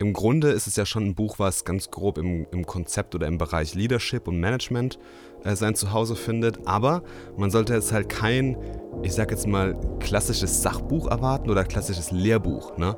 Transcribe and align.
im 0.00 0.12
Grunde 0.12 0.50
ist 0.50 0.68
es 0.68 0.76
ja 0.76 0.86
schon 0.86 1.06
ein 1.06 1.14
Buch, 1.14 1.38
was 1.38 1.64
ganz 1.64 1.90
grob 1.90 2.18
im, 2.18 2.46
im 2.52 2.64
Konzept 2.66 3.14
oder 3.14 3.26
im 3.26 3.36
Bereich 3.36 3.74
Leadership 3.74 4.28
und 4.28 4.38
Management 4.38 4.98
äh, 5.42 5.56
sein 5.56 5.74
Zuhause 5.74 6.14
findet. 6.14 6.66
Aber 6.68 7.02
man 7.36 7.50
sollte 7.50 7.74
jetzt 7.74 7.92
halt 7.92 8.08
kein, 8.08 8.56
ich 9.02 9.14
sag 9.14 9.32
jetzt 9.32 9.48
mal, 9.48 9.76
klassisches 9.98 10.62
Sachbuch 10.62 11.08
erwarten 11.08 11.50
oder 11.50 11.64
klassisches 11.64 12.12
Lehrbuch. 12.12 12.76
Ne? 12.76 12.96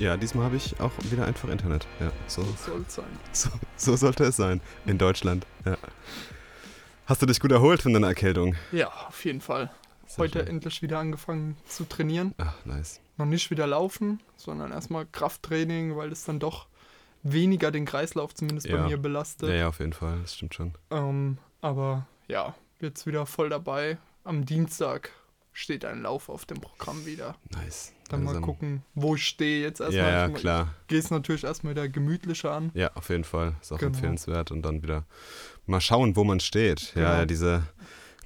Ja, 0.00 0.16
diesmal 0.16 0.46
habe 0.46 0.56
ich 0.56 0.80
auch 0.80 0.92
wieder 1.10 1.26
einfach 1.26 1.50
Internet. 1.50 1.86
Ja, 2.00 2.10
so, 2.26 2.42
soll 2.42 2.84
sein. 2.88 3.04
so, 3.32 3.50
so 3.76 3.96
sollte 3.96 4.24
es 4.24 4.36
sein. 4.36 4.62
In 4.86 4.96
Deutschland. 4.96 5.46
Ja. 5.66 5.76
Hast 7.04 7.20
du 7.20 7.26
dich 7.26 7.38
gut 7.38 7.52
erholt 7.52 7.82
von 7.82 7.92
deiner 7.92 8.06
Erkältung? 8.08 8.56
Ja, 8.72 8.88
auf 9.08 9.22
jeden 9.26 9.42
Fall. 9.42 9.70
Sehr 10.06 10.22
Heute 10.22 10.38
schön. 10.38 10.48
endlich 10.48 10.80
wieder 10.80 10.98
angefangen 11.00 11.56
zu 11.66 11.84
trainieren. 11.84 12.34
Ach, 12.38 12.54
nice. 12.64 13.00
Noch 13.18 13.26
nicht 13.26 13.50
wieder 13.50 13.66
laufen, 13.66 14.20
sondern 14.36 14.72
erstmal 14.72 15.04
Krafttraining, 15.04 15.94
weil 15.96 16.10
es 16.10 16.24
dann 16.24 16.38
doch 16.40 16.66
weniger 17.22 17.70
den 17.70 17.84
Kreislauf 17.84 18.34
zumindest 18.34 18.68
Ja. 18.68 18.78
bei 18.78 18.88
mir 18.88 18.96
belastet. 18.96 19.50
Ja, 19.50 19.54
ja, 19.54 19.68
auf 19.68 19.80
jeden 19.80 19.92
Fall. 19.92 20.18
Das 20.22 20.34
stimmt 20.34 20.54
schon. 20.54 20.72
Ähm, 20.90 21.36
aber 21.60 22.06
ja, 22.26 22.54
jetzt 22.80 23.06
wieder 23.06 23.26
voll 23.26 23.50
dabei. 23.50 23.98
Am 24.24 24.46
Dienstag 24.46 25.10
steht 25.52 25.84
ein 25.84 26.02
Lauf 26.02 26.28
auf 26.28 26.46
dem 26.46 26.60
Programm 26.60 27.04
wieder. 27.06 27.36
Nice. 27.50 27.92
Dann 28.08 28.24
mal 28.24 28.32
Langsam. 28.32 28.44
gucken, 28.44 28.82
wo 28.94 29.14
ich 29.14 29.24
stehe 29.26 29.62
jetzt 29.62 29.80
erstmal. 29.80 30.02
Ja, 30.04 30.10
ja, 30.10 30.28
Ich 30.28 30.34
klar. 30.34 30.74
Gehe 30.88 30.98
es 30.98 31.10
natürlich 31.10 31.44
erstmal 31.44 31.74
wieder 31.74 31.88
gemütlicher 31.88 32.52
an. 32.52 32.70
Ja, 32.74 32.90
auf 32.94 33.08
jeden 33.08 33.24
Fall. 33.24 33.54
Ist 33.60 33.72
auch 33.72 33.78
Genau. 33.78 33.92
empfehlenswert. 33.94 34.50
Und 34.50 34.62
dann 34.62 34.82
wieder 34.82 35.04
mal 35.66 35.80
schauen, 35.80 36.16
wo 36.16 36.24
man 36.24 36.40
steht. 36.40 36.92
Ja, 36.94 37.02
Genau. 37.02 37.08
ja, 37.18 37.26
diese 37.26 37.62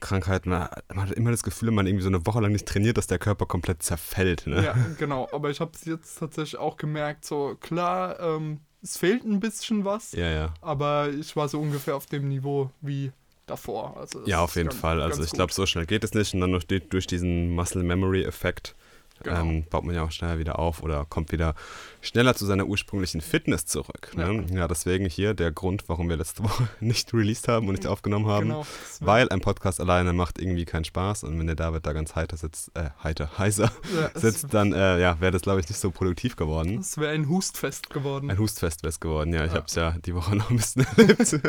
Krankheit, 0.01 0.47
man, 0.47 0.69
man 0.95 1.09
hat 1.09 1.13
immer 1.13 1.31
das 1.31 1.43
Gefühl, 1.43 1.69
wenn 1.69 1.75
man 1.75 1.87
irgendwie 1.87 2.03
so 2.03 2.09
eine 2.09 2.25
Woche 2.27 2.41
lang 2.41 2.53
nicht 2.53 2.67
trainiert, 2.67 2.97
dass 2.99 3.07
der 3.07 3.19
Körper 3.19 3.47
komplett 3.47 3.83
zerfällt. 3.83 4.47
Ne? 4.47 4.63
Ja, 4.65 4.75
genau. 4.99 5.29
Aber 5.33 5.51
ich 5.51 5.61
habe 5.61 5.73
es 5.75 5.85
jetzt 5.85 6.19
tatsächlich 6.19 6.59
auch 6.59 6.77
gemerkt, 6.77 7.25
so 7.25 7.57
klar, 7.61 8.19
ähm, 8.21 8.61
es 8.83 8.99
fehlt 8.99 9.25
ein 9.25 9.41
bisschen 9.41 9.85
was, 9.87 10.13
ja. 10.13 10.31
ja. 10.31 10.55
aber 10.61 11.09
ich 11.09 11.37
war 11.37 11.49
so 11.49 11.59
ungefähr 11.61 11.97
auf 11.97 12.05
dem 12.07 12.29
Niveau 12.29 12.71
wie 12.83 13.13
davor. 13.47 13.97
Also 13.97 14.23
Ja, 14.27 14.41
auf 14.41 14.57
jeden 14.57 14.69
ganz- 14.69 14.81
Fall. 14.81 15.01
Also 15.03 15.19
ganz 15.19 15.27
ich 15.29 15.33
glaube, 15.33 15.53
so 15.53 15.67
schnell 15.67 15.87
geht 15.87 16.05
es 16.05 16.15
nicht. 16.15 16.35
Und 16.35 16.41
dann 16.41 16.53
durch, 16.53 16.67
die- 16.67 16.81
durch 16.89 17.07
diesen 17.07 17.51
Muscle 17.51 17.83
Memory 17.83 18.25
Effekt 18.25 18.75
Genau. 19.23 19.41
ähm, 19.41 19.65
baut 19.71 19.85
man 19.85 19.95
ja 19.95 20.03
auch 20.03 20.11
schneller 20.11 20.39
wieder 20.39 20.59
auf 20.59 20.83
oder 20.83 21.05
kommt 21.09 21.33
wieder 21.33 21.55
schneller 22.03 22.35
zu 22.35 22.45
seiner 22.47 22.67
ursprünglichen 22.67 23.21
Fitness 23.21 23.65
zurück. 23.65 24.11
Ne? 24.17 24.45
Ja. 24.53 24.69
deswegen 24.69 25.07
hier 25.07 25.33
der 25.35 25.51
Grund, 25.53 25.85
warum 25.89 26.09
wir 26.09 26.17
letzte 26.17 26.43
Woche 26.45 26.69
nicht 26.81 27.15
released 27.15 27.49
haben 27.49 27.69
und 27.69 27.75
nicht 27.75 27.87
aufgenommen 27.87 28.27
haben. 28.27 28.49
Genau. 28.49 28.67
Weil 29.01 29.29
ein 29.31 29.41
Podcast 29.41 29.81
alleine 29.81 30.13
macht 30.13 30.39
irgendwie 30.39 30.65
keinen 30.65 30.85
Spaß 30.85 31.25
und 31.25 31.39
wenn 31.39 31.47
der 31.47 31.57
David 31.57 31.87
da 31.87 31.93
ganz 31.93 32.15
heiter 32.17 32.37
sitzt, 32.37 32.71
äh, 32.77 32.91
heiter, 33.03 33.39
heiser 33.39 33.71
ja, 33.99 34.11
sitzt, 34.21 34.53
dann 34.53 34.73
äh, 34.73 35.01
ja, 35.01 35.21
wäre 35.21 35.33
das, 35.33 35.43
glaube 35.43 35.61
ich, 35.61 35.69
nicht 35.69 35.79
so 35.81 35.91
produktiv 35.91 36.37
geworden. 36.37 36.79
Es 36.79 36.99
wäre 36.99 37.13
ein 37.13 37.29
Hustfest 37.29 37.91
geworden. 37.91 38.31
Ein 38.31 38.39
Hustfest 38.39 38.83
wäre 38.83 38.91
es 38.91 39.01
geworden, 39.01 39.33
ja. 39.33 39.45
Ich 39.45 39.53
Ja. 39.53 39.57
habe 39.59 39.67
es 39.67 39.75
ja 39.75 39.93
die 40.05 40.15
Woche 40.15 40.37
noch 40.37 40.51
ein 40.51 40.57
bisschen 40.57 40.87
erlebt. 40.97 41.41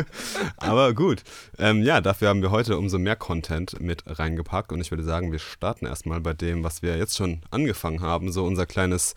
Aber 0.57 0.93
gut. 0.93 1.23
Ähm, 1.57 1.81
ja, 1.83 1.99
dafür 2.01 2.29
haben 2.29 2.41
wir 2.41 2.51
heute 2.51 2.77
umso 2.77 2.99
mehr 2.99 3.15
Content 3.15 3.79
mit 3.81 4.03
reingepackt. 4.05 4.71
Und 4.71 4.81
ich 4.81 4.91
würde 4.91 5.03
sagen, 5.03 5.31
wir 5.31 5.39
starten 5.39 5.85
erstmal 5.85 6.21
bei 6.21 6.33
dem, 6.33 6.63
was 6.63 6.81
wir 6.81 6.97
jetzt 6.97 7.17
schon 7.17 7.41
angefangen 7.55 8.01
haben. 8.01 8.31
So 8.31 8.45
unser 8.45 8.65
kleines 8.65 9.15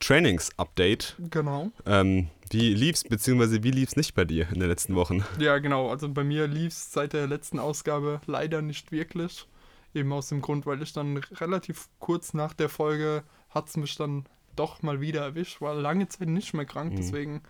Trainings-Update. 0.00 1.16
Genau. 1.30 1.70
Ähm, 1.86 2.28
wie 2.50 2.72
lief's, 2.74 3.04
beziehungsweise 3.04 3.62
wie 3.62 3.70
lief's 3.70 3.96
nicht 3.96 4.14
bei 4.14 4.24
dir 4.24 4.48
in 4.52 4.60
den 4.60 4.68
letzten 4.68 4.94
Wochen? 4.94 5.24
Ja, 5.38 5.58
genau. 5.58 5.90
Also 5.90 6.08
bei 6.08 6.24
mir 6.24 6.46
lief 6.46 6.72
es 6.72 6.92
seit 6.92 7.12
der 7.12 7.26
letzten 7.26 7.58
Ausgabe 7.58 8.20
leider 8.26 8.62
nicht 8.62 8.92
wirklich. 8.92 9.46
Eben 9.94 10.12
aus 10.12 10.28
dem 10.28 10.40
Grund, 10.42 10.66
weil 10.66 10.82
ich 10.82 10.92
dann 10.92 11.16
relativ 11.40 11.88
kurz 11.98 12.34
nach 12.34 12.52
der 12.54 12.68
Folge 12.68 13.22
hat 13.50 13.68
es 13.68 13.76
mich 13.76 13.96
dann 13.96 14.26
doch 14.56 14.82
mal 14.82 15.00
wieder 15.00 15.22
erwischt. 15.22 15.60
War 15.60 15.74
lange 15.74 16.08
Zeit 16.08 16.28
nicht 16.28 16.52
mehr 16.54 16.66
krank, 16.66 16.92
Mhm. 16.92 16.96
deswegen 16.96 17.42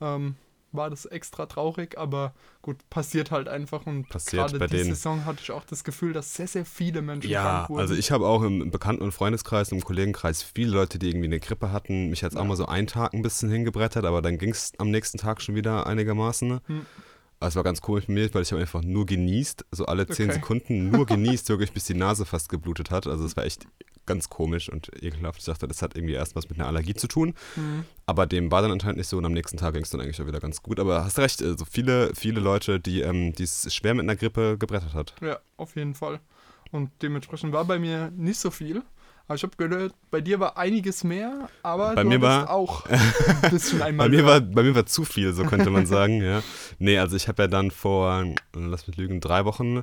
ähm, 0.00 0.36
war 0.72 0.90
das 0.90 1.06
extra 1.06 1.46
traurig. 1.46 1.96
Aber 1.98 2.34
gut, 2.62 2.78
passiert 2.90 3.30
halt 3.30 3.48
einfach. 3.48 3.86
Und 3.86 4.08
Passiert 4.08 4.46
gerade 4.46 4.58
bei 4.58 4.66
die 4.66 4.76
denen. 4.76 4.90
Saison 4.94 5.24
hatte 5.24 5.42
ich 5.42 5.50
auch 5.50 5.64
das 5.64 5.84
Gefühl, 5.84 6.12
dass 6.12 6.34
sehr, 6.34 6.46
sehr 6.48 6.64
viele 6.64 7.02
Menschen 7.02 7.30
Ja, 7.30 7.42
krank 7.42 7.68
wurden. 7.70 7.80
also 7.80 7.94
ich 7.94 8.10
habe 8.10 8.26
auch 8.26 8.42
im 8.42 8.70
Bekannten- 8.70 9.02
und 9.02 9.12
Freundeskreis, 9.12 9.72
im 9.72 9.82
Kollegenkreis 9.82 10.42
viele 10.42 10.70
Leute, 10.72 10.98
die 10.98 11.08
irgendwie 11.08 11.26
eine 11.26 11.40
Grippe 11.40 11.72
hatten. 11.72 12.10
Mich 12.10 12.22
hat 12.22 12.34
auch 12.36 12.40
Ja. 12.40 12.44
mal 12.44 12.56
so 12.56 12.66
einen 12.66 12.86
Tag 12.86 13.14
ein 13.14 13.22
bisschen 13.22 13.50
hingebrettert, 13.50 14.04
aber 14.04 14.22
dann 14.22 14.38
ging 14.38 14.50
es 14.50 14.72
am 14.78 14.90
nächsten 14.90 15.18
Tag 15.18 15.40
schon 15.42 15.54
wieder 15.54 15.86
einigermaßen. 15.86 16.48
ne? 16.48 16.60
Hm. 16.66 16.86
Es 17.40 17.56
war 17.56 17.62
ganz 17.62 17.80
komisch 17.80 18.08
mit 18.08 18.14
mir, 18.16 18.34
weil 18.34 18.42
ich 18.42 18.50
habe 18.52 18.60
einfach 18.60 18.82
nur 18.82 19.06
genießt, 19.06 19.66
so 19.70 19.86
alle 19.86 20.06
zehn 20.06 20.28
Okay. 20.28 20.40
Sekunden 20.40 20.90
nur 20.90 21.06
genießt, 21.06 21.48
wirklich 21.48 21.72
bis 21.72 21.84
die 21.84 21.94
Nase 21.94 22.24
fast 22.24 22.48
geblutet 22.48 22.90
hat. 22.90 23.06
Also 23.06 23.24
es 23.24 23.36
war 23.36 23.44
echt 23.44 23.66
ganz 24.06 24.28
komisch 24.28 24.68
und 24.68 24.90
ekelhaft. 25.02 25.38
Ich 25.38 25.44
dachte, 25.44 25.68
das 25.68 25.82
hat 25.82 25.94
irgendwie 25.94 26.14
erst 26.14 26.34
was 26.34 26.48
mit 26.48 26.58
einer 26.58 26.66
Allergie 26.66 26.94
zu 26.94 27.06
tun. 27.06 27.34
Hm. 27.54 27.84
Aber 28.06 28.26
dem 28.26 28.50
war 28.50 28.62
dann 28.62 28.72
anscheinend 28.72 28.96
nicht 28.98 29.06
so 29.06 29.18
und 29.18 29.24
am 29.24 29.32
nächsten 29.32 29.58
Tag 29.58 29.74
ging 29.74 29.82
es 29.82 29.90
dann 29.90 30.00
eigentlich 30.00 30.20
auch 30.20 30.26
wieder 30.26 30.40
ganz 30.40 30.62
gut. 30.62 30.80
Aber 30.80 31.04
hast 31.04 31.18
recht, 31.18 31.42
also 31.42 31.64
viele, 31.64 32.12
viele 32.14 32.40
Leute, 32.40 32.80
die 32.80 33.02
ähm, 33.02 33.32
die 33.34 33.44
es 33.44 33.72
schwer 33.72 33.94
mit 33.94 34.04
einer 34.04 34.16
Grippe 34.16 34.56
gebrettert 34.58 34.94
hat. 34.94 35.14
Ja, 35.20 35.38
auf 35.56 35.76
jeden 35.76 35.94
Fall. 35.94 36.20
Und 36.70 36.90
dementsprechend 37.02 37.52
war 37.52 37.64
bei 37.64 37.78
mir 37.78 38.10
nicht 38.16 38.40
so 38.40 38.50
viel. 38.50 38.82
Aber 39.28 39.34
ich 39.36 39.42
habe 39.42 39.52
gehört, 39.58 39.94
bei 40.10 40.22
dir 40.22 40.40
war 40.40 40.56
einiges 40.56 41.04
mehr, 41.04 41.50
aber 41.62 41.94
Bei 41.94 42.02
du 42.02 42.08
mir 42.08 42.22
war- 42.22 42.48
auch 42.50 42.86
ein 43.42 43.50
bisschen 43.50 43.82
einmal 43.82 44.08
Bei 44.08 44.16
mir, 44.16 44.24
war, 44.24 44.40
bei 44.40 44.62
mir 44.62 44.74
war 44.74 44.86
zu 44.86 45.04
viel, 45.04 45.34
so 45.34 45.44
könnte 45.44 45.68
man 45.68 45.84
sagen, 45.86 46.22
ja. 46.22 46.42
Nee, 46.78 46.98
also 46.98 47.14
ich 47.14 47.28
habe 47.28 47.42
ja 47.42 47.46
dann 47.46 47.70
vor, 47.70 48.24
lass 48.54 48.86
mich 48.86 48.96
lügen, 48.96 49.20
drei 49.20 49.44
Wochen, 49.44 49.82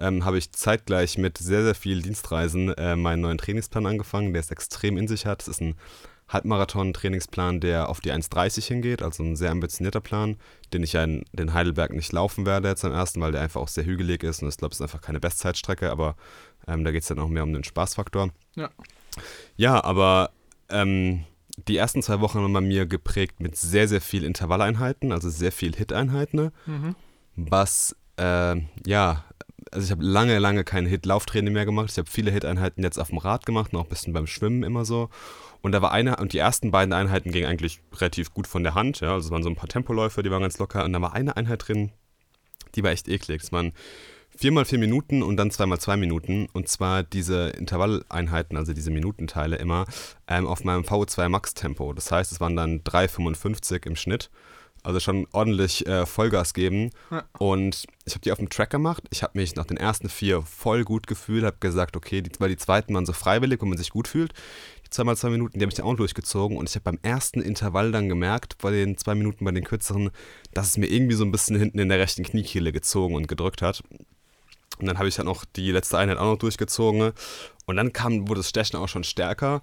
ähm, 0.00 0.24
habe 0.24 0.38
ich 0.38 0.52
zeitgleich 0.52 1.18
mit 1.18 1.38
sehr, 1.38 1.64
sehr 1.64 1.74
vielen 1.74 2.02
Dienstreisen 2.02 2.72
äh, 2.74 2.94
meinen 2.94 3.22
neuen 3.22 3.38
Trainingsplan 3.38 3.84
angefangen, 3.86 4.32
der 4.32 4.40
es 4.40 4.50
extrem 4.52 4.96
in 4.96 5.08
sich 5.08 5.26
hat. 5.26 5.42
Es 5.42 5.48
ist 5.48 5.60
ein 5.60 5.74
Halbmarathon-Trainingsplan, 6.28 7.60
der 7.60 7.88
auf 7.88 8.00
die 8.00 8.12
1,30 8.12 8.64
hingeht, 8.66 9.02
also 9.02 9.22
ein 9.22 9.36
sehr 9.36 9.50
ambitionierter 9.50 10.00
Plan, 10.00 10.36
den 10.72 10.82
ich 10.82 10.94
ja 10.94 11.04
in 11.04 11.24
den 11.32 11.52
Heidelberg 11.52 11.92
nicht 11.92 12.12
laufen 12.12 12.46
werde 12.46 12.68
jetzt 12.68 12.84
am 12.84 12.92
ersten, 12.92 13.20
weil 13.20 13.32
der 13.32 13.42
einfach 13.42 13.60
auch 13.60 13.68
sehr 13.68 13.84
hügelig 13.84 14.22
ist 14.22 14.42
und 14.42 14.48
ich 14.48 14.56
glaube, 14.56 14.72
es 14.72 14.78
ist 14.78 14.82
einfach 14.82 15.00
keine 15.02 15.20
Bestzeitstrecke, 15.20 15.90
aber 15.90 16.16
ähm, 16.66 16.84
da 16.84 16.90
geht 16.90 17.02
es 17.02 17.08
dann 17.08 17.18
auch 17.18 17.28
mehr 17.28 17.42
um 17.42 17.52
den 17.52 17.64
Spaßfaktor. 17.64 18.30
Ja. 18.54 18.70
Ja, 19.56 19.84
aber 19.84 20.30
ähm, 20.68 21.24
die 21.68 21.76
ersten 21.76 22.02
zwei 22.02 22.20
Wochen 22.20 22.40
waren 22.40 22.52
bei 22.52 22.60
mir 22.60 22.86
geprägt 22.86 23.40
mit 23.40 23.56
sehr, 23.56 23.86
sehr 23.88 24.00
viel 24.00 24.24
Intervalleinheiten, 24.24 25.12
also 25.12 25.30
sehr 25.30 25.52
viel 25.52 25.74
Hit-Einheiten, 25.74 26.36
ne? 26.36 26.52
Mhm. 26.66 26.96
was, 27.36 27.96
äh, 28.16 28.56
ja, 28.86 29.24
also 29.70 29.84
ich 29.84 29.90
habe 29.90 30.04
lange, 30.04 30.38
lange 30.38 30.64
kein 30.64 30.86
Hit-Lauftraining 30.86 31.52
mehr 31.52 31.64
gemacht. 31.64 31.90
Ich 31.90 31.98
habe 31.98 32.10
viele 32.10 32.30
Hit-Einheiten 32.30 32.82
jetzt 32.82 32.98
auf 32.98 33.08
dem 33.08 33.18
Rad 33.18 33.46
gemacht 33.46 33.72
und 33.72 33.80
auch 33.80 33.84
ein 33.84 33.88
bisschen 33.88 34.12
beim 34.12 34.26
Schwimmen 34.26 34.62
immer 34.62 34.84
so. 34.84 35.10
Und 35.62 35.72
da 35.72 35.80
war 35.80 35.92
eine, 35.92 36.16
und 36.16 36.32
die 36.32 36.38
ersten 36.38 36.70
beiden 36.70 36.92
Einheiten 36.92 37.30
gingen 37.30 37.46
eigentlich 37.46 37.80
relativ 37.94 38.34
gut 38.34 38.46
von 38.46 38.62
der 38.62 38.74
Hand, 38.74 39.00
ja, 39.00 39.14
also 39.14 39.26
es 39.26 39.30
waren 39.30 39.42
so 39.42 39.48
ein 39.48 39.56
paar 39.56 39.68
Tempoläufe, 39.68 40.22
die 40.22 40.30
waren 40.30 40.42
ganz 40.42 40.58
locker. 40.58 40.84
Und 40.84 40.92
da 40.92 41.00
war 41.00 41.14
eine 41.14 41.36
Einheit 41.36 41.66
drin, 41.66 41.90
die 42.74 42.82
war 42.82 42.90
echt 42.90 43.08
eklig. 43.08 43.42
Es 43.42 43.52
waren 43.52 43.72
viermal 44.36 44.64
vier 44.64 44.78
Minuten 44.78 45.22
und 45.22 45.36
dann 45.36 45.50
zweimal 45.50 45.78
zwei 45.80 45.96
Minuten. 45.96 46.48
Und 46.52 46.68
zwar 46.68 47.02
diese 47.02 47.50
Intervalleinheiten, 47.50 48.56
also 48.56 48.72
diese 48.72 48.90
Minutenteile 48.90 49.56
immer, 49.56 49.86
ähm, 50.28 50.46
auf 50.46 50.64
meinem 50.64 50.82
VO2 50.82 51.28
Max-Tempo. 51.28 51.92
Das 51.92 52.10
heißt, 52.10 52.32
es 52.32 52.40
waren 52.40 52.56
dann 52.56 52.80
3,55 52.80 53.86
im 53.86 53.96
Schnitt. 53.96 54.30
Also 54.82 55.00
schon 55.00 55.26
ordentlich 55.32 55.86
äh, 55.86 56.04
Vollgas 56.04 56.52
geben. 56.52 56.90
Ja. 57.10 57.24
Und 57.38 57.86
ich 58.04 58.12
habe 58.12 58.20
die 58.20 58.32
auf 58.32 58.38
dem 58.38 58.50
Track 58.50 58.68
gemacht. 58.68 59.02
Ich 59.10 59.22
habe 59.22 59.38
mich 59.38 59.56
nach 59.56 59.64
den 59.64 59.78
ersten 59.78 60.10
vier 60.10 60.42
voll 60.42 60.84
gut 60.84 61.06
gefühlt, 61.06 61.42
habe 61.44 61.56
gesagt, 61.58 61.96
okay, 61.96 62.20
die, 62.20 62.30
weil 62.38 62.50
die 62.50 62.58
zweiten 62.58 62.94
waren 62.94 63.06
so 63.06 63.14
freiwillig, 63.14 63.62
wo 63.62 63.66
man 63.66 63.78
sich 63.78 63.88
gut 63.88 64.08
fühlt. 64.08 64.34
Die 64.84 64.90
zweimal 64.90 65.16
zwei 65.16 65.30
Minuten, 65.30 65.58
die 65.58 65.64
habe 65.64 65.70
ich 65.70 65.76
dann 65.76 65.86
auch 65.86 65.96
durchgezogen. 65.96 66.58
Und 66.58 66.68
ich 66.68 66.74
habe 66.74 66.84
beim 66.84 66.98
ersten 67.02 67.40
Intervall 67.40 67.92
dann 67.92 68.10
gemerkt, 68.10 68.58
bei 68.58 68.72
den 68.72 68.98
zwei 68.98 69.14
Minuten, 69.14 69.46
bei 69.46 69.52
den 69.52 69.64
kürzeren, 69.64 70.10
dass 70.52 70.68
es 70.68 70.76
mir 70.76 70.88
irgendwie 70.88 71.14
so 71.14 71.24
ein 71.24 71.32
bisschen 71.32 71.56
hinten 71.56 71.78
in 71.78 71.88
der 71.88 71.98
rechten 71.98 72.22
Kniekehle 72.22 72.70
gezogen 72.70 73.14
und 73.14 73.26
gedrückt 73.26 73.62
hat. 73.62 73.82
Und 74.78 74.86
dann 74.86 74.98
habe 74.98 75.08
ich 75.08 75.14
dann 75.14 75.28
auch 75.28 75.44
die 75.56 75.70
letzte 75.70 75.98
Einheit 75.98 76.18
auch 76.18 76.32
noch 76.32 76.38
durchgezogen. 76.38 77.12
Und 77.66 77.76
dann 77.76 77.92
kam, 77.92 78.28
wurde 78.28 78.40
das 78.40 78.48
Stechen 78.48 78.78
auch 78.78 78.88
schon 78.88 79.04
stärker. 79.04 79.62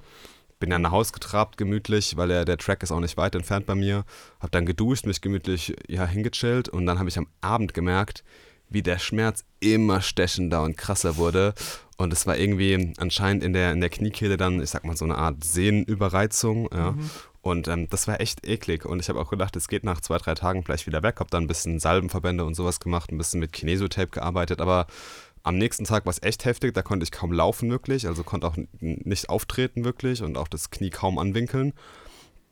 Bin 0.59 0.69
dann 0.69 0.83
nach 0.83 0.91
Hause 0.91 1.11
getrabt, 1.11 1.57
gemütlich, 1.57 2.17
weil 2.17 2.27
der, 2.27 2.45
der 2.45 2.57
Track 2.57 2.83
ist 2.83 2.91
auch 2.91 2.99
nicht 2.99 3.17
weit 3.17 3.35
entfernt 3.35 3.65
bei 3.65 3.75
mir. 3.75 4.05
Hab 4.39 4.51
dann 4.51 4.65
geduscht, 4.65 5.05
mich 5.05 5.21
gemütlich 5.21 5.75
ja, 5.87 6.05
hingechillt. 6.05 6.69
Und 6.69 6.85
dann 6.85 6.99
habe 6.99 7.09
ich 7.09 7.17
am 7.17 7.27
Abend 7.41 7.73
gemerkt, 7.73 8.23
wie 8.69 8.81
der 8.81 8.99
Schmerz 8.99 9.43
immer 9.59 10.01
stechender 10.01 10.63
und 10.63 10.77
krasser 10.77 11.17
wurde. 11.17 11.53
Und 11.97 12.13
es 12.13 12.25
war 12.25 12.37
irgendwie 12.37 12.93
anscheinend 12.97 13.43
in 13.43 13.53
der, 13.53 13.73
in 13.73 13.81
der 13.81 13.89
Kniekehle 13.89 14.37
dann, 14.37 14.61
ich 14.61 14.69
sag 14.69 14.85
mal, 14.85 14.95
so 14.95 15.05
eine 15.05 15.17
Art 15.17 15.43
Sehnenüberreizung. 15.43 16.69
Ja. 16.73 16.91
Mhm. 16.91 17.09
Und 17.41 17.67
ähm, 17.67 17.87
das 17.89 18.07
war 18.07 18.21
echt 18.21 18.47
eklig. 18.47 18.85
Und 18.85 18.99
ich 18.99 19.09
habe 19.09 19.19
auch 19.19 19.29
gedacht, 19.29 19.55
es 19.55 19.67
geht 19.67 19.83
nach 19.83 20.01
zwei, 20.01 20.17
drei 20.17 20.35
Tagen 20.35 20.63
vielleicht 20.63 20.85
wieder 20.85 21.01
weg. 21.01 21.19
Habe 21.19 21.29
dann 21.31 21.45
ein 21.45 21.47
bisschen 21.47 21.79
Salbenverbände 21.79 22.45
und 22.45 22.53
sowas 22.53 22.79
gemacht, 22.79 23.11
ein 23.11 23.17
bisschen 23.17 23.39
mit 23.39 23.51
Kinesotape 23.51 24.09
gearbeitet. 24.09 24.61
Aber 24.61 24.85
Am 25.43 25.57
nächsten 25.57 25.85
Tag 25.85 26.05
war 26.05 26.11
es 26.11 26.21
echt 26.21 26.45
heftig, 26.45 26.73
da 26.73 26.83
konnte 26.83 27.03
ich 27.03 27.11
kaum 27.11 27.31
laufen 27.31 27.71
wirklich, 27.71 28.05
also 28.07 28.23
konnte 28.23 28.45
auch 28.45 28.57
nicht 28.79 29.29
auftreten 29.29 29.83
wirklich 29.83 30.21
und 30.21 30.37
auch 30.37 30.47
das 30.47 30.69
Knie 30.69 30.91
kaum 30.91 31.17
anwinkeln. 31.17 31.73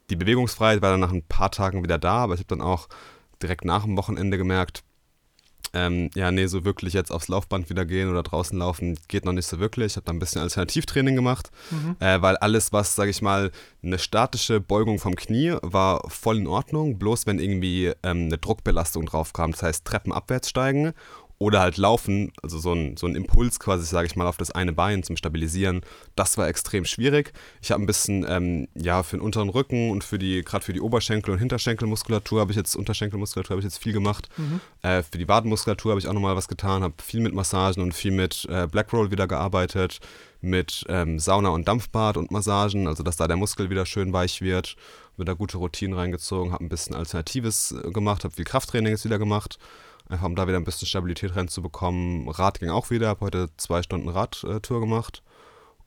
Die 0.10 0.16
Bewegungsfreiheit 0.16 0.82
war 0.82 0.92
dann 0.92 1.00
nach 1.00 1.12
ein 1.12 1.24
paar 1.24 1.52
Tagen 1.52 1.84
wieder 1.84 2.00
da, 2.00 2.16
aber 2.24 2.34
ich 2.34 2.40
habe 2.40 2.48
dann 2.48 2.62
auch 2.62 2.90
direkt 3.44 3.64
nach 3.64 3.84
dem 3.84 3.96
Wochenende 3.96 4.38
gemerkt, 4.40 4.84
ähm, 5.74 6.10
ja, 6.16 6.32
nee, 6.32 6.48
so 6.48 6.66
wirklich 6.66 6.94
jetzt 6.94 7.12
aufs 7.12 7.28
Laufband 7.28 7.70
wieder 7.70 7.86
gehen 7.86 8.10
oder 8.10 8.24
draußen 8.24 8.58
laufen 8.58 8.98
geht 9.08 9.26
noch 9.26 9.34
nicht 9.34 9.46
so 9.46 9.60
wirklich. 9.60 9.94
Ich 9.94 9.96
habe 9.98 10.06
da 10.06 10.12
ein 10.12 10.20
bisschen 10.20 10.42
Alternativtraining 10.42 11.16
gemacht, 11.16 11.52
mhm. 11.70 11.96
äh, 12.00 12.22
weil 12.22 12.38
alles, 12.38 12.74
was, 12.74 12.96
sage 12.96 13.12
ich 13.12 13.22
mal, 13.22 13.52
eine 13.84 14.00
statische 14.00 14.60
Beugung 14.60 15.00
vom 15.00 15.16
Knie 15.16 15.56
war 15.62 16.10
voll 16.10 16.38
in 16.38 16.48
Ordnung, 16.48 16.98
bloß 16.98 17.28
wenn 17.28 17.40
irgendwie 17.40 17.94
ähm, 18.04 18.26
eine 18.26 18.38
Druckbelastung 18.38 19.06
drauf 19.06 19.34
kam, 19.34 19.52
das 19.52 19.64
heißt 19.64 19.86
Treppen 19.86 20.12
abwärts 20.12 20.50
steigen 20.50 20.94
oder 21.40 21.62
halt 21.62 21.78
laufen, 21.78 22.34
also 22.44 22.60
so 22.60 22.74
ein, 22.74 22.98
so 22.98 23.08
ein 23.08 23.16
Impuls 23.16 23.62
quasi, 23.62 23.86
sage 23.86 24.06
ich 24.06 24.18
mal, 24.18 24.28
auf 24.28 24.36
das 24.36 24.52
eine 24.52 24.74
Bein 24.74 25.04
zum 25.04 25.16
Stabilisieren, 25.16 25.82
das 26.18 26.38
war 26.38 26.50
extrem 26.50 26.84
schwierig. 26.84 27.32
Ich 27.62 27.72
habe 27.72 27.82
ein 27.82 27.86
bisschen, 27.86 28.26
ähm, 28.28 28.68
ja, 28.76 29.04
für 29.04 29.16
den 29.16 29.22
unteren 29.22 29.48
Rücken 29.48 29.90
und 29.90 30.04
für 30.04 30.20
die, 30.20 30.44
gerade 30.44 30.66
für 30.66 30.74
die 30.74 30.82
Oberschenkel- 30.82 31.32
und 31.32 31.40
Hinterschenkelmuskulatur 31.40 32.42
habe 32.42 32.52
ich 32.52 32.58
jetzt, 32.58 32.76
Unterschenkelmuskulatur 32.76 33.52
habe 33.52 33.62
ich 33.62 33.72
jetzt 33.72 33.82
viel 33.82 33.94
gemacht. 33.94 34.28
Mhm. 34.36 34.60
Äh, 34.82 35.02
für 35.02 35.18
die 35.18 35.30
Wadenmuskulatur 35.30 35.94
habe 35.94 36.00
ich 36.02 36.10
auch 36.10 36.14
nochmal 36.14 36.36
was 36.36 36.50
getan, 36.50 36.84
habe 36.84 36.96
viel 37.02 37.22
mit 37.22 37.34
Massagen 37.34 37.82
und 37.82 37.94
viel 37.94 38.12
mit 38.12 38.46
äh, 38.50 38.68
Blackroll 38.68 39.10
wieder 39.10 39.26
gearbeitet, 39.26 40.00
mit 40.42 40.86
ähm, 40.90 41.20
Sauna 41.20 41.50
und 41.50 41.70
Dampfbad 41.70 42.18
und 42.18 42.32
Massagen, 42.32 42.86
also 42.86 43.02
dass 43.02 43.16
da 43.16 43.28
der 43.28 43.38
Muskel 43.38 43.70
wieder 43.70 43.86
schön 43.86 44.12
weich 44.12 44.42
wird. 44.42 44.76
Mir 45.16 45.26
da 45.26 45.34
gute 45.34 45.58
Routinen 45.58 45.98
reingezogen, 45.98 46.52
habe 46.52 46.66
ein 46.66 46.70
bisschen 46.70 46.96
Alternatives 46.96 47.72
äh, 47.72 47.92
gemacht, 47.92 48.26
habe 48.26 48.36
viel 48.36 48.46
Krafttraining 48.46 48.92
jetzt 48.92 49.06
wieder 49.06 49.20
gemacht 49.20 49.58
einfach 50.10 50.26
um 50.26 50.36
da 50.36 50.48
wieder 50.48 50.58
ein 50.58 50.66
bisschen 50.66 50.88
Stabilität 50.88 51.36
reinzubekommen. 51.36 52.28
Rad 52.30 52.60
ging 52.60 52.70
auch 52.70 52.90
wieder, 52.90 53.08
habe 53.08 53.22
heute 53.22 53.50
zwei 53.58 53.82
Stunden 53.84 54.10
Radtour 54.10 54.80
gemacht. 54.80 55.24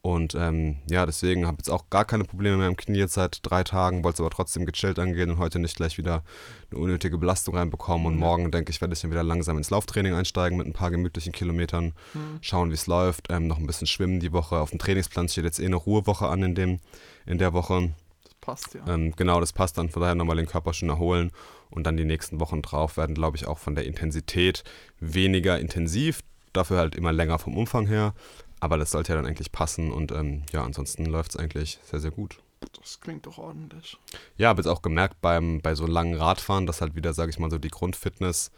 Und 0.04 0.34
ähm, 0.34 0.78
ja, 0.90 1.06
deswegen 1.06 1.46
habe 1.46 1.58
ich 1.60 1.66
jetzt 1.66 1.72
auch 1.72 1.88
gar 1.88 2.04
keine 2.04 2.24
Probleme 2.24 2.56
mehr 2.56 2.66
im 2.66 2.76
Knie 2.76 2.98
jetzt 2.98 3.14
seit 3.14 3.38
drei 3.42 3.62
Tagen, 3.62 4.02
wollte 4.02 4.16
es 4.16 4.20
aber 4.20 4.30
trotzdem 4.30 4.66
gechillt 4.66 4.98
angehen 4.98 5.30
und 5.30 5.38
heute 5.38 5.60
nicht 5.60 5.76
gleich 5.76 5.96
wieder 5.96 6.24
eine 6.72 6.80
unnötige 6.80 7.18
Belastung 7.18 7.54
reinbekommen. 7.54 8.08
Und 8.08 8.16
morgen, 8.16 8.50
denke 8.50 8.70
ich, 8.70 8.80
werde 8.80 8.94
ich 8.94 9.00
dann 9.00 9.12
wieder 9.12 9.22
langsam 9.22 9.58
ins 9.58 9.70
Lauftraining 9.70 10.14
einsteigen 10.14 10.58
mit 10.58 10.66
ein 10.66 10.72
paar 10.72 10.90
gemütlichen 10.90 11.32
Kilometern, 11.32 11.92
mhm. 12.14 12.38
schauen, 12.40 12.70
wie 12.70 12.74
es 12.74 12.88
läuft. 12.88 13.28
Ähm, 13.30 13.46
noch 13.46 13.58
ein 13.58 13.66
bisschen 13.68 13.86
schwimmen 13.86 14.18
die 14.18 14.32
Woche. 14.32 14.58
Auf 14.58 14.70
dem 14.70 14.80
Trainingsplan 14.80 15.28
steht 15.28 15.44
jetzt 15.44 15.60
eh 15.60 15.66
eine 15.66 15.76
Ruhewoche 15.76 16.26
an 16.26 16.42
in, 16.42 16.56
dem, 16.56 16.80
in 17.24 17.38
der 17.38 17.52
Woche. 17.52 17.94
Passt, 18.42 18.74
ja. 18.74 18.86
Ähm, 18.86 19.14
genau, 19.16 19.40
das 19.40 19.52
passt 19.52 19.78
dann. 19.78 19.88
Von 19.88 20.02
daher 20.02 20.16
nochmal 20.16 20.36
den 20.36 20.46
Körper 20.46 20.74
schön 20.74 20.90
erholen 20.90 21.30
und 21.70 21.84
dann 21.84 21.96
die 21.96 22.04
nächsten 22.04 22.40
Wochen 22.40 22.60
drauf 22.60 22.96
werden, 22.96 23.14
glaube 23.14 23.36
ich, 23.36 23.46
auch 23.46 23.58
von 23.58 23.74
der 23.74 23.86
Intensität 23.86 24.64
weniger 25.00 25.58
intensiv, 25.58 26.20
dafür 26.52 26.78
halt 26.78 26.96
immer 26.96 27.12
länger 27.12 27.38
vom 27.38 27.56
Umfang 27.56 27.86
her. 27.86 28.14
Aber 28.60 28.76
das 28.78 28.90
sollte 28.90 29.12
ja 29.12 29.16
dann 29.16 29.26
eigentlich 29.26 29.52
passen 29.52 29.92
und 29.92 30.12
ähm, 30.12 30.42
ja, 30.52 30.64
ansonsten 30.64 31.06
läuft 31.06 31.32
es 31.32 31.36
eigentlich 31.36 31.78
sehr, 31.84 32.00
sehr 32.00 32.10
gut. 32.10 32.38
Das 32.80 33.00
klingt 33.00 33.26
doch 33.26 33.38
ordentlich. 33.38 33.96
Ja, 34.36 34.48
habe 34.48 34.60
jetzt 34.60 34.68
auch 34.68 34.82
gemerkt 34.82 35.20
beim, 35.20 35.60
bei 35.60 35.74
so 35.74 35.86
langen 35.86 36.14
Radfahren, 36.14 36.66
dass 36.66 36.80
halt 36.80 36.94
wieder, 36.94 37.12
sage 37.12 37.30
ich 37.30 37.38
mal, 37.38 37.50
so 37.50 37.58
die 37.58 37.68
Grundfitness, 37.68 38.50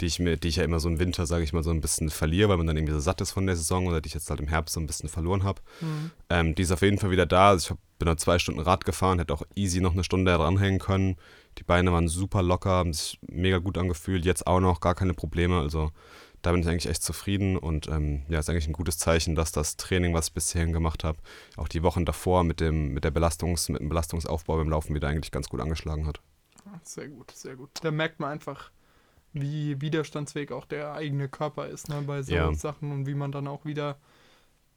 die 0.00 0.06
ich 0.06 0.18
mir, 0.18 0.36
die 0.36 0.48
ich 0.48 0.56
ja 0.56 0.64
immer 0.64 0.80
so 0.80 0.88
im 0.88 0.98
Winter, 0.98 1.26
sage 1.26 1.44
ich 1.44 1.52
mal, 1.52 1.62
so 1.62 1.70
ein 1.70 1.80
bisschen 1.80 2.10
verliere, 2.10 2.48
weil 2.48 2.56
man 2.56 2.66
dann 2.66 2.76
irgendwie 2.76 2.94
so 2.94 3.00
satt 3.00 3.20
ist 3.20 3.32
von 3.32 3.46
der 3.46 3.56
Saison 3.56 3.86
oder 3.86 4.00
die 4.00 4.08
ich 4.08 4.14
jetzt 4.14 4.30
halt 4.30 4.40
im 4.40 4.48
Herbst 4.48 4.74
so 4.74 4.80
ein 4.80 4.86
bisschen 4.86 5.08
verloren 5.08 5.44
habe. 5.44 5.60
Mhm. 5.80 6.10
Ähm, 6.30 6.54
die 6.54 6.62
ist 6.62 6.72
auf 6.72 6.82
jeden 6.82 6.98
Fall 6.98 7.10
wieder 7.10 7.26
da. 7.26 7.50
Also 7.50 7.64
ich 7.64 7.70
hab, 7.70 7.78
bin 8.02 8.08
da 8.08 8.16
zwei 8.16 8.40
Stunden 8.40 8.58
Rad 8.58 8.84
gefahren, 8.84 9.20
hätte 9.20 9.32
auch 9.32 9.44
easy 9.54 9.80
noch 9.80 9.92
eine 9.92 10.02
Stunde 10.02 10.34
dranhängen 10.34 10.80
können. 10.80 11.16
Die 11.58 11.62
Beine 11.62 11.92
waren 11.92 12.08
super 12.08 12.42
locker, 12.42 12.70
haben 12.70 12.92
sich 12.92 13.20
mega 13.28 13.58
gut 13.58 13.78
angefühlt. 13.78 14.24
Jetzt 14.24 14.48
auch 14.48 14.58
noch 14.58 14.80
gar 14.80 14.96
keine 14.96 15.14
Probleme. 15.14 15.60
Also 15.60 15.92
da 16.42 16.50
bin 16.50 16.62
ich 16.62 16.68
eigentlich 16.68 16.88
echt 16.88 17.04
zufrieden 17.04 17.56
und 17.56 17.86
ähm, 17.86 18.22
ja, 18.28 18.40
ist 18.40 18.50
eigentlich 18.50 18.66
ein 18.66 18.72
gutes 18.72 18.98
Zeichen, 18.98 19.36
dass 19.36 19.52
das 19.52 19.76
Training, 19.76 20.14
was 20.14 20.28
ich 20.28 20.34
bisher 20.34 20.66
gemacht 20.66 21.04
habe, 21.04 21.18
auch 21.56 21.68
die 21.68 21.84
Wochen 21.84 22.04
davor 22.04 22.42
mit 22.42 22.58
dem, 22.58 22.88
mit 22.92 23.04
der 23.04 23.12
Belastungs, 23.12 23.68
mit 23.68 23.80
dem 23.80 23.88
Belastungsaufbau 23.88 24.56
beim 24.56 24.70
Laufen 24.70 24.96
wieder 24.96 25.06
eigentlich 25.06 25.30
ganz 25.30 25.48
gut 25.48 25.60
angeschlagen 25.60 26.04
hat. 26.04 26.20
Sehr 26.82 27.06
gut, 27.06 27.30
sehr 27.30 27.54
gut. 27.54 27.70
Da 27.82 27.92
merkt 27.92 28.18
man 28.18 28.32
einfach, 28.32 28.72
wie 29.32 29.80
widerstandsfähig 29.80 30.50
auch 30.50 30.64
der 30.64 30.94
eigene 30.94 31.28
Körper 31.28 31.68
ist 31.68 31.88
ne, 31.88 32.02
bei 32.04 32.22
so 32.22 32.34
ja. 32.34 32.52
Sachen 32.52 32.90
und 32.90 33.06
wie 33.06 33.14
man 33.14 33.30
dann 33.30 33.46
auch 33.46 33.64
wieder 33.64 33.96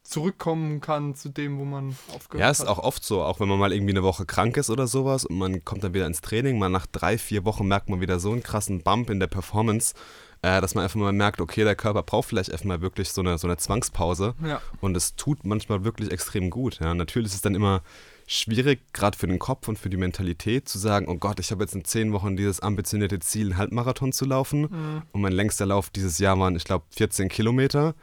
zurückkommen 0.06 0.82
kann 0.82 1.16
zu 1.16 1.30
dem, 1.30 1.60
wo 1.60 1.66
man 1.66 1.96
aufgehört 2.10 2.34
hat. 2.34 2.40
Ja, 2.40 2.50
ist 2.50 2.62
hat. 2.62 2.68
auch 2.68 2.80
oft 2.80 3.04
so, 3.04 3.24
auch 3.24 3.40
wenn 3.40 3.50
man 3.50 3.60
mal 3.60 3.74
irgendwie 3.74 3.94
eine 3.94 4.04
Woche 4.04 4.26
krank 4.26 4.56
ist 4.58 4.70
oder 4.70 4.88
sowas 4.88 5.26
und 5.26 5.38
man 5.38 5.66
kommt 5.66 5.84
dann 5.84 5.94
wieder 5.94 6.06
ins 6.06 6.22
Training, 6.22 6.60
mal 6.60 6.70
nach 6.70 6.86
drei, 6.86 7.18
vier 7.18 7.44
Wochen 7.44 7.68
merkt 7.68 7.90
man 7.90 8.02
wieder 8.02 8.20
so 8.20 8.32
einen 8.32 8.44
krassen 8.44 8.84
Bump 8.84 9.10
in 9.10 9.20
der 9.20 9.28
Performance, 9.28 9.96
äh, 10.44 10.62
dass 10.62 10.76
man 10.76 10.84
einfach 10.84 11.00
mal 11.00 11.12
merkt, 11.12 11.42
okay, 11.42 11.64
der 11.64 11.76
Körper 11.76 12.04
braucht 12.04 12.30
vielleicht 12.30 12.52
einfach 12.52 12.66
mal 12.66 12.82
wirklich 12.82 13.12
so 13.12 13.22
eine, 13.22 13.38
so 13.40 13.48
eine 13.48 13.58
Zwangspause 13.58 14.36
ja. 14.46 14.62
und 14.80 14.96
es 14.96 15.16
tut 15.16 15.44
manchmal 15.44 15.84
wirklich 15.84 16.12
extrem 16.12 16.52
gut. 16.52 16.80
Ja. 16.80 16.94
Natürlich 16.94 17.30
ist 17.30 17.36
es 17.36 17.42
dann 17.42 17.56
immer 17.56 17.82
schwierig, 18.28 18.82
gerade 18.94 19.18
für 19.18 19.28
den 19.28 19.40
Kopf 19.40 19.68
und 19.68 19.80
für 19.80 19.90
die 19.90 19.98
Mentalität, 19.98 20.70
zu 20.70 20.78
sagen, 20.78 21.08
oh 21.08 21.16
Gott, 21.16 21.40
ich 21.40 21.52
habe 21.52 21.64
jetzt 21.64 21.76
in 21.76 21.84
zehn 21.84 22.14
Wochen 22.14 22.36
dieses 22.36 22.60
ambitionierte 22.60 23.20
Ziel, 23.20 23.48
einen 23.48 23.58
Halbmarathon 23.58 24.12
zu 24.12 24.26
laufen 24.26 24.62
mhm. 24.62 25.02
und 25.12 25.22
mein 25.22 25.34
längster 25.34 25.66
Lauf 25.66 25.90
dieses 25.90 26.20
Jahr 26.20 26.40
waren, 26.40 26.56
ich 26.56 26.64
glaube, 26.64 26.86
14 26.92 27.30
Kilometer. 27.30 27.96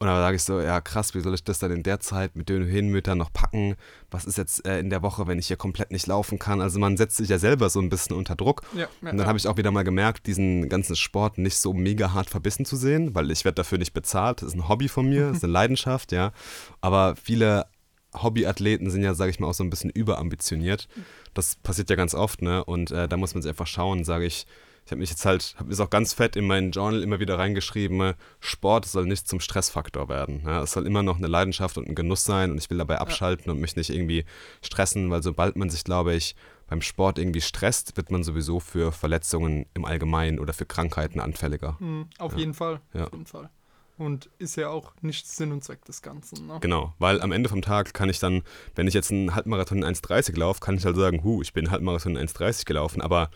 Und 0.00 0.06
dann 0.06 0.16
sage 0.16 0.36
ich 0.36 0.44
so, 0.44 0.60
ja 0.60 0.80
krass, 0.80 1.14
wie 1.14 1.20
soll 1.20 1.34
ich 1.34 1.42
das 1.42 1.58
dann 1.58 1.72
in 1.72 1.82
der 1.82 1.98
Zeit 1.98 2.36
mit 2.36 2.48
den 2.48 2.66
Höhenmetern 2.66 3.18
noch 3.18 3.32
packen? 3.32 3.74
Was 4.12 4.26
ist 4.26 4.38
jetzt 4.38 4.64
äh, 4.64 4.78
in 4.78 4.90
der 4.90 5.02
Woche, 5.02 5.26
wenn 5.26 5.40
ich 5.40 5.48
hier 5.48 5.56
komplett 5.56 5.90
nicht 5.90 6.06
laufen 6.06 6.38
kann? 6.38 6.60
Also 6.60 6.78
man 6.78 6.96
setzt 6.96 7.16
sich 7.16 7.28
ja 7.28 7.38
selber 7.38 7.68
so 7.68 7.80
ein 7.80 7.88
bisschen 7.88 8.14
unter 8.16 8.36
Druck. 8.36 8.62
Ja, 8.74 8.80
ja, 8.80 8.86
und 9.00 9.06
dann 9.06 9.18
ja. 9.18 9.26
habe 9.26 9.38
ich 9.38 9.48
auch 9.48 9.56
wieder 9.56 9.72
mal 9.72 9.82
gemerkt, 9.82 10.28
diesen 10.28 10.68
ganzen 10.68 10.94
Sport 10.94 11.38
nicht 11.38 11.58
so 11.58 11.72
mega 11.72 12.12
hart 12.12 12.30
verbissen 12.30 12.64
zu 12.64 12.76
sehen, 12.76 13.16
weil 13.16 13.30
ich 13.32 13.44
werde 13.44 13.56
dafür 13.56 13.78
nicht 13.78 13.92
bezahlt. 13.92 14.42
Das 14.42 14.50
ist 14.50 14.54
ein 14.54 14.68
Hobby 14.68 14.86
von 14.86 15.08
mir, 15.08 15.28
das 15.28 15.38
ist 15.38 15.44
eine 15.44 15.52
Leidenschaft, 15.58 16.12
ja. 16.12 16.32
Aber 16.80 17.16
viele 17.16 17.66
Hobbyathleten 18.14 18.90
sind 18.90 19.02
ja, 19.02 19.14
sage 19.14 19.30
ich 19.30 19.40
mal, 19.40 19.48
auch 19.48 19.54
so 19.54 19.64
ein 19.64 19.70
bisschen 19.70 19.90
überambitioniert. 19.90 20.88
Das 21.34 21.56
passiert 21.56 21.90
ja 21.90 21.96
ganz 21.96 22.14
oft, 22.14 22.40
ne? 22.40 22.64
Und 22.64 22.92
äh, 22.92 23.08
da 23.08 23.16
muss 23.16 23.34
man 23.34 23.42
sich 23.42 23.50
einfach 23.50 23.66
schauen, 23.66 24.04
sage 24.04 24.26
ich, 24.26 24.46
ich 24.88 24.92
habe 24.92 25.00
mich 25.00 25.10
jetzt 25.10 25.26
halt, 25.26 25.54
habe 25.58 25.70
es 25.70 25.80
auch 25.80 25.90
ganz 25.90 26.14
fett 26.14 26.34
in 26.34 26.46
meinen 26.46 26.70
Journal 26.70 27.02
immer 27.02 27.20
wieder 27.20 27.38
reingeschrieben, 27.38 28.14
Sport 28.40 28.86
soll 28.86 29.04
nicht 29.04 29.28
zum 29.28 29.38
Stressfaktor 29.38 30.08
werden. 30.08 30.40
Ja, 30.46 30.62
es 30.62 30.72
soll 30.72 30.86
immer 30.86 31.02
noch 31.02 31.18
eine 31.18 31.26
Leidenschaft 31.26 31.76
und 31.76 31.86
ein 31.86 31.94
Genuss 31.94 32.24
sein 32.24 32.50
und 32.50 32.56
ich 32.56 32.70
will 32.70 32.78
dabei 32.78 32.96
abschalten 32.96 33.44
ja. 33.48 33.52
und 33.52 33.60
mich 33.60 33.76
nicht 33.76 33.90
irgendwie 33.90 34.24
stressen, 34.62 35.10
weil 35.10 35.22
sobald 35.22 35.56
man 35.56 35.68
sich, 35.68 35.84
glaube 35.84 36.14
ich, 36.14 36.34
beim 36.68 36.80
Sport 36.80 37.18
irgendwie 37.18 37.42
stresst, 37.42 37.98
wird 37.98 38.10
man 38.10 38.24
sowieso 38.24 38.60
für 38.60 38.90
Verletzungen 38.90 39.66
im 39.74 39.84
Allgemeinen 39.84 40.38
oder 40.38 40.54
für 40.54 40.64
Krankheiten 40.64 41.20
anfälliger. 41.20 41.76
Mhm, 41.80 42.06
auf 42.16 42.32
ja. 42.32 42.38
jeden 42.38 42.54
Fall. 42.54 42.80
Auf 42.94 43.12
jeden 43.12 43.26
Fall. 43.26 43.50
Und 43.98 44.30
ist 44.38 44.56
ja 44.56 44.70
auch 44.70 44.94
nicht 45.02 45.28
Sinn 45.28 45.52
und 45.52 45.62
Zweck 45.62 45.84
des 45.84 46.00
Ganzen. 46.00 46.46
Ne? 46.46 46.60
Genau, 46.62 46.94
weil 46.98 47.20
am 47.20 47.32
Ende 47.32 47.50
vom 47.50 47.60
Tag 47.60 47.92
kann 47.92 48.08
ich 48.08 48.20
dann, 48.20 48.42
wenn 48.74 48.86
ich 48.86 48.94
jetzt 48.94 49.10
einen 49.10 49.34
Halbmarathon 49.34 49.82
in 49.82 49.84
1,30 49.84 50.38
laufe, 50.38 50.60
kann 50.60 50.78
ich 50.78 50.86
halt 50.86 50.96
sagen, 50.96 51.22
hu, 51.24 51.42
ich 51.42 51.52
bin 51.52 51.66
einen 51.66 51.72
Halbmarathon 51.72 52.16
in 52.16 52.26
1,30 52.26 52.64
gelaufen, 52.64 53.02
aber 53.02 53.28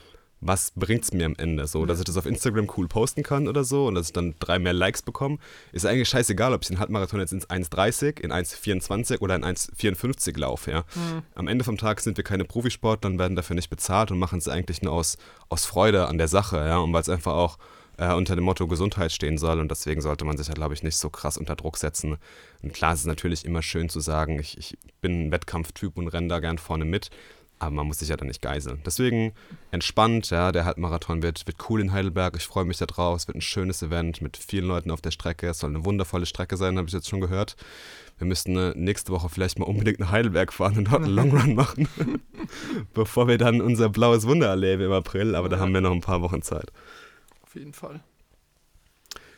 was 0.43 0.73
bringt 0.73 1.05
es 1.05 1.13
mir 1.13 1.25
am 1.25 1.37
Ende? 1.39 1.67
So, 1.69 1.87
dass 1.87 1.99
ich 1.99 2.05
das 2.05 2.17
auf 2.17 2.27
Instagram 2.27 2.69
cool 2.77 2.89
posten 2.89 3.23
kann 3.23 3.47
oder 3.47 3.63
so 3.63 3.87
und 3.87 3.95
dass 3.95 4.09
ich 4.09 4.13
dann 4.13 4.35
drei 4.41 4.59
mehr 4.59 4.73
Likes 4.73 5.01
bekomme, 5.01 5.39
ist 5.71 5.87
eigentlich 5.87 6.09
scheißegal, 6.09 6.53
ob 6.53 6.63
ich 6.63 6.69
den 6.69 6.81
Halbmarathon 6.81 7.21
jetzt 7.21 7.33
in 7.33 7.41
1,30, 7.43 8.21
in 8.21 8.33
1,24 8.33 9.21
oder 9.21 9.37
in 9.37 9.45
1,54 9.45 10.37
laufe. 10.39 10.73
Ja? 10.73 10.81
Mhm. 10.95 11.23
Am 11.37 11.47
Ende 11.47 11.65
vom 11.65 11.79
Tag 11.79 12.01
sind 12.01 12.17
wir 12.17 12.25
keine 12.25 12.45
Profisportler 12.45 13.09
und 13.09 13.19
werden 13.21 13.37
dafür 13.37 13.55
nicht 13.55 13.71
bezahlt 13.71 14.11
und 14.11 14.19
machen 14.19 14.39
es 14.39 14.49
eigentlich 14.49 14.83
nur 14.83 14.93
aus, 14.93 15.17
aus 15.49 15.65
Freude 15.65 16.09
an 16.09 16.19
der 16.19 16.29
Sache, 16.29 16.57
ja, 16.57 16.79
und 16.79 16.93
weil 16.93 17.03
es 17.03 17.09
einfach 17.09 17.35
auch 17.35 17.59
äh, 17.99 18.13
unter 18.13 18.35
dem 18.35 18.45
Motto 18.45 18.67
Gesundheit 18.67 19.13
stehen 19.13 19.39
soll 19.39 19.61
und 19.61 19.71
deswegen 19.71 20.01
sollte 20.01 20.25
man 20.25 20.37
sich 20.37 20.49
ja, 20.49 20.55
glaube 20.55 20.75
ich, 20.75 20.83
nicht 20.83 20.97
so 20.97 21.09
krass 21.09 21.37
unter 21.37 21.55
Druck 21.55 21.77
setzen. 21.77 22.17
Und 22.63 22.73
klar, 22.73 22.95
es 22.95 23.01
ist 23.01 23.07
natürlich 23.07 23.45
immer 23.45 23.63
schön 23.63 23.89
zu 23.89 24.01
sagen, 24.01 24.41
ich, 24.41 24.59
ich 24.59 24.77
bin 25.01 25.27
ein 25.27 25.31
Wettkampftyp 25.31 25.97
und 25.97 26.09
renne 26.09 26.29
da 26.29 26.41
gern 26.41 26.59
vorne 26.59 26.85
mit 26.85 27.11
aber 27.62 27.71
man 27.71 27.87
muss 27.87 28.00
sich 28.00 28.09
ja 28.09 28.16
dann 28.16 28.26
nicht 28.26 28.42
geiseln. 28.42 28.81
Deswegen 28.85 29.33
entspannt, 29.71 30.31
ja, 30.31 30.50
der 30.50 30.64
Halbmarathon 30.64 31.23
wird, 31.23 31.47
wird 31.47 31.59
cool 31.71 31.81
in 31.81 31.92
Heidelberg. 31.92 32.35
Ich 32.37 32.45
freue 32.45 32.64
mich 32.64 32.78
da 32.78 32.87
drauf. 32.87 33.16
Es 33.16 33.28
wird 33.28 33.38
ein 33.38 33.42
schönes 33.42 33.83
Event 33.83 34.21
mit 34.21 34.37
vielen 34.37 34.66
Leuten 34.66 34.90
auf 34.90 35.00
der 35.00 35.12
Strecke. 35.12 35.49
Es 35.49 35.61
soll 35.61 35.71
eine 35.71 35.85
wundervolle 35.85 36.26
Strecke 36.26 36.57
sein, 36.57 36.76
habe 36.76 36.88
ich 36.88 36.95
jetzt 36.95 37.09
schon 37.09 37.21
gehört. 37.21 37.57
Wir 38.19 38.26
müssten 38.26 38.57
äh, 38.57 38.73
nächste 38.76 39.12
Woche 39.12 39.28
vielleicht 39.28 39.61
mal 39.61 39.66
unbedingt 39.66 40.00
nach 40.00 40.11
Heidelberg 40.11 40.52
fahren 40.52 40.76
und 40.78 40.90
dort 40.90 41.04
einen 41.04 41.12
Longrun 41.14 41.54
machen, 41.54 41.88
bevor 42.95 43.28
wir 43.28 43.38
dann 43.38 43.61
unser 43.61 43.88
blaues 43.88 44.26
Wunder 44.26 44.49
erleben 44.49 44.83
im 44.83 44.92
April. 44.92 45.37
Aber 45.37 45.49
da 45.49 45.61
haben 45.61 45.73
wir 45.73 45.81
noch 45.81 45.92
ein 45.92 46.00
paar 46.00 46.21
Wochen 46.21 46.42
Zeit. 46.42 46.73
Auf 47.42 47.54
jeden 47.54 47.73
Fall. 47.73 48.00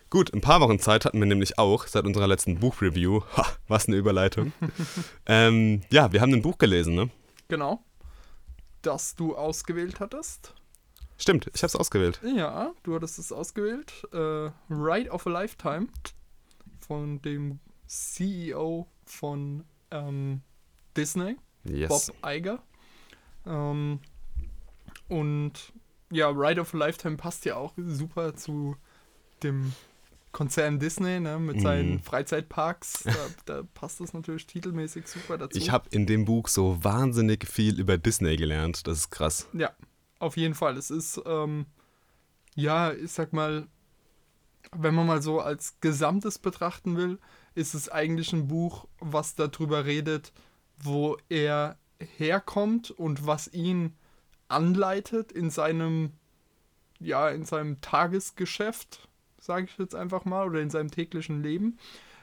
Gut, 0.08 0.32
ein 0.32 0.40
paar 0.40 0.60
Wochen 0.60 0.78
Zeit 0.78 1.04
hatten 1.04 1.18
wir 1.18 1.26
nämlich 1.26 1.58
auch 1.58 1.86
seit 1.86 2.06
unserer 2.06 2.26
letzten 2.26 2.58
Buchreview. 2.58 3.20
Ha, 3.36 3.46
was 3.68 3.86
eine 3.86 3.96
Überleitung. 3.96 4.52
ähm, 5.26 5.82
ja, 5.90 6.12
wir 6.12 6.22
haben 6.22 6.32
ein 6.32 6.42
Buch 6.42 6.56
gelesen, 6.56 6.94
ne? 6.94 7.10
Genau 7.48 7.83
das 8.86 9.14
du 9.14 9.36
ausgewählt 9.36 10.00
hattest. 10.00 10.54
Stimmt, 11.16 11.50
ich 11.54 11.62
habe 11.62 11.68
es 11.68 11.76
ausgewählt. 11.76 12.20
Ja, 12.22 12.72
du 12.82 12.94
hattest 12.94 13.18
es 13.18 13.32
ausgewählt. 13.32 13.92
Äh, 14.12 14.50
Ride 14.68 15.10
of 15.10 15.26
a 15.26 15.30
Lifetime 15.30 15.86
von 16.80 17.22
dem 17.22 17.60
CEO 17.86 18.88
von 19.04 19.64
ähm, 19.90 20.42
Disney, 20.96 21.36
yes. 21.64 21.88
Bob 21.88 22.16
Iger. 22.26 22.62
Ähm, 23.46 24.00
und 25.08 25.72
ja, 26.10 26.28
Ride 26.28 26.60
of 26.60 26.74
a 26.74 26.78
Lifetime 26.78 27.16
passt 27.16 27.44
ja 27.44 27.56
auch 27.56 27.74
super 27.76 28.34
zu 28.34 28.76
dem 29.42 29.72
Konzern 30.34 30.80
Disney, 30.80 31.20
ne, 31.20 31.38
mit 31.38 31.60
seinen 31.60 32.00
Freizeitparks. 32.00 33.04
Da, 33.04 33.14
da 33.46 33.62
passt 33.72 34.00
das 34.00 34.12
natürlich 34.12 34.46
titelmäßig 34.46 35.06
super 35.06 35.38
dazu. 35.38 35.56
Ich 35.56 35.70
habe 35.70 35.88
in 35.90 36.06
dem 36.06 36.24
Buch 36.24 36.48
so 36.48 36.82
wahnsinnig 36.82 37.46
viel 37.48 37.78
über 37.78 37.96
Disney 37.96 38.36
gelernt. 38.36 38.86
Das 38.88 38.98
ist 38.98 39.10
krass. 39.10 39.48
Ja, 39.52 39.70
auf 40.18 40.36
jeden 40.36 40.54
Fall. 40.54 40.76
Es 40.76 40.90
ist, 40.90 41.22
ähm, 41.24 41.66
ja, 42.56 42.92
ich 42.92 43.12
sag 43.12 43.32
mal, 43.32 43.68
wenn 44.72 44.94
man 44.94 45.06
mal 45.06 45.22
so 45.22 45.40
als 45.40 45.80
Gesamtes 45.80 46.40
betrachten 46.40 46.96
will, 46.96 47.20
ist 47.54 47.74
es 47.74 47.88
eigentlich 47.88 48.32
ein 48.32 48.48
Buch, 48.48 48.88
was 48.98 49.36
darüber 49.36 49.84
redet, 49.84 50.32
wo 50.82 51.16
er 51.28 51.78
herkommt 52.16 52.90
und 52.90 53.24
was 53.24 53.52
ihn 53.52 53.94
anleitet 54.48 55.30
in 55.30 55.50
seinem, 55.50 56.10
ja, 56.98 57.30
in 57.30 57.44
seinem 57.44 57.80
Tagesgeschäft, 57.80 59.08
sage 59.44 59.66
ich 59.70 59.78
jetzt 59.78 59.94
einfach 59.94 60.24
mal, 60.24 60.46
oder 60.48 60.60
in 60.60 60.70
seinem 60.70 60.90
täglichen 60.90 61.42
Leben. 61.42 61.78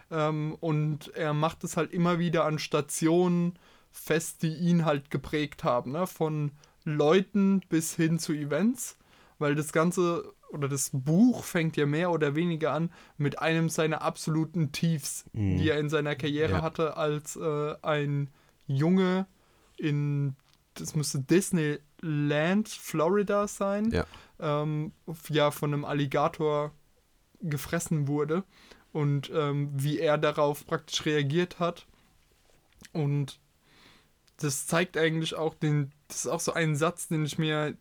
Ähm, 0.09 0.55
und 0.59 1.13
er 1.15 1.33
macht 1.33 1.63
es 1.63 1.77
halt 1.77 1.93
immer 1.93 2.19
wieder 2.19 2.45
an 2.45 2.59
Stationen 2.59 3.53
fest, 3.91 4.43
die 4.43 4.53
ihn 4.55 4.85
halt 4.85 5.09
geprägt 5.11 5.63
haben, 5.63 5.91
ne? 5.91 6.07
von 6.07 6.51
Leuten 6.83 7.61
bis 7.69 7.95
hin 7.95 8.19
zu 8.19 8.33
Events, 8.33 8.97
weil 9.39 9.55
das 9.55 9.71
Ganze 9.71 10.33
oder 10.49 10.67
das 10.67 10.89
Buch 10.93 11.43
fängt 11.45 11.77
ja 11.77 11.85
mehr 11.85 12.11
oder 12.11 12.35
weniger 12.35 12.73
an 12.73 12.91
mit 13.17 13.39
einem 13.39 13.69
seiner 13.69 14.01
absoluten 14.01 14.71
Tiefs, 14.73 15.25
Mhm. 15.33 15.57
die 15.57 15.69
er 15.69 15.79
in 15.79 15.89
seiner 15.89 16.15
Karriere 16.15 16.53
Ja. 16.53 16.61
hatte 16.61 16.97
als 16.97 17.37
äh, 17.37 17.75
ein 17.81 18.29
Junge 18.67 19.27
in, 19.77 20.35
das 20.73 20.95
müsste 20.95 21.19
Disneyland, 21.19 22.67
Florida 22.67 23.47
sein, 23.47 23.91
Ja. 23.91 24.05
ähm, 24.39 24.91
ja 25.29 25.51
von 25.51 25.73
einem 25.73 25.85
Alligator 25.85 26.71
gefressen 27.41 28.07
wurde 28.07 28.43
und 28.91 29.31
ähm, 29.33 29.71
wie 29.73 29.99
er 29.99 30.17
darauf 30.17 30.65
praktisch 30.65 31.05
reagiert 31.05 31.59
hat. 31.59 31.87
Und 32.93 33.39
das 34.37 34.67
zeigt 34.67 34.97
eigentlich 34.97 35.35
auch 35.35 35.53
den, 35.53 35.91
das 36.07 36.25
ist 36.25 36.27
auch 36.27 36.39
so 36.39 36.53
ein 36.53 36.75
Satz, 36.75 37.07
den 37.07 37.25
ich 37.25 37.37
mir, 37.37 37.77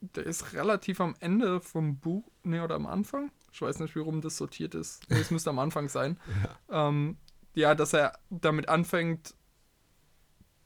der 0.00 0.26
ist 0.26 0.52
relativ 0.52 1.00
am 1.00 1.14
Ende 1.20 1.60
vom 1.60 1.98
Buch, 1.98 2.24
ne, 2.42 2.62
oder 2.62 2.74
am 2.74 2.86
Anfang? 2.86 3.30
Ich 3.52 3.60
weiß 3.60 3.80
nicht, 3.80 3.94
wie 3.96 4.00
rum 4.00 4.20
das 4.20 4.36
sortiert 4.36 4.74
ist. 4.74 5.02
Nee, 5.08 5.18
es 5.18 5.30
müsste 5.30 5.50
am 5.50 5.58
Anfang 5.58 5.88
sein. 5.88 6.18
Ja. 6.70 6.88
Ähm, 6.88 7.16
ja, 7.54 7.74
dass 7.74 7.92
er 7.92 8.18
damit 8.30 8.68
anfängt, 8.68 9.34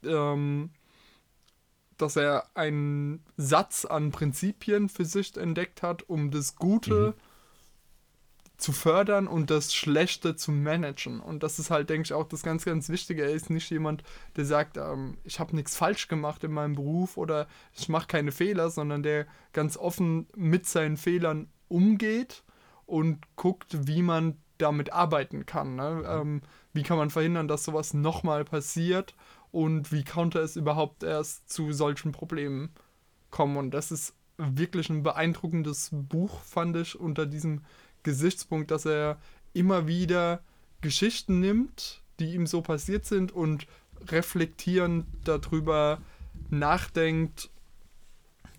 ähm, 0.05 0.71
dass 1.97 2.17
er 2.17 2.51
einen 2.55 3.25
Satz 3.37 3.85
an 3.87 4.11
Prinzipien 4.11 4.91
für 4.91 5.07
sich 5.07 5.35
entdeckt 5.37 5.83
hat, 5.83 6.09
um 6.09 6.31
das 6.31 6.57
Gute 6.57 7.15
zu 8.57 8.73
fördern 8.73 9.27
und 9.27 9.51
das 9.51 9.75
Schlechte 9.75 10.37
zu 10.37 10.53
managen. 10.53 11.21
Und 11.21 11.43
das 11.43 11.59
ist 11.59 11.71
halt, 11.71 11.91
denke 11.91 12.07
ich, 12.07 12.13
auch 12.13 12.29
das 12.29 12.43
ganz, 12.43 12.65
ganz 12.65 12.89
Wichtige. 12.89 13.25
Er 13.25 13.33
ist 13.33 13.51
nicht 13.51 13.69
jemand, 13.71 14.03
der 14.37 14.45
sagt, 14.45 14.77
ähm, 14.77 15.19
ich 15.25 15.41
habe 15.41 15.57
nichts 15.57 15.77
falsch 15.77 16.09
gemacht 16.09 16.45
in 16.45 16.53
meinem 16.53 16.75
Beruf 16.75 17.17
oder 17.17 17.49
ich 17.73 17.89
mache 17.89 18.07
keine 18.07 18.33
Fehler, 18.33 18.71
sondern 18.71 19.03
der 19.03 19.27
ganz 19.53 19.77
offen 19.77 20.29
mit 20.37 20.67
seinen 20.67 20.97
Fehlern 20.97 21.49
umgeht 21.69 22.45
und 22.87 23.19
guckt, 23.37 23.87
wie 23.89 24.03
man 24.03 24.37
damit 24.59 24.93
arbeiten 24.93 25.47
kann. 25.47 25.75
Ne? 25.75 26.05
Ähm, 26.07 26.43
wie 26.73 26.85
kann 26.85 26.99
man 26.99 27.11
verhindern, 27.11 27.49
dass 27.49 27.65
sowas 27.65 27.93
nochmal 27.93 28.45
passiert 28.45 29.15
und 29.51 29.91
wie 29.93 30.05
konnte 30.05 30.39
es 30.39 30.57
überhaupt 30.57 31.03
erst 31.03 31.51
zu 31.51 31.73
solchen 31.73 32.13
Problemen 32.13 32.71
kommen. 33.31 33.57
Und 33.57 33.73
das 33.73 33.91
ist 33.91 34.15
wirklich 34.37 34.91
ein 34.91 35.03
beeindruckendes 35.03 35.91
Buch, 35.93 36.41
fand 36.41 36.77
ich, 36.77 36.99
unter 36.99 37.27
diesem 37.27 37.63
Gesichtspunkt, 38.05 38.71
dass 38.71 38.87
er 38.87 39.19
immer 39.53 39.87
wieder 39.89 40.41
Geschichten 40.81 41.41
nimmt, 41.41 42.03
die 42.21 42.35
ihm 42.35 42.47
so 42.47 42.63
passiert 42.63 43.05
sind 43.05 43.33
und 43.33 43.67
reflektierend 44.07 45.07
darüber 45.25 46.01
nachdenkt, 46.51 47.51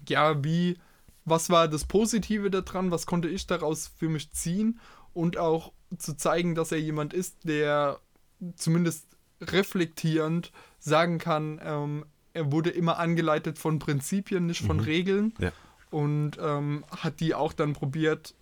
ja, 0.08 0.44
wie, 0.44 0.78
was 1.24 1.50
war 1.50 1.68
das 1.68 1.86
Positive 1.86 2.50
daran, 2.52 2.92
was 2.92 3.06
konnte 3.06 3.28
ich 3.30 3.48
daraus 3.48 3.88
für 3.98 4.10
mich 4.10 4.32
ziehen 4.32 4.80
und 5.14 5.38
auch 5.38 5.72
zu 5.98 6.16
zeigen, 6.18 6.56
dass 6.56 6.72
er 6.72 6.80
jemand 6.80 7.14
ist, 7.14 7.38
der 7.48 8.00
zumindest 8.56 9.08
reflektierend 9.42 10.52
sagen 10.80 11.18
kann, 11.20 11.60
ähm, 11.64 12.06
er 12.34 12.52
wurde 12.52 12.70
immer 12.70 13.00
angeleitet 13.00 13.58
von 13.58 13.80
Prinzipien, 13.80 14.46
nicht 14.46 14.66
von 14.66 14.78
Mhm. 14.78 14.84
Regeln 14.84 15.34
Ja. 15.40 15.52
und 15.90 16.38
ähm, 16.42 16.84
hat 16.90 17.20
die 17.22 17.34
auch 17.34 17.54
dann 17.54 17.74
probiert, 17.74 18.34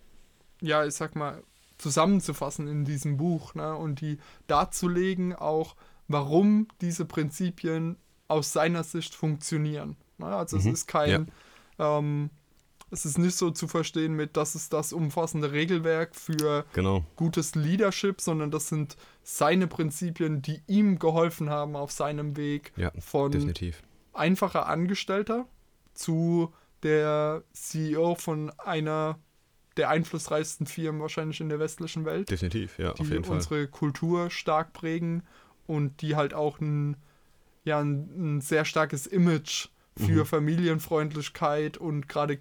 ja, 0.64 0.84
ich 0.84 0.94
sag 0.94 1.14
mal, 1.16 1.42
zusammenzufassen 1.78 2.68
in 2.68 2.84
diesem 2.84 3.16
Buch 3.16 3.54
ne? 3.54 3.74
und 3.76 4.00
die 4.00 4.18
darzulegen, 4.46 5.34
auch 5.34 5.76
warum 6.08 6.68
diese 6.80 7.04
Prinzipien 7.04 7.96
aus 8.28 8.52
seiner 8.52 8.84
Sicht 8.84 9.14
funktionieren. 9.14 9.96
Ne? 10.18 10.26
Also 10.26 10.56
es 10.56 10.64
Mhm. 10.64 10.72
ist 10.72 10.86
kein, 10.86 11.30
ähm, 11.78 12.30
es 12.90 13.04
ist 13.04 13.18
nicht 13.18 13.36
so 13.36 13.50
zu 13.50 13.66
verstehen 13.66 14.14
mit, 14.14 14.36
das 14.36 14.54
ist 14.54 14.72
das 14.72 14.92
umfassende 14.92 15.50
Regelwerk 15.52 16.14
für 16.14 16.64
Genau. 16.74 17.04
gutes 17.16 17.54
Leadership, 17.54 18.20
sondern 18.20 18.50
das 18.50 18.68
sind 18.68 18.96
seine 19.22 19.66
Prinzipien, 19.66 20.42
die 20.42 20.62
ihm 20.66 20.98
geholfen 20.98 21.50
haben 21.50 21.74
auf 21.76 21.90
seinem 21.90 22.36
Weg 22.36 22.72
Ja, 22.76 22.92
von 23.00 23.32
definitiv. 23.32 23.82
einfacher 24.12 24.66
Angestellter 24.66 25.46
zu 25.92 26.52
der 26.82 27.42
CEO 27.52 28.14
von 28.14 28.50
einer 28.58 29.18
der 29.76 29.88
einflussreichsten 29.90 30.66
Firmen 30.66 31.00
wahrscheinlich 31.00 31.40
in 31.40 31.48
der 31.48 31.58
westlichen 31.58 32.04
Welt, 32.04 32.30
Definitiv, 32.30 32.78
ja, 32.78 32.90
auf 32.92 32.98
die 32.98 33.04
jeden 33.04 33.24
Fall. 33.24 33.36
unsere 33.36 33.68
Kultur 33.68 34.30
stark 34.30 34.72
prägen 34.72 35.22
und 35.66 36.00
die 36.02 36.16
halt 36.16 36.34
auch 36.34 36.60
ein, 36.60 36.96
ja, 37.64 37.80
ein, 37.80 38.36
ein 38.36 38.40
sehr 38.40 38.64
starkes 38.64 39.06
Image 39.06 39.68
für 39.96 40.20
Mhm. 40.22 40.26
Familienfreundlichkeit 40.26 41.76
und 41.78 42.08
gerade 42.08 42.36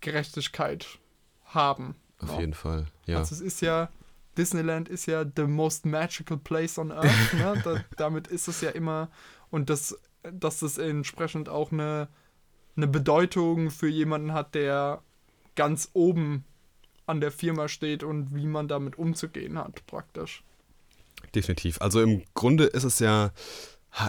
Kindergerechtigkeit 0.00 0.98
haben. 1.46 1.94
Auf 2.20 2.30
Ja. 2.30 2.40
jeden 2.40 2.54
Fall, 2.54 2.86
ja. 3.06 3.18
Also 3.18 3.34
es 3.34 3.40
ist 3.40 3.60
ja, 3.60 3.88
Disneyland 4.36 4.88
ist 4.88 5.06
ja 5.06 5.24
the 5.36 5.44
most 5.44 5.86
magical 5.86 6.36
place 6.36 6.78
on 6.78 6.90
earth. 6.92 7.04
ne? 7.34 7.60
da, 7.64 7.84
damit 7.96 8.28
ist 8.28 8.48
es 8.48 8.60
ja 8.60 8.70
immer, 8.70 9.10
und 9.50 9.70
das, 9.70 9.98
dass 10.22 10.60
das 10.60 10.78
entsprechend 10.78 11.48
auch 11.48 11.72
eine, 11.72 12.08
eine 12.76 12.86
Bedeutung 12.88 13.70
für 13.70 13.88
jemanden 13.88 14.32
hat, 14.32 14.54
der 14.54 15.02
ganz 15.54 15.90
oben 15.92 16.44
an 17.06 17.20
der 17.20 17.30
Firma 17.30 17.68
steht 17.68 18.02
und 18.02 18.34
wie 18.34 18.46
man 18.46 18.68
damit 18.68 18.98
umzugehen 18.98 19.58
hat, 19.58 19.86
praktisch. 19.86 20.42
Definitiv. 21.34 21.80
Also 21.80 22.00
im 22.00 22.22
Grunde 22.34 22.64
ist 22.64 22.84
es 22.84 22.98
ja, 22.98 23.32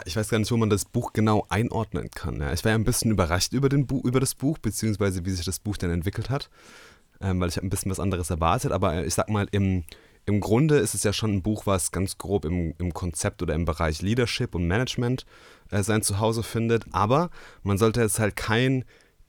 ich 0.06 0.16
weiß 0.16 0.30
gar 0.30 0.40
nicht, 0.40 0.52
wo 0.52 0.58
man 0.58 0.70
das 0.70 0.86
Buch 0.86 1.14
genau 1.14 1.46
einordnen 1.50 2.10
kann. 2.12 2.40
Ja. 2.40 2.54
Ich 2.54 2.64
war 2.64 2.72
ja 2.72 2.78
ein 2.78 2.84
bisschen 2.84 3.12
überrascht 3.12 3.54
über, 3.54 3.70
den 3.70 3.86
Bu 3.86 4.02
über 4.02 4.20
das 4.20 4.36
Buch, 4.36 4.58
beziehungsweise 4.58 5.26
wie 5.26 5.32
sich 5.32 5.46
das 5.46 5.60
Buch 5.60 5.78
dann 5.78 5.92
entwickelt 5.92 6.30
hat, 6.30 6.50
ähm, 7.22 7.40
weil 7.40 7.50
ich 7.50 7.62
ein 7.62 7.70
bisschen 7.70 7.92
was 7.92 8.00
anderes 8.00 8.30
erwartet. 8.30 8.72
Aber 8.72 8.94
äh, 8.94 9.06
ich 9.06 9.14
sag 9.14 9.30
mal, 9.30 9.48
im, 9.52 9.84
im 10.26 10.40
Grunde 10.40 10.78
ist 10.78 10.96
es 10.96 11.04
ja 11.04 11.14
schon 11.14 11.34
ein 11.34 11.44
Buch, 11.44 11.66
was 11.66 11.92
ganz 11.92 12.18
grob 12.18 12.46
im, 12.46 12.74
im 12.80 12.94
Konzept 12.94 13.44
oder 13.44 13.54
im 13.54 13.66
Bereich 13.66 14.02
Leadership 14.02 14.56
und 14.56 14.68
Management 14.68 15.26
äh, 15.70 15.84
sein 15.84 16.02
Zuhause 16.02 16.44
findet. 16.44 16.86
Aber 16.92 17.30
man 17.64 17.78
sollte 17.78 18.02
jetzt 18.02 18.20
halt 18.20 18.36
kein, 18.36 18.86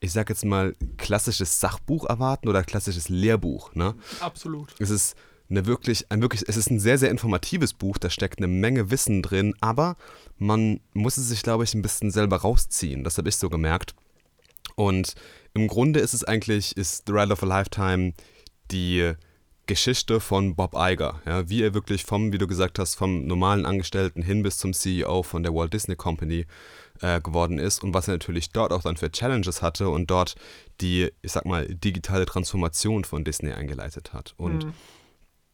ich 0.06 0.12
sag 0.12 0.28
jetzt 0.28 0.44
mal, 0.44 0.74
klassisches 0.96 1.60
Sachbuch 1.60 2.04
erwarten 2.04 2.48
oder 2.48 2.62
klassisches 2.62 3.08
Lehrbuch. 3.08 3.74
Ne? 3.74 3.94
Absolut. 4.20 4.68
Es 4.78 4.90
ist 4.90 5.16
eine 5.50 5.66
wirklich, 5.66 6.10
ein 6.10 6.22
wirklich, 6.22 6.44
es 6.46 6.56
ist 6.56 6.70
ein 6.70 6.80
sehr, 6.80 6.98
sehr 6.98 7.10
informatives 7.10 7.72
Buch, 7.72 7.98
da 7.98 8.10
steckt 8.10 8.38
eine 8.38 8.48
Menge 8.48 8.90
Wissen 8.90 9.22
drin, 9.22 9.54
aber 9.60 9.96
man 10.38 10.80
muss 10.92 11.16
es 11.16 11.28
sich, 11.28 11.42
glaube 11.42 11.64
ich, 11.64 11.74
ein 11.74 11.82
bisschen 11.82 12.10
selber 12.10 12.38
rausziehen. 12.38 13.04
Das 13.04 13.18
habe 13.18 13.28
ich 13.28 13.36
so 13.36 13.48
gemerkt. 13.48 13.94
Und 14.74 15.14
im 15.54 15.68
Grunde 15.68 16.00
ist 16.00 16.14
es 16.14 16.24
eigentlich, 16.24 16.76
ist 16.76 17.04
The 17.06 17.12
Ride 17.12 17.32
of 17.32 17.42
a 17.42 17.46
Lifetime 17.46 18.12
die 18.70 19.12
Geschichte 19.66 20.20
von 20.20 20.54
Bob 20.54 20.74
Iger, 20.76 21.20
ja, 21.26 21.48
wie 21.48 21.62
er 21.62 21.74
wirklich 21.74 22.04
vom, 22.04 22.32
wie 22.32 22.38
du 22.38 22.46
gesagt 22.46 22.78
hast, 22.78 22.94
vom 22.94 23.26
normalen 23.26 23.66
Angestellten 23.66 24.22
hin 24.22 24.42
bis 24.42 24.58
zum 24.58 24.72
CEO 24.72 25.24
von 25.24 25.42
der 25.42 25.54
Walt 25.54 25.72
Disney 25.72 25.96
Company 25.96 26.46
äh, 27.00 27.20
geworden 27.20 27.58
ist 27.58 27.82
und 27.82 27.94
was 27.94 28.08
er 28.08 28.14
natürlich 28.14 28.50
dort 28.50 28.72
auch 28.72 28.82
dann 28.82 28.96
für 28.96 29.10
Challenges 29.10 29.62
hatte 29.62 29.88
und 29.88 30.10
dort 30.10 30.34
die, 30.80 31.10
ich 31.22 31.32
sag 31.32 31.44
mal, 31.44 31.66
digitale 31.66 32.26
Transformation 32.26 33.04
von 33.04 33.24
Disney 33.24 33.52
eingeleitet 33.52 34.12
hat. 34.12 34.34
Und 34.36 34.64
Mhm. 34.66 34.72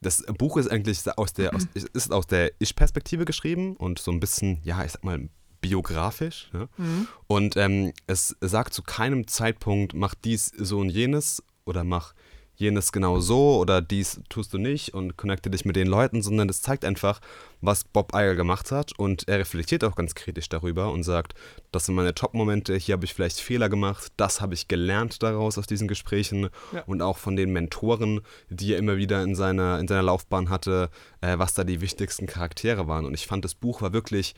das 0.01 0.23
Buch 0.37 0.57
ist 0.57 0.69
eigentlich 0.69 0.99
aus 1.17 1.33
der, 1.33 1.55
aus, 1.55 1.67
ist 1.93 2.11
aus 2.11 2.27
der 2.27 2.51
Ich-Perspektive 2.59 3.25
geschrieben 3.25 3.75
und 3.75 3.99
so 3.99 4.11
ein 4.11 4.19
bisschen, 4.19 4.59
ja, 4.63 4.83
ich 4.83 4.91
sag 4.91 5.03
mal, 5.03 5.29
biografisch. 5.61 6.49
Ja? 6.53 6.67
Mhm. 6.77 7.07
Und 7.27 7.57
ähm, 7.57 7.93
es 8.05 8.35
sagt 8.41 8.73
zu 8.73 8.83
keinem 8.83 9.27
Zeitpunkt, 9.27 9.93
mach 9.93 10.13
dies, 10.13 10.51
so 10.57 10.79
und 10.79 10.89
jenes 10.89 11.41
oder 11.65 11.83
mach 11.83 12.13
jenes 12.55 12.91
genau 12.91 13.19
so 13.19 13.57
oder 13.57 13.81
dies 13.81 14.21
tust 14.29 14.53
du 14.53 14.57
nicht 14.57 14.93
und 14.93 15.17
connecte 15.17 15.49
dich 15.49 15.65
mit 15.65 15.75
den 15.75 15.87
Leuten, 15.87 16.21
sondern 16.21 16.49
es 16.49 16.61
zeigt 16.61 16.85
einfach, 16.85 17.19
was 17.61 17.83
Bob 17.83 18.13
Iger 18.13 18.35
gemacht 18.35 18.71
hat 18.71 18.97
und 18.97 19.27
er 19.27 19.39
reflektiert 19.39 19.83
auch 19.83 19.95
ganz 19.95 20.15
kritisch 20.15 20.49
darüber 20.49 20.91
und 20.91 21.03
sagt, 21.03 21.33
das 21.71 21.85
sind 21.85 21.95
meine 21.95 22.13
Top-Momente, 22.13 22.75
hier 22.75 22.93
habe 22.93 23.05
ich 23.05 23.13
vielleicht 23.13 23.39
Fehler 23.39 23.69
gemacht, 23.69 24.11
das 24.17 24.41
habe 24.41 24.53
ich 24.53 24.67
gelernt 24.67 25.23
daraus 25.23 25.57
aus 25.57 25.67
diesen 25.67 25.87
Gesprächen 25.87 26.49
ja. 26.71 26.83
und 26.85 27.01
auch 27.01 27.17
von 27.17 27.35
den 27.35 27.51
Mentoren, 27.51 28.21
die 28.49 28.73
er 28.73 28.79
immer 28.79 28.97
wieder 28.97 29.23
in 29.23 29.35
seiner, 29.35 29.79
in 29.79 29.87
seiner 29.87 30.03
Laufbahn 30.03 30.49
hatte, 30.49 30.89
äh, 31.21 31.37
was 31.37 31.53
da 31.53 31.63
die 31.63 31.81
wichtigsten 31.81 32.27
Charaktere 32.27 32.87
waren 32.87 33.05
und 33.05 33.13
ich 33.13 33.27
fand, 33.27 33.43
das 33.43 33.55
Buch 33.55 33.81
war 33.81 33.93
wirklich 33.93 34.35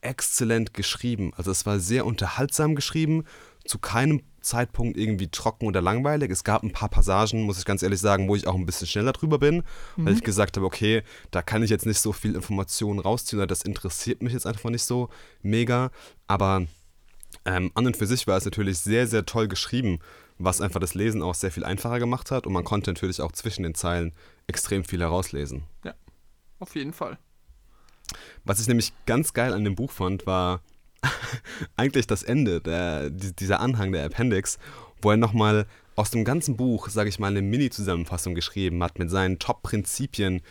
exzellent 0.00 0.74
geschrieben. 0.74 1.32
Also 1.36 1.50
es 1.50 1.66
war 1.66 1.80
sehr 1.80 2.06
unterhaltsam 2.06 2.74
geschrieben, 2.74 3.24
zu 3.68 3.78
keinem 3.78 4.22
Zeitpunkt 4.40 4.96
irgendwie 4.96 5.28
trocken 5.28 5.66
oder 5.66 5.82
langweilig. 5.82 6.30
Es 6.30 6.42
gab 6.42 6.62
ein 6.62 6.72
paar 6.72 6.88
Passagen, 6.88 7.42
muss 7.42 7.58
ich 7.58 7.64
ganz 7.64 7.82
ehrlich 7.82 8.00
sagen, 8.00 8.28
wo 8.28 8.34
ich 8.34 8.46
auch 8.46 8.54
ein 8.54 8.66
bisschen 8.66 8.86
schneller 8.86 9.12
drüber 9.12 9.38
bin, 9.38 9.62
mhm. 9.96 10.06
weil 10.06 10.14
ich 10.14 10.22
gesagt 10.22 10.56
habe, 10.56 10.66
okay, 10.66 11.02
da 11.30 11.42
kann 11.42 11.62
ich 11.62 11.70
jetzt 11.70 11.86
nicht 11.86 12.00
so 12.00 12.12
viel 12.12 12.34
Informationen 12.34 12.98
rausziehen 12.98 13.38
oder 13.38 13.46
das 13.46 13.62
interessiert 13.62 14.22
mich 14.22 14.32
jetzt 14.32 14.46
einfach 14.46 14.70
nicht 14.70 14.84
so 14.84 15.10
mega. 15.42 15.90
Aber 16.26 16.66
ähm, 17.44 17.70
an 17.74 17.86
und 17.86 17.96
für 17.96 18.06
sich 18.06 18.26
war 18.26 18.38
es 18.38 18.44
natürlich 18.44 18.78
sehr, 18.78 19.06
sehr 19.06 19.26
toll 19.26 19.48
geschrieben, 19.48 19.98
was 20.38 20.60
einfach 20.60 20.80
das 20.80 20.94
Lesen 20.94 21.22
auch 21.22 21.34
sehr 21.34 21.50
viel 21.50 21.64
einfacher 21.64 21.98
gemacht 21.98 22.30
hat 22.30 22.46
und 22.46 22.52
man 22.52 22.64
konnte 22.64 22.90
natürlich 22.90 23.20
auch 23.20 23.32
zwischen 23.32 23.64
den 23.64 23.74
Zeilen 23.74 24.12
extrem 24.46 24.84
viel 24.84 25.00
herauslesen. 25.00 25.64
Ja, 25.84 25.94
auf 26.58 26.74
jeden 26.74 26.92
Fall. 26.92 27.18
Was 28.44 28.60
ich 28.60 28.68
nämlich 28.68 28.92
ganz 29.04 29.34
geil 29.34 29.52
an 29.52 29.64
dem 29.64 29.74
Buch 29.74 29.90
fand, 29.90 30.26
war 30.26 30.62
eigentlich 31.76 32.06
das 32.06 32.22
Ende, 32.22 32.60
der, 32.60 33.10
dieser 33.10 33.60
Anhang, 33.60 33.92
der 33.92 34.04
Appendix, 34.04 34.58
wo 35.00 35.10
er 35.10 35.16
nochmal 35.16 35.66
aus 35.96 36.10
dem 36.10 36.24
ganzen 36.24 36.56
Buch, 36.56 36.88
sage 36.88 37.08
ich 37.08 37.18
mal, 37.18 37.28
eine 37.28 37.42
Mini-Zusammenfassung 37.42 38.34
geschrieben 38.34 38.82
hat 38.82 38.98
mit 38.98 39.10
seinen 39.10 39.38
Top-Prinzipien, 39.38 40.42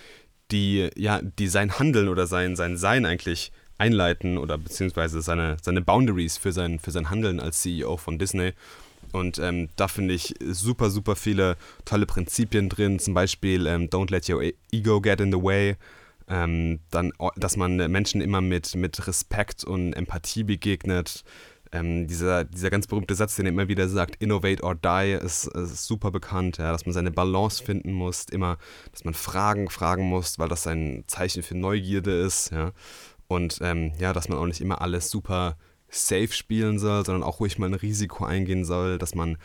die, 0.52 0.90
ja, 0.96 1.22
die 1.22 1.48
sein 1.48 1.80
Handeln 1.80 2.10
oder 2.10 2.28
sein, 2.28 2.56
sein 2.56 2.78
Sein 2.78 3.06
eigentlich 3.06 3.52
einleiten 3.78 4.38
oder 4.38 4.58
beziehungsweise 4.58 5.22
seine, 5.22 5.58
seine 5.62 5.82
Boundaries 5.82 6.38
für 6.38 6.52
sein, 6.52 6.80
für 6.80 6.92
sein 6.92 7.10
Handeln 7.10 7.40
als 7.40 7.62
CEO 7.62 7.98
von 7.98 8.18
Disney. 8.18 8.54
Und 9.12 9.40
ähm, 9.40 9.70
da 9.76 9.88
finde 9.88 10.14
ich 10.14 10.34
super, 10.42 10.90
super 10.90 11.16
viele 11.16 11.56
tolle 11.86 12.06
Prinzipien 12.06 12.70
drin. 12.70 13.00
Zum 13.00 13.14
Beispiel 13.14 13.68
ähm, 13.68 13.90
Don't 13.90 14.12
let 14.12 14.30
your 14.30 14.44
ego 14.72 15.00
get 15.00 15.22
in 15.22 15.32
the 15.32 15.42
way. 15.42 15.76
Ähm, 16.30 16.80
dann, 16.92 17.14
dass 17.36 17.56
man 17.56 17.78
Menschen 17.90 18.22
immer 18.22 18.42
mit, 18.42 18.76
mit 18.76 19.08
Respekt 19.08 19.64
und 19.64 19.94
Empathie 19.94 20.44
begegnet. 20.44 21.24
Ähm, 21.72 22.08
dieser, 22.08 22.46
dieser 22.46 22.70
ganz 22.70 22.88
berühmte 22.88 23.16
Satz, 23.16 23.36
den 23.36 23.46
er 23.46 23.52
immer 23.52 23.68
wieder 23.68 23.90
sagt, 23.90 24.16
innovate 24.18 24.64
or 24.64 24.76
die, 24.76 25.12
ist, 25.22 25.48
ist 25.48 25.86
super 25.86 26.12
bekannt, 26.12 26.58
ja, 26.58 26.72
dass 26.72 26.86
man 26.86 26.94
seine 26.94 27.12
Balance 27.12 27.62
finden 27.62 27.92
muss, 27.92 28.26
immer, 28.26 28.58
dass 28.92 29.04
man 29.04 29.14
Fragen 29.14 29.70
fragen 29.70 30.04
muss, 30.08 30.40
weil 30.40 30.48
das 30.48 30.66
ein 30.68 31.04
Zeichen 31.08 31.44
für 31.44 31.56
Neugierde 31.56 32.22
ist, 32.22 32.52
ja. 32.52 32.72
Und 33.28 33.60
ähm, 33.62 33.92
ja, 34.00 34.14
dass 34.14 34.30
man 34.30 34.38
auch 34.38 34.46
nicht 34.46 34.62
immer 34.62 34.82
alles 34.82 35.10
super 35.10 35.58
safe 35.90 36.32
spielen 36.32 36.80
soll, 36.80 37.06
sondern 37.06 37.24
auch 37.24 37.40
ruhig 37.40 37.58
mal 37.60 37.68
ein 37.68 37.74
Risiko 37.74 38.26
eingehen 38.26 38.66
soll, 38.66 38.98
dass 38.98 39.16
man 39.16 39.38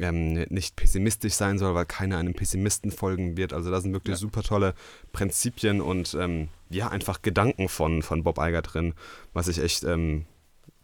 ähm, 0.00 0.34
nicht 0.48 0.76
pessimistisch 0.76 1.34
sein 1.34 1.58
soll, 1.58 1.74
weil 1.74 1.86
keiner 1.86 2.18
einem 2.18 2.34
Pessimisten 2.34 2.90
folgen 2.90 3.36
wird. 3.36 3.52
Also 3.52 3.70
da 3.70 3.80
sind 3.80 3.92
wirklich 3.92 4.14
ja. 4.14 4.18
super 4.18 4.42
tolle 4.42 4.74
Prinzipien 5.12 5.80
und 5.80 6.14
ähm, 6.14 6.48
ja, 6.70 6.88
einfach 6.88 7.22
Gedanken 7.22 7.68
von, 7.68 8.02
von 8.02 8.24
Bob 8.24 8.38
Iger 8.38 8.62
drin, 8.62 8.94
was 9.32 9.48
ich 9.48 9.58
echt 9.58 9.84
ähm, 9.84 10.26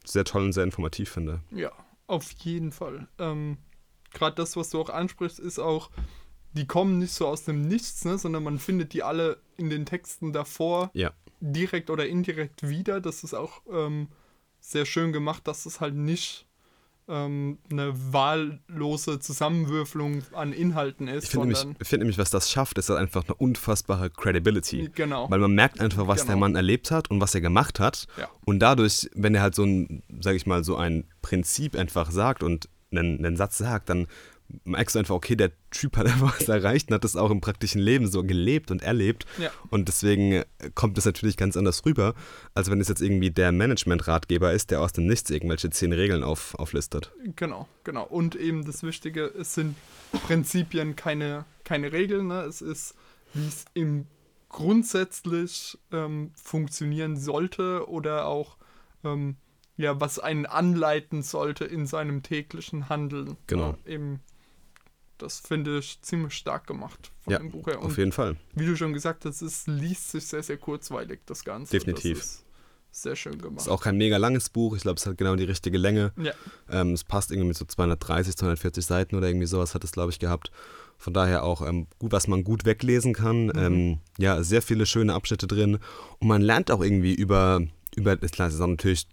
sehr 0.04 0.24
toll 0.24 0.44
und 0.44 0.52
sehr 0.52 0.64
informativ 0.64 1.10
finde. 1.10 1.40
Ja, 1.50 1.72
auf 2.06 2.30
jeden 2.32 2.72
Fall. 2.72 3.08
Ähm, 3.18 3.58
Gerade 4.12 4.36
das, 4.36 4.56
was 4.56 4.70
du 4.70 4.80
auch 4.80 4.90
ansprichst, 4.90 5.38
ist 5.38 5.58
auch, 5.58 5.90
die 6.52 6.66
kommen 6.66 6.98
nicht 6.98 7.12
so 7.12 7.26
aus 7.26 7.44
dem 7.44 7.62
Nichts, 7.62 8.04
ne, 8.04 8.18
sondern 8.18 8.42
man 8.42 8.58
findet 8.58 8.92
die 8.92 9.02
alle 9.02 9.38
in 9.56 9.70
den 9.70 9.86
Texten 9.86 10.32
davor 10.32 10.90
ja. 10.94 11.12
direkt 11.40 11.90
oder 11.90 12.08
indirekt 12.08 12.68
wieder. 12.68 13.00
Das 13.00 13.22
ist 13.22 13.34
auch 13.34 13.62
ähm, 13.72 14.08
sehr 14.58 14.84
schön 14.84 15.12
gemacht, 15.12 15.46
dass 15.46 15.66
es 15.66 15.80
halt 15.80 15.94
nicht 15.94 16.46
ähm, 17.10 17.58
eine 17.70 17.92
wahllose 18.12 19.18
Zusammenwürfelung 19.18 20.22
an 20.32 20.52
Inhalten 20.52 21.08
ist. 21.08 21.24
Ich 21.24 21.30
finde 21.30 21.48
nämlich, 21.48 21.76
find 21.82 22.00
nämlich, 22.00 22.18
was 22.18 22.30
das 22.30 22.50
schafft, 22.50 22.78
ist 22.78 22.88
halt 22.88 23.00
einfach 23.00 23.24
eine 23.26 23.34
unfassbare 23.34 24.10
Credibility. 24.10 24.90
Genau. 24.94 25.28
Weil 25.30 25.40
man 25.40 25.54
merkt 25.54 25.80
einfach, 25.80 26.06
was 26.06 26.20
genau. 26.20 26.28
der 26.28 26.36
Mann 26.36 26.54
erlebt 26.54 26.90
hat 26.90 27.10
und 27.10 27.20
was 27.20 27.34
er 27.34 27.40
gemacht 27.40 27.80
hat. 27.80 28.06
Ja. 28.16 28.28
Und 28.44 28.60
dadurch, 28.60 29.10
wenn 29.14 29.34
er 29.34 29.42
halt 29.42 29.54
so 29.54 29.64
ein, 29.64 30.02
sag 30.20 30.36
ich 30.36 30.46
mal, 30.46 30.62
so 30.64 30.76
ein 30.76 31.04
Prinzip 31.20 31.76
einfach 31.76 32.10
sagt 32.10 32.42
und 32.42 32.68
einen, 32.92 33.24
einen 33.24 33.36
Satz 33.36 33.58
sagt, 33.58 33.88
dann 33.88 34.06
merkst 34.64 34.94
du 34.94 34.98
einfach, 35.00 35.14
okay, 35.14 35.36
der 35.36 35.52
Typ 35.70 35.96
hat 35.96 36.06
einfach 36.06 36.40
was 36.40 36.48
erreicht 36.48 36.88
und 36.88 36.94
hat 36.94 37.04
das 37.04 37.16
auch 37.16 37.30
im 37.30 37.40
praktischen 37.40 37.80
Leben 37.80 38.06
so 38.06 38.22
gelebt 38.22 38.70
und 38.70 38.82
erlebt. 38.82 39.26
Ja. 39.38 39.50
Und 39.70 39.88
deswegen 39.88 40.44
kommt 40.74 40.98
es 40.98 41.04
natürlich 41.04 41.36
ganz 41.36 41.56
anders 41.56 41.84
rüber, 41.84 42.14
als 42.54 42.70
wenn 42.70 42.80
es 42.80 42.88
jetzt 42.88 43.00
irgendwie 43.02 43.30
der 43.30 43.52
Management-Ratgeber 43.52 44.52
ist, 44.52 44.70
der 44.70 44.80
aus 44.80 44.92
dem 44.92 45.06
Nichts 45.06 45.30
irgendwelche 45.30 45.70
zehn 45.70 45.92
Regeln 45.92 46.22
auf, 46.22 46.54
auflistet. 46.56 47.12
Genau, 47.36 47.68
genau. 47.84 48.04
Und 48.04 48.36
eben 48.36 48.64
das 48.64 48.82
Wichtige, 48.82 49.26
es 49.26 49.54
sind 49.54 49.76
Prinzipien, 50.26 50.96
keine, 50.96 51.44
keine 51.64 51.92
Regeln. 51.92 52.28
Ne? 52.28 52.42
Es 52.42 52.60
ist, 52.60 52.94
wie 53.34 53.46
es 53.46 53.64
im 53.74 54.06
grundsätzlich 54.48 55.78
ähm, 55.92 56.32
funktionieren 56.34 57.16
sollte 57.16 57.88
oder 57.88 58.26
auch 58.26 58.56
ähm, 59.04 59.36
ja, 59.80 59.98
was 60.00 60.18
einen 60.18 60.46
anleiten 60.46 61.22
sollte 61.22 61.64
in 61.64 61.86
seinem 61.86 62.22
täglichen 62.22 62.88
Handeln. 62.88 63.36
Genau. 63.46 63.76
Ja, 63.84 63.92
eben 63.92 64.20
das 65.22 65.40
finde 65.40 65.78
ich 65.78 66.00
ziemlich 66.02 66.34
stark 66.34 66.66
gemacht 66.66 67.12
von 67.20 67.32
ja, 67.32 67.38
dem 67.38 67.50
Buch 67.50 67.66
her. 67.66 67.80
Und 67.80 67.86
auf 67.86 67.98
jeden 67.98 68.12
Fall. 68.12 68.36
Wie 68.54 68.66
du 68.66 68.76
schon 68.76 68.92
gesagt 68.92 69.24
hast, 69.24 69.42
es 69.42 69.66
liest 69.66 70.10
sich 70.10 70.26
sehr, 70.26 70.42
sehr 70.42 70.56
kurzweilig, 70.56 71.20
das 71.26 71.44
Ganze. 71.44 71.72
Definitiv. 71.72 72.42
sehr 72.90 73.16
schön 73.16 73.40
gemacht. 73.40 73.60
Ist 73.60 73.68
auch 73.68 73.82
kein 73.82 73.96
mega 73.96 74.16
langes 74.16 74.48
Buch. 74.48 74.74
Ich 74.74 74.82
glaube, 74.82 74.98
es 74.98 75.06
hat 75.06 75.18
genau 75.18 75.36
die 75.36 75.44
richtige 75.44 75.78
Länge. 75.78 76.12
Ja. 76.16 76.32
Ähm, 76.70 76.92
es 76.92 77.04
passt 77.04 77.30
irgendwie 77.30 77.48
mit 77.48 77.56
so 77.56 77.64
230, 77.64 78.36
240 78.36 78.84
Seiten 78.84 79.16
oder 79.16 79.28
irgendwie 79.28 79.46
sowas 79.46 79.74
hat 79.74 79.84
es, 79.84 79.92
glaube 79.92 80.10
ich, 80.10 80.18
gehabt. 80.18 80.50
Von 80.98 81.14
daher 81.14 81.44
auch 81.44 81.66
ähm, 81.66 81.86
gut, 81.98 82.12
was 82.12 82.26
man 82.26 82.44
gut 82.44 82.64
weglesen 82.64 83.14
kann. 83.14 83.46
Mhm. 83.46 83.52
Ähm, 83.56 83.98
ja, 84.18 84.42
sehr 84.42 84.62
viele 84.62 84.86
schöne 84.86 85.14
Abschnitte 85.14 85.46
drin. 85.46 85.78
Und 86.18 86.28
man 86.28 86.42
lernt 86.42 86.70
auch 86.70 86.82
irgendwie 86.82 87.14
über, 87.14 87.62
über 87.96 88.16
klar, 88.16 88.48
es 88.48 88.54
ist 88.54 88.60
auch 88.60 88.66
natürlich 88.66 89.06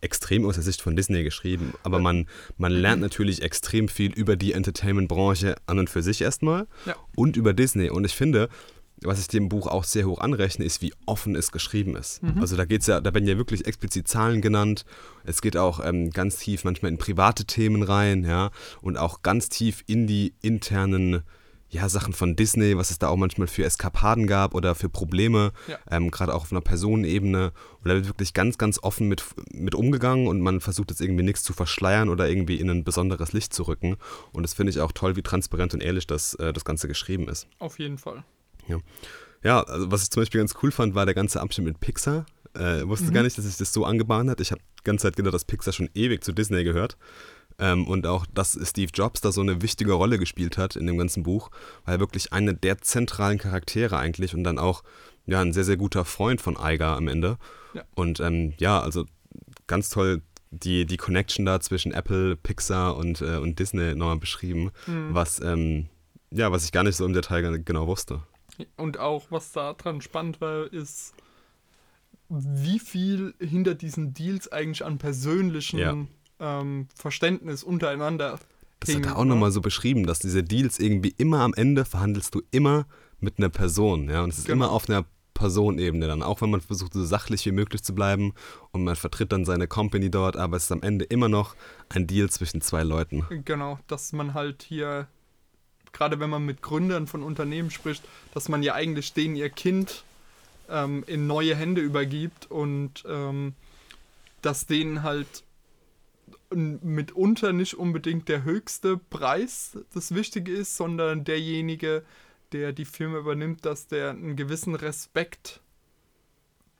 extrem 0.00 0.44
aus 0.44 0.54
der 0.54 0.62
Sicht 0.62 0.82
von 0.82 0.96
Disney 0.96 1.24
geschrieben, 1.24 1.72
aber 1.82 1.98
man, 1.98 2.26
man 2.58 2.72
lernt 2.72 3.00
natürlich 3.00 3.42
extrem 3.42 3.88
viel 3.88 4.12
über 4.12 4.36
die 4.36 4.52
Entertainment-Branche 4.52 5.56
an 5.66 5.78
und 5.78 5.90
für 5.90 6.02
sich 6.02 6.20
erstmal 6.20 6.66
ja. 6.84 6.94
und 7.14 7.36
über 7.36 7.54
Disney. 7.54 7.90
Und 7.90 8.04
ich 8.04 8.14
finde, 8.14 8.48
was 9.02 9.20
ich 9.20 9.28
dem 9.28 9.48
Buch 9.48 9.66
auch 9.66 9.84
sehr 9.84 10.06
hoch 10.06 10.20
anrechne, 10.20 10.64
ist, 10.64 10.80
wie 10.82 10.94
offen 11.04 11.34
es 11.36 11.52
geschrieben 11.52 11.96
ist. 11.96 12.22
Mhm. 12.22 12.40
Also 12.40 12.56
da 12.56 12.64
geht's 12.64 12.86
ja, 12.86 13.00
da 13.00 13.12
werden 13.12 13.26
ja 13.26 13.36
wirklich 13.36 13.66
explizit 13.66 14.08
Zahlen 14.08 14.40
genannt. 14.40 14.84
Es 15.24 15.42
geht 15.42 15.56
auch 15.56 15.84
ähm, 15.84 16.10
ganz 16.10 16.38
tief 16.38 16.64
manchmal 16.64 16.92
in 16.92 16.98
private 16.98 17.44
Themen 17.44 17.82
rein, 17.82 18.24
ja, 18.24 18.50
und 18.80 18.96
auch 18.96 19.22
ganz 19.22 19.48
tief 19.48 19.82
in 19.86 20.06
die 20.06 20.34
internen 20.40 21.22
ja, 21.68 21.88
Sachen 21.88 22.12
von 22.12 22.36
Disney, 22.36 22.76
was 22.76 22.90
es 22.90 22.98
da 22.98 23.08
auch 23.08 23.16
manchmal 23.16 23.48
für 23.48 23.64
Eskapaden 23.64 24.26
gab 24.26 24.54
oder 24.54 24.74
für 24.74 24.88
Probleme, 24.88 25.52
ja. 25.66 25.78
ähm, 25.90 26.10
gerade 26.10 26.34
auch 26.34 26.42
auf 26.42 26.52
einer 26.52 26.60
Personenebene. 26.60 27.52
Und 27.82 27.88
da 27.88 27.94
wird 27.94 28.06
wirklich 28.06 28.34
ganz, 28.34 28.56
ganz 28.56 28.78
offen 28.82 29.08
mit, 29.08 29.24
mit 29.52 29.74
umgegangen 29.74 30.28
und 30.28 30.40
man 30.40 30.60
versucht 30.60 30.90
jetzt 30.90 31.00
irgendwie 31.00 31.24
nichts 31.24 31.42
zu 31.42 31.52
verschleiern 31.52 32.08
oder 32.08 32.28
irgendwie 32.28 32.60
in 32.60 32.70
ein 32.70 32.84
besonderes 32.84 33.32
Licht 33.32 33.52
zu 33.52 33.64
rücken. 33.64 33.96
Und 34.32 34.44
das 34.44 34.54
finde 34.54 34.70
ich 34.70 34.80
auch 34.80 34.92
toll, 34.92 35.16
wie 35.16 35.22
transparent 35.22 35.74
und 35.74 35.82
ehrlich 35.82 36.06
das, 36.06 36.34
äh, 36.34 36.52
das 36.52 36.64
Ganze 36.64 36.86
geschrieben 36.86 37.28
ist. 37.28 37.48
Auf 37.58 37.78
jeden 37.78 37.98
Fall. 37.98 38.24
Ja. 38.68 38.78
Ja, 39.42 39.62
also 39.62 39.90
was 39.90 40.02
ich 40.02 40.10
zum 40.10 40.22
Beispiel 40.22 40.40
ganz 40.40 40.54
cool 40.62 40.70
fand, 40.72 40.94
war 40.94 41.04
der 41.04 41.14
ganze 41.14 41.40
Abschnitt 41.40 41.66
mit 41.66 41.80
Pixar. 41.80 42.26
Äh, 42.54 42.88
wusste 42.88 43.08
mhm. 43.08 43.14
gar 43.14 43.22
nicht, 43.22 43.36
dass 43.36 43.44
sich 43.44 43.56
das 43.56 43.72
so 43.72 43.84
angebahnt 43.84 44.30
hat. 44.30 44.40
Ich 44.40 44.50
habe 44.50 44.60
die 44.80 44.84
ganze 44.84 45.02
Zeit 45.02 45.16
gedacht, 45.16 45.34
dass 45.34 45.44
Pixar 45.44 45.72
schon 45.72 45.90
ewig 45.94 46.24
zu 46.24 46.32
Disney 46.32 46.64
gehört. 46.64 46.96
Ähm, 47.58 47.86
und 47.86 48.06
auch, 48.06 48.26
dass 48.26 48.58
Steve 48.62 48.90
Jobs 48.92 49.20
da 49.20 49.32
so 49.32 49.40
eine 49.40 49.62
wichtige 49.62 49.94
Rolle 49.94 50.18
gespielt 50.18 50.58
hat 50.58 50.76
in 50.76 50.86
dem 50.86 50.98
ganzen 50.98 51.22
Buch, 51.22 51.50
weil 51.84 51.96
er 51.96 52.00
wirklich 52.00 52.32
einer 52.32 52.52
der 52.52 52.78
zentralen 52.78 53.38
Charaktere 53.38 53.96
eigentlich 53.98 54.34
und 54.34 54.44
dann 54.44 54.58
auch 54.58 54.82
ja, 55.24 55.40
ein 55.40 55.52
sehr, 55.52 55.64
sehr 55.64 55.76
guter 55.76 56.04
Freund 56.04 56.40
von 56.40 56.56
Iger 56.60 56.96
am 56.96 57.08
Ende. 57.08 57.38
Ja. 57.74 57.82
Und 57.94 58.20
ähm, 58.20 58.54
ja, 58.58 58.80
also 58.80 59.06
ganz 59.66 59.88
toll 59.88 60.22
die, 60.50 60.86
die 60.86 60.96
Connection 60.96 61.44
da 61.44 61.60
zwischen 61.60 61.92
Apple, 61.92 62.36
Pixar 62.36 62.96
und, 62.96 63.20
äh, 63.20 63.36
und 63.36 63.58
Disney 63.58 63.94
nochmal 63.94 64.18
beschrieben, 64.18 64.70
mhm. 64.86 65.08
was, 65.12 65.40
ähm, 65.40 65.88
ja, 66.30 66.52
was 66.52 66.64
ich 66.64 66.72
gar 66.72 66.84
nicht 66.84 66.96
so 66.96 67.04
im 67.04 67.12
Detail 67.12 67.58
genau 67.64 67.86
wusste. 67.86 68.22
Und 68.76 68.98
auch, 68.98 69.26
was 69.30 69.52
da 69.52 69.74
dran 69.74 70.00
spannend 70.00 70.40
war, 70.40 70.72
ist, 70.72 71.14
wie 72.28 72.78
viel 72.78 73.34
hinter 73.38 73.74
diesen 73.74 74.14
Deals 74.14 74.50
eigentlich 74.50 74.84
an 74.84 74.98
persönlichen 74.98 75.78
ja 75.78 76.06
ähm, 76.40 76.88
Verständnis 76.94 77.62
untereinander. 77.62 78.38
Das 78.80 78.90
hing, 78.90 79.04
hat 79.04 79.12
er 79.12 79.18
auch 79.18 79.24
nochmal 79.24 79.50
so 79.50 79.60
beschrieben, 79.60 80.06
dass 80.06 80.18
diese 80.18 80.42
Deals 80.42 80.78
irgendwie 80.78 81.14
immer 81.16 81.40
am 81.40 81.54
Ende 81.54 81.84
verhandelst 81.84 82.34
du 82.34 82.42
immer 82.50 82.86
mit 83.20 83.38
einer 83.38 83.48
Person, 83.48 84.10
ja, 84.10 84.22
und 84.22 84.30
es 84.30 84.38
ist 84.38 84.46
genau. 84.46 84.66
immer 84.66 84.72
auf 84.72 84.88
einer 84.88 85.06
Personenebene 85.32 86.06
dann, 86.06 86.22
auch 86.22 86.40
wenn 86.40 86.50
man 86.50 86.60
versucht, 86.60 86.94
so 86.94 87.04
sachlich 87.04 87.44
wie 87.46 87.52
möglich 87.52 87.82
zu 87.82 87.94
bleiben 87.94 88.34
und 88.72 88.84
man 88.84 88.96
vertritt 88.96 89.32
dann 89.32 89.44
seine 89.44 89.68
Company 89.68 90.10
dort, 90.10 90.36
aber 90.36 90.56
es 90.56 90.64
ist 90.64 90.72
am 90.72 90.82
Ende 90.82 91.04
immer 91.04 91.28
noch 91.28 91.54
ein 91.88 92.06
Deal 92.06 92.30
zwischen 92.30 92.60
zwei 92.60 92.82
Leuten. 92.82 93.26
Genau, 93.44 93.78
dass 93.86 94.12
man 94.12 94.34
halt 94.34 94.62
hier 94.62 95.08
gerade 95.96 96.20
wenn 96.20 96.28
man 96.28 96.44
mit 96.44 96.60
Gründern 96.60 97.06
von 97.06 97.22
Unternehmen 97.22 97.70
spricht, 97.70 98.04
dass 98.34 98.50
man 98.50 98.62
ja 98.62 98.74
eigentlich 98.74 99.14
denen 99.14 99.34
ihr 99.34 99.48
Kind 99.48 100.04
ähm, 100.68 101.02
in 101.06 101.26
neue 101.26 101.56
Hände 101.56 101.80
übergibt 101.80 102.50
und 102.50 103.02
ähm, 103.08 103.54
dass 104.42 104.66
denen 104.66 105.02
halt 105.02 105.42
mitunter 106.50 107.52
nicht 107.52 107.74
unbedingt 107.74 108.28
der 108.28 108.44
höchste 108.44 108.96
Preis 108.96 109.78
das 109.92 110.14
Wichtige 110.14 110.52
ist, 110.52 110.76
sondern 110.76 111.24
derjenige, 111.24 112.04
der 112.52 112.72
die 112.72 112.84
Firma 112.84 113.18
übernimmt, 113.18 113.64
dass 113.64 113.88
der 113.88 114.10
einen 114.10 114.36
gewissen 114.36 114.74
Respekt 114.74 115.60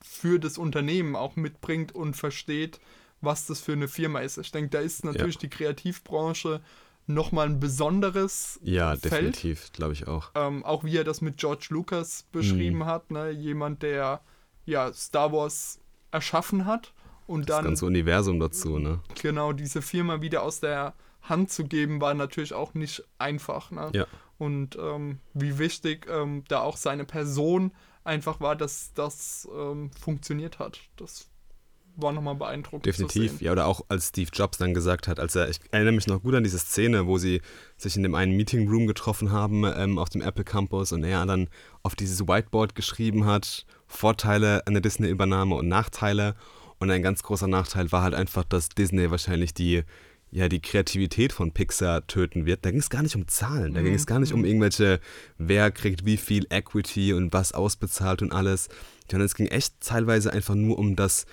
für 0.01 0.39
das 0.39 0.57
Unternehmen 0.57 1.15
auch 1.15 1.35
mitbringt 1.35 1.93
und 1.93 2.15
versteht, 2.15 2.79
was 3.21 3.47
das 3.47 3.59
für 3.59 3.73
eine 3.73 3.87
Firma 3.87 4.19
ist. 4.19 4.37
Ich 4.37 4.51
denke, 4.51 4.69
da 4.69 4.79
ist 4.79 5.03
natürlich 5.03 5.35
ja. 5.35 5.41
die 5.41 5.49
Kreativbranche 5.49 6.61
nochmal 7.07 7.47
ein 7.47 7.59
besonderes 7.59 8.59
Ja, 8.63 8.95
Feld. 8.95 9.05
definitiv, 9.05 9.71
glaube 9.73 9.93
ich 9.93 10.07
auch. 10.07 10.31
Ähm, 10.35 10.63
auch 10.63 10.83
wie 10.83 10.97
er 10.97 11.03
das 11.03 11.21
mit 11.21 11.37
George 11.37 11.67
Lucas 11.69 12.25
beschrieben 12.31 12.79
mhm. 12.79 12.85
hat, 12.85 13.11
ne? 13.11 13.31
jemand, 13.31 13.81
der 13.81 14.21
ja 14.65 14.93
Star 14.93 15.31
Wars 15.31 15.79
erschaffen 16.11 16.65
hat 16.65 16.93
und 17.27 17.49
das 17.49 17.57
dann. 17.57 17.65
Das 17.65 17.69
ganze 17.71 17.85
Universum 17.85 18.39
dazu, 18.39 18.79
ne? 18.79 18.99
Genau, 19.21 19.53
diese 19.53 19.81
Firma 19.81 20.21
wieder 20.21 20.41
aus 20.43 20.59
der 20.59 20.93
Hand 21.21 21.51
zu 21.51 21.65
geben, 21.65 22.01
war 22.01 22.13
natürlich 22.13 22.53
auch 22.53 22.73
nicht 22.73 23.03
einfach. 23.19 23.71
Ne? 23.71 23.91
Ja. 23.93 24.07
Und 24.37 24.77
ähm, 24.79 25.19
wie 25.33 25.57
wichtig 25.57 26.07
ähm, 26.09 26.43
da 26.47 26.61
auch 26.61 26.77
seine 26.77 27.05
Person 27.05 27.71
einfach 28.03 28.39
war, 28.39 28.55
dass 28.55 28.93
das 28.93 29.47
ähm, 29.55 29.91
funktioniert 29.91 30.59
hat. 30.59 30.79
Das 30.95 31.27
war 31.97 32.11
nochmal 32.11 32.35
beeindruckend. 32.35 32.85
Definitiv, 32.85 33.41
ja, 33.41 33.51
oder 33.51 33.65
auch 33.65 33.81
als 33.89 34.09
Steve 34.09 34.29
Jobs 34.31 34.59
dann 34.59 34.73
gesagt 34.73 35.07
hat, 35.07 35.19
als 35.19 35.35
er, 35.35 35.49
ich 35.49 35.59
erinnere 35.71 35.93
mich 35.93 36.07
noch 36.07 36.21
gut 36.21 36.35
an 36.35 36.43
diese 36.43 36.59
Szene, 36.59 37.07
wo 37.07 37.17
sie 37.17 37.41
sich 37.75 37.97
in 37.97 38.03
dem 38.03 38.13
einen 38.13 38.37
Meeting 38.37 38.69
Room 38.69 38.85
getroffen 38.85 39.31
haben 39.31 39.63
ähm, 39.65 39.97
auf 39.97 40.09
dem 40.09 40.21
Apple 40.21 40.43
Campus 40.43 40.91
und 40.91 41.03
er 41.03 41.25
dann 41.25 41.49
auf 41.81 41.95
dieses 41.95 42.27
Whiteboard 42.27 42.75
geschrieben 42.75 43.25
hat, 43.25 43.65
Vorteile 43.87 44.65
einer 44.67 44.79
Disney-Übernahme 44.79 45.55
und 45.55 45.67
Nachteile. 45.67 46.35
Und 46.79 46.91
ein 46.91 47.01
ganz 47.01 47.23
großer 47.23 47.47
Nachteil 47.47 47.91
war 47.91 48.03
halt 48.03 48.13
einfach, 48.13 48.43
dass 48.43 48.69
Disney 48.69 49.09
wahrscheinlich 49.09 49.53
die, 49.53 49.83
ja, 50.31 50.47
die 50.47 50.61
Kreativität 50.61 51.33
von 51.33 51.51
Pixar 51.51 52.05
töten 52.05 52.45
wird. 52.45 52.65
Da 52.65 52.71
ging 52.71 52.79
es 52.79 52.89
gar 52.89 53.01
nicht 53.01 53.15
um 53.15 53.27
Zahlen, 53.27 53.73
da 53.73 53.81
mhm. 53.81 53.85
ging 53.85 53.93
es 53.95 54.05
gar 54.05 54.19
nicht 54.19 54.33
um 54.33 54.41
mhm. 54.41 54.45
irgendwelche, 54.45 54.99
wer 55.37 55.71
kriegt 55.71 56.05
wie 56.05 56.17
viel 56.17 56.45
Equity 56.49 57.13
und 57.13 57.33
was 57.33 57.53
ausbezahlt 57.53 58.21
und 58.21 58.31
alles. 58.31 58.69
Sondern 59.09 59.25
es 59.25 59.35
ging 59.35 59.47
echt 59.47 59.79
teilweise 59.79 60.31
einfach 60.31 60.55
nur 60.55 60.77
um 60.77 60.95
das 60.95 61.25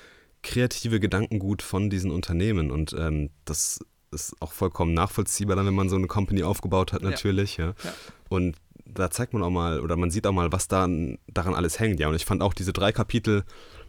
kreative 0.42 1.00
Gedankengut 1.00 1.62
von 1.62 1.90
diesen 1.90 2.10
Unternehmen. 2.10 2.70
Und 2.70 2.94
ähm, 2.98 3.30
das 3.44 3.80
ist 4.12 4.36
auch 4.40 4.52
vollkommen 4.52 4.94
nachvollziehbar, 4.94 5.56
dann, 5.56 5.66
wenn 5.66 5.74
man 5.74 5.88
so 5.88 5.96
eine 5.96 6.06
Company 6.06 6.44
aufgebaut 6.44 6.92
hat, 6.92 7.02
natürlich. 7.02 7.56
Ja. 7.56 7.74
ja. 7.82 7.94
Und 8.28 8.56
da 8.86 9.10
zeigt 9.10 9.32
man 9.32 9.42
auch 9.42 9.50
mal, 9.50 9.80
oder 9.80 9.96
man 9.96 10.10
sieht 10.10 10.26
auch 10.26 10.32
mal, 10.32 10.52
was 10.52 10.68
da, 10.68 10.88
daran 11.26 11.54
alles 11.54 11.80
hängt. 11.80 12.00
Ja, 12.00 12.08
und 12.08 12.14
ich 12.14 12.24
fand 12.24 12.42
auch 12.42 12.54
diese 12.54 12.72
drei 12.72 12.92
Kapitel 12.92 13.44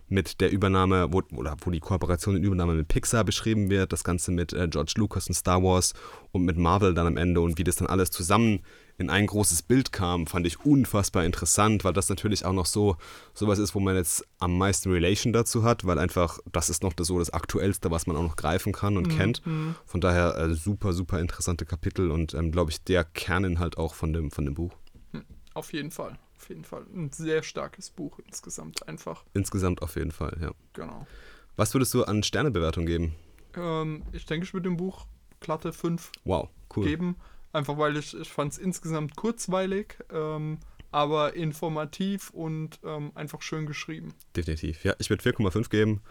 mit 0.08 0.40
der 0.42 0.52
Übernahme, 0.52 1.12
wo, 1.12 1.22
oder 1.36 1.56
wo 1.64 1.72
die 1.72 1.80
Kooperation 1.80 2.36
und 2.36 2.44
Übernahme 2.44 2.76
mit 2.76 2.88
Pixar 2.88 3.24
beschrieben 3.24 3.70
wird, 3.70 3.92
das 3.92 4.04
Ganze 4.04 4.32
mit 4.32 4.54
äh, 4.54 4.68
George 4.68 4.94
Lucas 4.98 5.28
und 5.28 5.34
Star 5.34 5.64
Wars 5.64 5.94
und 6.32 6.46
mit 6.46 6.58
Marvel 6.58 6.94
dann 6.94 7.08
am 7.08 7.18
Ende 7.18 7.42
und 7.42 7.58
wie 7.58 7.64
das 7.64 7.78
dann 7.78 7.88
alles 7.88 8.12
zusammen 8.12 8.60
in 8.98 9.10
ein 9.10 9.28
großes 9.28 9.64
Bild 9.64 9.92
kam, 9.92 10.26
fand 10.26 10.48
ich 10.48 10.64
unfassbar 10.66 11.26
interessant, 11.26 11.84
weil 11.84 11.94
das 11.94 12.08
natürlich 12.08 12.46
auch 12.46 12.54
noch 12.54 12.66
so 12.66 12.96
sowas 13.34 13.60
ist, 13.60 13.76
wo 13.76 13.80
man 13.80 13.96
jetzt 13.96 14.26
am 14.40 14.58
meisten 14.58 14.90
Relation 14.92 15.34
dazu 15.34 15.64
hat, 15.64 15.86
weil 15.86 16.00
einfach 16.00 16.40
das 16.52 16.70
ist 16.70 16.82
noch 16.84 16.94
das, 16.94 17.08
so 17.08 17.20
das 17.20 17.32
Aktuellste, 17.32 17.92
was 17.92 18.08
man 18.08 18.16
auch 18.16 18.24
noch 18.24 18.36
greifen 18.38 18.72
kann 18.72 18.98
und 18.98 19.08
mhm. 19.08 19.18
kennt. 19.18 19.42
Von 19.86 20.02
daher 20.02 20.38
äh, 20.38 20.54
super, 20.54 20.94
super 20.94 21.20
interessante 21.20 21.66
Kapitel 21.66 22.12
und 22.12 22.34
ähm, 22.34 22.52
glaube 22.52 22.72
ich 22.72 22.84
der 22.84 23.04
Kerninhalt 23.04 23.78
auch 23.78 23.96
von 23.96 24.14
dem, 24.14 24.32
von 24.32 24.46
dem 24.46 24.54
Buch. 24.54 24.74
Hm, 25.12 25.26
auf 25.54 25.74
jeden 25.74 25.92
Fall, 25.92 26.18
auf 26.46 26.50
jeden 26.50 26.64
Fall. 26.64 26.86
Ein 26.94 27.12
sehr 27.12 27.42
starkes 27.42 27.90
Buch 27.90 28.20
insgesamt 28.20 28.88
einfach. 28.88 29.26
Insgesamt 29.34 29.82
auf 29.82 29.96
jeden 29.96 30.12
Fall, 30.12 30.38
ja. 30.40 30.52
Genau. 30.74 31.08
Was 31.56 31.74
würdest 31.74 31.94
du 31.96 32.04
an 32.04 32.22
Sternebewertung 32.22 32.86
geben? 32.86 33.16
Ähm, 33.56 34.04
ich 34.12 34.26
denke, 34.28 34.46
ich 34.46 34.54
würde 34.54 34.70
dem 34.70 34.78
Buch 34.78 35.08
glatte 35.40 35.74
5 35.74 36.12
wow, 36.24 36.50
cool. 36.76 36.86
geben. 36.86 37.16
Einfach 37.52 37.78
weil 37.80 37.98
ich, 37.98 38.16
ich 38.16 38.30
fand 38.30 38.52
es 38.52 38.58
insgesamt 38.60 39.16
kurzweilig, 39.16 39.98
ähm, 40.12 40.60
aber 40.92 41.34
informativ 41.34 42.30
und 42.30 42.80
ähm, 42.84 43.12
einfach 43.16 43.42
schön 43.42 43.66
geschrieben. 43.66 44.14
Definitiv. 44.36 44.84
Ja, 44.84 44.94
ich 45.00 45.10
würde 45.10 45.24
4,5 45.24 45.70
geben. 45.70 46.02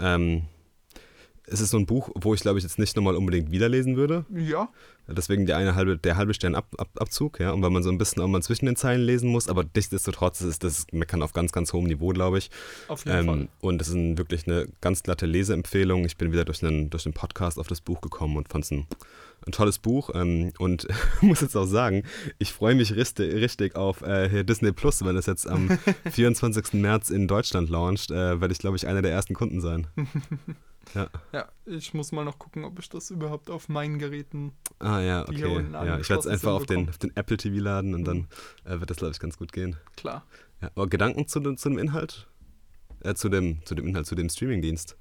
Ähm, 0.00 0.46
es 1.46 1.60
ist 1.60 1.70
so 1.70 1.78
ein 1.78 1.86
Buch, 1.86 2.10
wo 2.14 2.34
ich 2.34 2.40
glaube 2.40 2.58
ich 2.58 2.64
jetzt 2.64 2.78
nicht 2.78 2.96
nochmal 2.96 3.16
unbedingt 3.16 3.50
wiederlesen 3.50 3.96
würde. 3.96 4.24
Ja. 4.34 4.68
Deswegen 5.08 5.46
der 5.46 5.56
eine 5.56 5.76
halbe, 5.76 5.96
der 5.96 6.16
halbe 6.16 6.34
Stern 6.34 6.56
Ab, 6.56 6.66
Ab, 6.78 6.88
Abzug, 6.96 7.38
ja, 7.38 7.52
und 7.52 7.62
weil 7.62 7.70
man 7.70 7.82
so 7.84 7.90
ein 7.90 7.98
bisschen 7.98 8.22
auch 8.22 8.26
mal 8.26 8.42
zwischen 8.42 8.66
den 8.66 8.74
Zeilen 8.74 9.02
lesen 9.02 9.30
muss, 9.30 9.48
aber 9.48 9.64
nichtsdestotrotz 9.74 10.40
ist 10.40 10.64
das 10.64 10.86
meckern 10.90 11.22
auf 11.22 11.32
ganz, 11.32 11.52
ganz 11.52 11.72
hohem 11.72 11.84
Niveau, 11.84 12.08
glaube 12.08 12.38
ich. 12.38 12.50
Auf 12.88 13.04
jeden 13.04 13.18
ähm, 13.18 13.26
Fall. 13.26 13.48
Und 13.60 13.80
es 13.80 13.88
ist 13.88 13.94
ein, 13.94 14.18
wirklich 14.18 14.48
eine 14.48 14.66
ganz 14.80 15.04
glatte 15.04 15.26
Leseempfehlung. 15.26 16.04
Ich 16.04 16.16
bin 16.16 16.32
wieder 16.32 16.44
durch 16.44 16.64
einen, 16.64 16.90
durch 16.90 17.06
einen 17.06 17.14
Podcast 17.14 17.58
auf 17.58 17.68
das 17.68 17.80
Buch 17.80 18.00
gekommen 18.00 18.36
und 18.36 18.48
fand 18.48 18.64
es 18.64 18.72
ein, 18.72 18.86
ein 19.46 19.52
tolles 19.52 19.78
Buch. 19.78 20.10
Ähm, 20.12 20.52
und 20.58 20.88
muss 21.20 21.40
jetzt 21.40 21.56
auch 21.56 21.66
sagen, 21.66 22.02
ich 22.38 22.52
freue 22.52 22.74
mich 22.74 22.96
richtig, 22.96 23.32
richtig 23.34 23.76
auf 23.76 24.02
äh, 24.02 24.42
Disney 24.42 24.72
Plus, 24.72 25.04
wenn 25.04 25.16
es 25.16 25.26
jetzt 25.26 25.48
am 25.48 25.78
24. 26.10 26.74
März 26.74 27.10
in 27.10 27.28
Deutschland 27.28 27.70
launcht, 27.70 28.10
äh, 28.10 28.40
werde 28.40 28.50
ich, 28.50 28.58
glaube 28.58 28.76
ich, 28.76 28.88
einer 28.88 29.02
der 29.02 29.12
ersten 29.12 29.34
Kunden 29.34 29.60
sein. 29.60 29.86
Ja. 30.94 31.08
ja, 31.32 31.48
ich 31.64 31.94
muss 31.94 32.12
mal 32.12 32.24
noch 32.24 32.38
gucken, 32.38 32.64
ob 32.64 32.78
ich 32.78 32.88
das 32.88 33.10
überhaupt 33.10 33.50
auf 33.50 33.68
meinen 33.68 33.98
Geräten. 33.98 34.52
Ah 34.78 35.00
ja, 35.00 35.22
okay. 35.22 35.64
Ja, 35.72 35.98
ich 35.98 36.08
werde 36.08 36.20
es 36.20 36.26
einfach 36.26 36.52
auf 36.52 36.66
den, 36.66 36.88
auf 36.88 36.98
den 36.98 37.14
Apple 37.16 37.36
TV 37.36 37.56
laden 37.62 37.94
und 37.94 38.02
mhm. 38.02 38.04
dann 38.04 38.28
äh, 38.64 38.80
wird 38.80 38.90
das, 38.90 38.98
glaube 38.98 39.12
ich, 39.12 39.18
ganz 39.18 39.36
gut 39.36 39.52
gehen. 39.52 39.76
Klar. 39.96 40.24
Ja, 40.62 40.70
aber 40.74 40.86
Gedanken 40.86 41.26
zu, 41.26 41.40
zu 41.54 41.68
dem 41.68 41.78
Inhalt? 41.78 42.28
Äh, 43.00 43.14
zu, 43.14 43.28
dem, 43.28 43.64
zu 43.64 43.74
dem 43.74 43.86
Inhalt, 43.86 44.06
zu 44.06 44.14
dem 44.14 44.28
Streamingdienst. 44.28 44.96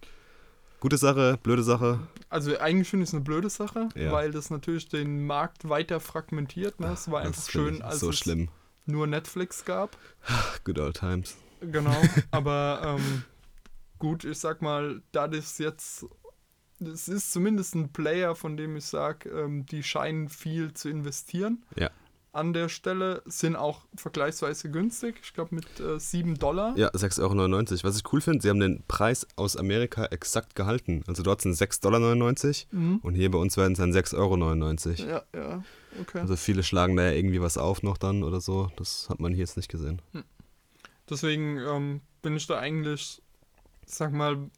Gute 0.79 0.97
Sache, 0.97 1.39
blöde 1.41 1.63
Sache? 1.63 1.99
Also 2.29 2.59
eigentlich 2.59 2.89
finde 2.89 3.03
ich 3.03 3.09
es 3.09 3.13
eine 3.13 3.23
blöde 3.23 3.49
Sache, 3.49 3.89
ja. 3.95 4.11
weil 4.11 4.31
das 4.31 4.49
natürlich 4.49 4.87
den 4.89 5.25
Markt 5.25 5.67
weiter 5.67 5.99
fragmentiert. 5.99 6.79
Ne? 6.79 6.91
Es 6.93 7.09
war 7.09 7.21
Ach, 7.21 7.27
einfach 7.27 7.49
schön, 7.49 7.81
als 7.81 8.01
so 8.01 8.09
es 8.09 8.19
schlimm. 8.19 8.49
nur 8.85 9.07
Netflix 9.07 9.65
gab. 9.65 9.97
Good 10.63 10.79
old 10.79 10.97
times. 10.97 11.37
Genau, 11.61 11.95
aber 12.31 12.97
ähm, 12.99 13.23
gut, 13.99 14.23
ich 14.23 14.39
sag 14.39 14.61
mal, 14.61 15.01
da 15.11 15.27
das 15.27 15.57
jetzt, 15.57 16.05
es 16.79 17.07
ist 17.07 17.31
zumindest 17.31 17.75
ein 17.75 17.91
Player, 17.91 18.35
von 18.35 18.57
dem 18.57 18.75
ich 18.75 18.85
sage, 18.85 19.29
ähm, 19.29 19.65
die 19.65 19.83
scheinen 19.83 20.29
viel 20.29 20.73
zu 20.73 20.89
investieren. 20.89 21.63
Ja. 21.77 21.89
An 22.31 22.51
der 22.51 22.67
Stelle 22.67 23.21
sind 23.25 23.55
auch 23.55 23.85
vergleichsweise 23.95 24.69
günstig, 24.69 25.15
ich 25.23 25.33
glaube 25.33 25.55
mit 25.55 25.79
äh, 25.79 25.97
7 25.97 26.37
Dollar. 26.37 26.77
Ja, 26.77 26.89
6,99 26.89 27.21
Euro. 27.21 27.83
Was 27.83 27.97
ich 27.97 28.11
cool 28.11 28.19
finde, 28.19 28.41
sie 28.41 28.49
haben 28.49 28.59
den 28.59 28.83
Preis 28.89 29.25
aus 29.37 29.55
Amerika 29.55 30.07
exakt 30.07 30.53
gehalten. 30.53 31.01
Also 31.07 31.23
dort 31.23 31.39
sind 31.41 31.55
6,99 31.55 31.81
Dollar 31.81 32.15
mhm. 32.71 32.99
und 33.03 33.15
hier 33.15 33.31
bei 33.31 33.37
uns 33.37 33.55
werden 33.55 33.71
es 33.71 33.79
dann 33.79 33.93
6,99 33.93 34.17
Euro. 34.17 35.09
Ja, 35.09 35.23
ja, 35.33 35.63
okay. 36.01 36.19
Also 36.19 36.35
viele 36.35 36.63
schlagen 36.63 36.97
da 36.97 37.03
ja 37.03 37.11
irgendwie 37.11 37.39
was 37.39 37.57
auf 37.57 37.83
noch 37.83 37.97
dann 37.97 38.21
oder 38.21 38.41
so. 38.41 38.69
Das 38.75 39.07
hat 39.09 39.21
man 39.21 39.31
hier 39.31 39.39
jetzt 39.39 39.55
nicht 39.55 39.69
gesehen. 39.69 40.01
Hm. 40.11 40.25
Deswegen 41.09 41.59
ähm, 41.59 42.01
bin 42.21 42.35
ich 42.35 42.47
da 42.47 42.59
eigentlich 42.59 43.21
sag 43.85 44.11
mal, 44.13 44.49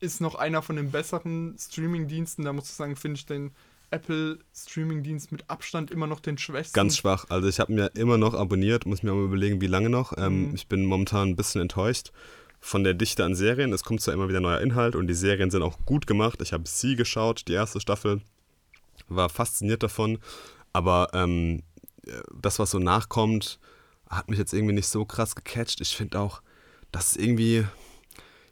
ist 0.00 0.20
noch 0.20 0.34
einer 0.34 0.62
von 0.62 0.76
den 0.76 0.90
besseren 0.90 1.56
Streaming-Diensten. 1.58 2.44
Da 2.44 2.52
muss 2.52 2.66
ich 2.66 2.74
sagen, 2.74 2.96
finde 2.96 3.18
ich 3.18 3.26
den 3.26 3.52
Apple 3.90 4.38
Streaming-Dienst 4.54 5.32
mit 5.32 5.48
Abstand 5.48 5.90
immer 5.90 6.06
noch 6.06 6.20
den 6.20 6.38
schwächsten. 6.38 6.74
Ganz 6.74 6.96
schwach. 6.96 7.26
Also 7.28 7.48
ich 7.48 7.60
habe 7.60 7.72
mir 7.72 7.86
immer 7.94 8.18
noch 8.18 8.34
abonniert, 8.34 8.86
muss 8.86 9.02
mir 9.02 9.12
mal 9.12 9.24
überlegen, 9.24 9.60
wie 9.60 9.68
lange 9.68 9.90
noch. 9.90 10.12
Ähm, 10.18 10.48
mhm. 10.48 10.54
Ich 10.54 10.66
bin 10.66 10.84
momentan 10.84 11.30
ein 11.30 11.36
bisschen 11.36 11.62
enttäuscht 11.62 12.12
von 12.60 12.84
der 12.84 12.94
Dichte 12.94 13.24
an 13.24 13.34
Serien. 13.34 13.72
Es 13.72 13.84
kommt 13.84 14.00
zwar 14.00 14.14
immer 14.14 14.28
wieder 14.28 14.40
neuer 14.40 14.60
Inhalt 14.60 14.96
und 14.96 15.06
die 15.06 15.14
Serien 15.14 15.50
sind 15.50 15.62
auch 15.62 15.78
gut 15.86 16.06
gemacht. 16.06 16.42
Ich 16.42 16.52
habe 16.52 16.64
sie 16.66 16.96
geschaut, 16.96 17.44
die 17.48 17.52
erste 17.52 17.80
Staffel, 17.80 18.22
war 19.08 19.28
fasziniert 19.28 19.82
davon. 19.82 20.18
Aber 20.72 21.08
ähm, 21.12 21.62
das, 22.34 22.58
was 22.58 22.72
so 22.72 22.78
nachkommt, 22.78 23.58
hat 24.10 24.28
mich 24.28 24.38
jetzt 24.38 24.52
irgendwie 24.52 24.74
nicht 24.74 24.88
so 24.88 25.04
krass 25.04 25.34
gecatcht. 25.34 25.80
Ich 25.80 25.96
finde 25.96 26.20
auch, 26.20 26.42
dass 26.92 27.12
es 27.12 27.16
irgendwie 27.16 27.64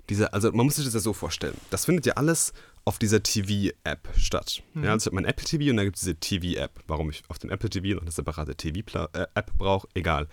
diese, 0.08 0.32
also 0.32 0.52
man 0.52 0.66
muss 0.66 0.76
sich 0.76 0.84
das 0.84 0.94
ja 0.94 1.00
so 1.00 1.12
vorstellen. 1.12 1.56
Das 1.70 1.84
findet 1.84 2.06
ja 2.06 2.14
alles 2.14 2.52
auf 2.84 2.98
dieser 2.98 3.22
TV-App 3.22 4.08
statt. 4.16 4.62
Mhm. 4.74 4.84
Ja, 4.84 4.92
also 4.92 5.04
ich 5.04 5.06
habe 5.06 5.14
mein 5.16 5.24
Apple 5.24 5.44
TV 5.44 5.70
und 5.70 5.76
da 5.78 5.84
gibt 5.84 5.96
es 5.96 6.02
diese 6.02 6.16
TV-App. 6.16 6.80
Warum 6.86 7.10
ich 7.10 7.22
auf 7.28 7.38
dem 7.38 7.50
Apple 7.50 7.70
TV 7.70 7.94
noch 7.94 8.02
eine 8.02 8.10
separate 8.10 8.54
TV-App 8.54 9.14
äh, 9.34 9.42
brauche, 9.56 9.88
egal. 9.94 10.28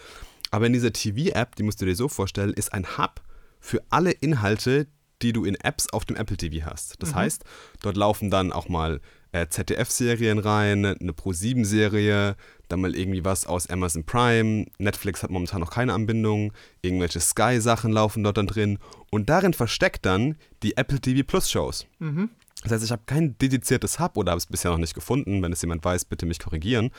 Aber 0.52 0.66
in 0.66 0.74
dieser 0.74 0.92
TV-App, 0.92 1.56
die 1.56 1.64
musst 1.64 1.82
du 1.82 1.86
dir 1.86 1.96
so 1.96 2.10
vorstellen, 2.10 2.54
ist 2.54 2.74
ein 2.74 2.98
Hub 2.98 3.22
für 3.60 3.82
alle 3.90 4.12
Inhalte, 4.12 4.88
die 5.22 5.34
du 5.34 5.46
in 5.46 5.56
Apps 5.56 5.88
auf 5.94 6.04
dem 6.04 6.18
Apple 6.18 6.36
TV 6.36 6.66
hast. 6.66 7.02
Das 7.02 7.12
mhm. 7.12 7.16
heißt, 7.16 7.46
dort 7.82 7.96
laufen 7.96 8.30
dann 8.30 8.52
auch 8.52 8.68
mal 8.68 9.00
äh, 9.32 9.48
ZDF-Serien 9.48 10.40
rein, 10.40 10.86
eine 10.86 11.14
Pro-7-Serie, 11.14 12.36
dann 12.68 12.82
mal 12.82 12.96
irgendwie 12.96 13.24
was 13.24 13.46
aus 13.46 13.68
Amazon 13.70 14.04
Prime. 14.04 14.66
Netflix 14.78 15.24
hat 15.24 15.32
momentan 15.32 15.62
noch 15.62 15.72
keine 15.72 15.94
Anbindung. 15.94 16.54
Irgendwelche 16.82 17.20
Sky-Sachen 17.20 17.92
laufen 17.92 18.24
dort 18.24 18.38
dann 18.38 18.48
drin. 18.48 18.80
Und 19.10 19.30
darin 19.30 19.54
versteckt 19.54 20.06
dann 20.06 20.36
die 20.64 20.78
Apple 20.78 21.00
TV 21.00 21.24
Plus-Shows. 21.26 21.86
Mhm. 22.00 22.30
Das 22.64 22.74
heißt, 22.74 22.84
ich 22.84 22.92
habe 22.92 23.04
kein 23.06 23.38
dediziertes 23.38 24.00
Hub 24.00 24.18
oder 24.18 24.32
habe 24.32 24.38
es 24.38 24.46
bisher 24.46 24.72
noch 24.72 24.78
nicht 24.78 24.94
gefunden. 24.94 25.42
Wenn 25.42 25.52
es 25.52 25.62
jemand 25.62 25.84
weiß, 25.84 26.06
bitte 26.06 26.26
mich 26.26 26.40
korrigieren. 26.40 26.92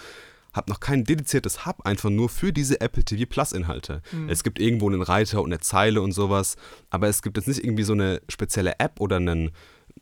habe 0.53 0.71
noch 0.71 0.81
kein 0.81 1.05
dediziertes 1.05 1.65
Hub, 1.65 1.87
einfach 1.87 2.11
nur 2.11 2.29
für 2.29 2.53
diese 2.53 2.81
Apple 2.83 3.05
TV 3.05 3.25
Plus 3.27 3.53
Inhalte. 3.53 4.03
Mhm. 4.13 4.29
Es 4.29 4.45
gibt 4.45 4.59
irgendwo 4.61 4.89
einen 4.89 5.01
Reiter 5.01 5.41
und 5.41 5.51
eine 5.51 5.61
Zeile 5.61 6.03
und 6.03 6.13
sowas, 6.13 6.57
aber 6.91 7.09
es 7.09 7.23
gibt 7.23 7.39
jetzt 7.39 7.49
nicht 7.49 7.65
irgendwie 7.65 7.85
so 7.85 7.95
eine 7.95 8.21
spezielle 8.29 8.79
App 8.79 9.01
oder 9.01 9.17
einen, 9.17 9.53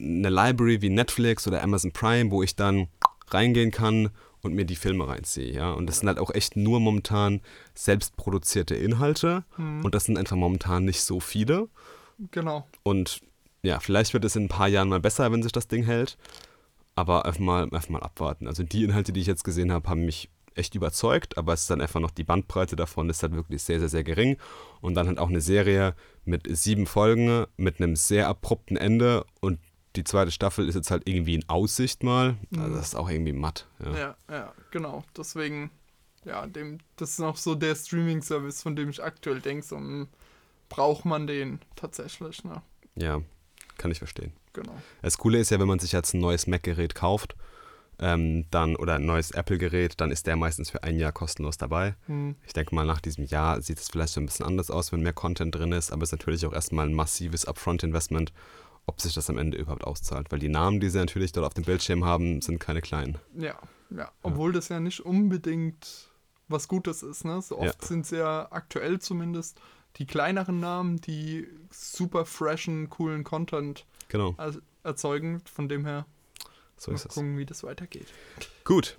eine 0.00 0.30
Library 0.30 0.82
wie 0.82 0.90
Netflix 0.90 1.46
oder 1.46 1.62
Amazon 1.62 1.92
Prime, 1.92 2.30
wo 2.30 2.42
ich 2.42 2.56
dann 2.56 2.88
reingehen 3.28 3.70
kann 3.70 4.10
und 4.42 4.54
mir 4.54 4.64
die 4.64 4.76
Filme 4.76 5.06
reinziehe, 5.06 5.52
ja. 5.52 5.72
Und 5.72 5.86
das 5.86 5.98
sind 5.98 6.08
halt 6.08 6.18
auch 6.18 6.30
echt 6.30 6.56
nur 6.56 6.80
momentan 6.80 7.40
selbstproduzierte 7.74 8.74
Inhalte 8.74 9.44
mhm. 9.56 9.84
und 9.84 9.94
das 9.94 10.04
sind 10.04 10.18
einfach 10.18 10.36
momentan 10.36 10.84
nicht 10.84 11.02
so 11.02 11.20
viele. 11.20 11.68
Genau. 12.30 12.66
Und 12.82 13.20
ja, 13.62 13.80
vielleicht 13.80 14.14
wird 14.14 14.24
es 14.24 14.36
in 14.36 14.44
ein 14.44 14.48
paar 14.48 14.68
Jahren 14.68 14.88
mal 14.88 15.00
besser, 15.00 15.30
wenn 15.32 15.42
sich 15.42 15.52
das 15.52 15.68
Ding 15.68 15.84
hält. 15.84 16.16
Aber 16.94 17.24
einfach 17.24 17.40
mal, 17.40 17.64
einfach 17.64 17.88
mal 17.88 18.02
abwarten. 18.02 18.46
Also 18.46 18.62
die 18.62 18.84
Inhalte, 18.84 19.12
die 19.12 19.20
ich 19.20 19.26
jetzt 19.26 19.44
gesehen 19.44 19.72
habe, 19.72 19.88
haben 19.88 20.04
mich 20.04 20.28
echt 20.54 20.74
überzeugt, 20.74 21.38
aber 21.38 21.52
es 21.52 21.62
ist 21.62 21.70
dann 21.70 21.80
einfach 21.80 22.00
noch 22.00 22.10
die 22.10 22.24
Bandbreite 22.24 22.74
davon 22.74 23.08
ist 23.08 23.22
halt 23.22 23.32
wirklich 23.32 23.62
sehr, 23.62 23.78
sehr, 23.78 23.88
sehr 23.88 24.04
gering. 24.04 24.36
Und 24.80 24.94
dann 24.94 25.06
halt 25.06 25.18
auch 25.18 25.28
eine 25.28 25.40
Serie 25.40 25.94
mit 26.24 26.46
sieben 26.56 26.86
Folgen, 26.86 27.46
mit 27.56 27.80
einem 27.80 27.96
sehr 27.96 28.28
abrupten 28.28 28.76
Ende 28.76 29.24
und 29.40 29.58
die 29.96 30.04
zweite 30.04 30.30
Staffel 30.30 30.68
ist 30.68 30.74
jetzt 30.74 30.90
halt 30.90 31.08
irgendwie 31.08 31.34
in 31.34 31.48
Aussicht 31.48 32.02
mal. 32.02 32.36
Also 32.54 32.68
mhm. 32.68 32.74
das 32.74 32.88
ist 32.88 32.94
auch 32.94 33.08
irgendwie 33.08 33.32
matt. 33.32 33.66
Ja, 33.84 33.96
ja, 33.96 34.16
ja 34.30 34.52
genau. 34.70 35.04
Deswegen, 35.16 35.70
ja, 36.24 36.46
dem, 36.46 36.78
das 36.96 37.10
ist 37.10 37.18
noch 37.18 37.36
so 37.36 37.54
der 37.54 37.74
Streaming-Service, 37.74 38.62
von 38.62 38.76
dem 38.76 38.90
ich 38.90 39.02
aktuell 39.02 39.40
denke, 39.40 39.66
so, 39.66 39.76
hm, 39.76 40.08
braucht 40.68 41.04
man 41.04 41.26
den 41.26 41.60
tatsächlich, 41.76 42.44
ne? 42.44 42.62
Ja, 42.94 43.20
kann 43.78 43.90
ich 43.90 43.98
verstehen. 43.98 44.32
Genau. 44.52 44.74
Das 45.02 45.18
Coole 45.18 45.38
ist 45.38 45.50
ja, 45.50 45.58
wenn 45.58 45.68
man 45.68 45.78
sich 45.78 45.92
jetzt 45.92 46.14
ein 46.14 46.20
neues 46.20 46.46
Mac-Gerät 46.46 46.94
kauft, 46.94 47.36
ähm, 47.98 48.46
dann 48.50 48.76
oder 48.76 48.94
ein 48.94 49.04
neues 49.04 49.30
Apple-Gerät, 49.30 50.00
dann 50.00 50.10
ist 50.10 50.26
der 50.26 50.36
meistens 50.36 50.70
für 50.70 50.82
ein 50.82 50.98
Jahr 50.98 51.12
kostenlos 51.12 51.58
dabei. 51.58 51.94
Mhm. 52.06 52.36
Ich 52.46 52.52
denke 52.52 52.74
mal, 52.74 52.86
nach 52.86 53.00
diesem 53.00 53.24
Jahr 53.24 53.60
sieht 53.60 53.78
es 53.78 53.88
vielleicht 53.88 54.14
so 54.14 54.20
ein 54.20 54.26
bisschen 54.26 54.46
anders 54.46 54.70
aus, 54.70 54.92
wenn 54.92 55.02
mehr 55.02 55.12
Content 55.12 55.54
drin 55.54 55.72
ist, 55.72 55.92
aber 55.92 56.02
es 56.02 56.08
ist 56.08 56.18
natürlich 56.18 56.46
auch 56.46 56.52
erstmal 56.52 56.88
ein 56.88 56.94
massives 56.94 57.44
Upfront-Investment, 57.44 58.32
ob 58.90 59.00
sich 59.00 59.14
das 59.14 59.30
am 59.30 59.38
Ende 59.38 59.56
überhaupt 59.56 59.84
auszahlt. 59.84 60.32
Weil 60.32 60.40
die 60.40 60.48
Namen, 60.48 60.80
die 60.80 60.90
sie 60.90 60.98
natürlich 60.98 61.30
dort 61.30 61.46
auf 61.46 61.54
dem 61.54 61.64
Bildschirm 61.64 62.04
haben, 62.04 62.42
sind 62.42 62.58
keine 62.58 62.80
kleinen. 62.80 63.18
Ja, 63.36 63.56
ja. 63.90 64.10
Obwohl 64.22 64.50
ja. 64.50 64.54
das 64.56 64.68
ja 64.68 64.80
nicht 64.80 65.00
unbedingt 65.00 66.10
was 66.48 66.66
Gutes 66.66 67.04
ist, 67.04 67.24
ne? 67.24 67.40
So 67.40 67.58
oft 67.58 67.80
ja. 67.82 67.86
sind 67.86 68.04
es 68.04 68.10
ja 68.10 68.48
aktuell 68.50 68.98
zumindest 68.98 69.60
die 69.96 70.06
kleineren 70.06 70.58
Namen, 70.58 71.00
die 71.00 71.46
super 71.70 72.24
freshen, 72.24 72.90
coolen 72.90 73.22
Content 73.22 73.86
genau. 74.08 74.34
erzeugen. 74.82 75.40
Von 75.44 75.68
dem 75.68 75.86
her 75.86 76.04
so 76.76 76.90
ist 76.90 77.04
mal 77.04 77.14
gucken, 77.14 77.34
es. 77.34 77.38
wie 77.38 77.46
das 77.46 77.62
weitergeht. 77.62 78.08
Gut. 78.64 78.98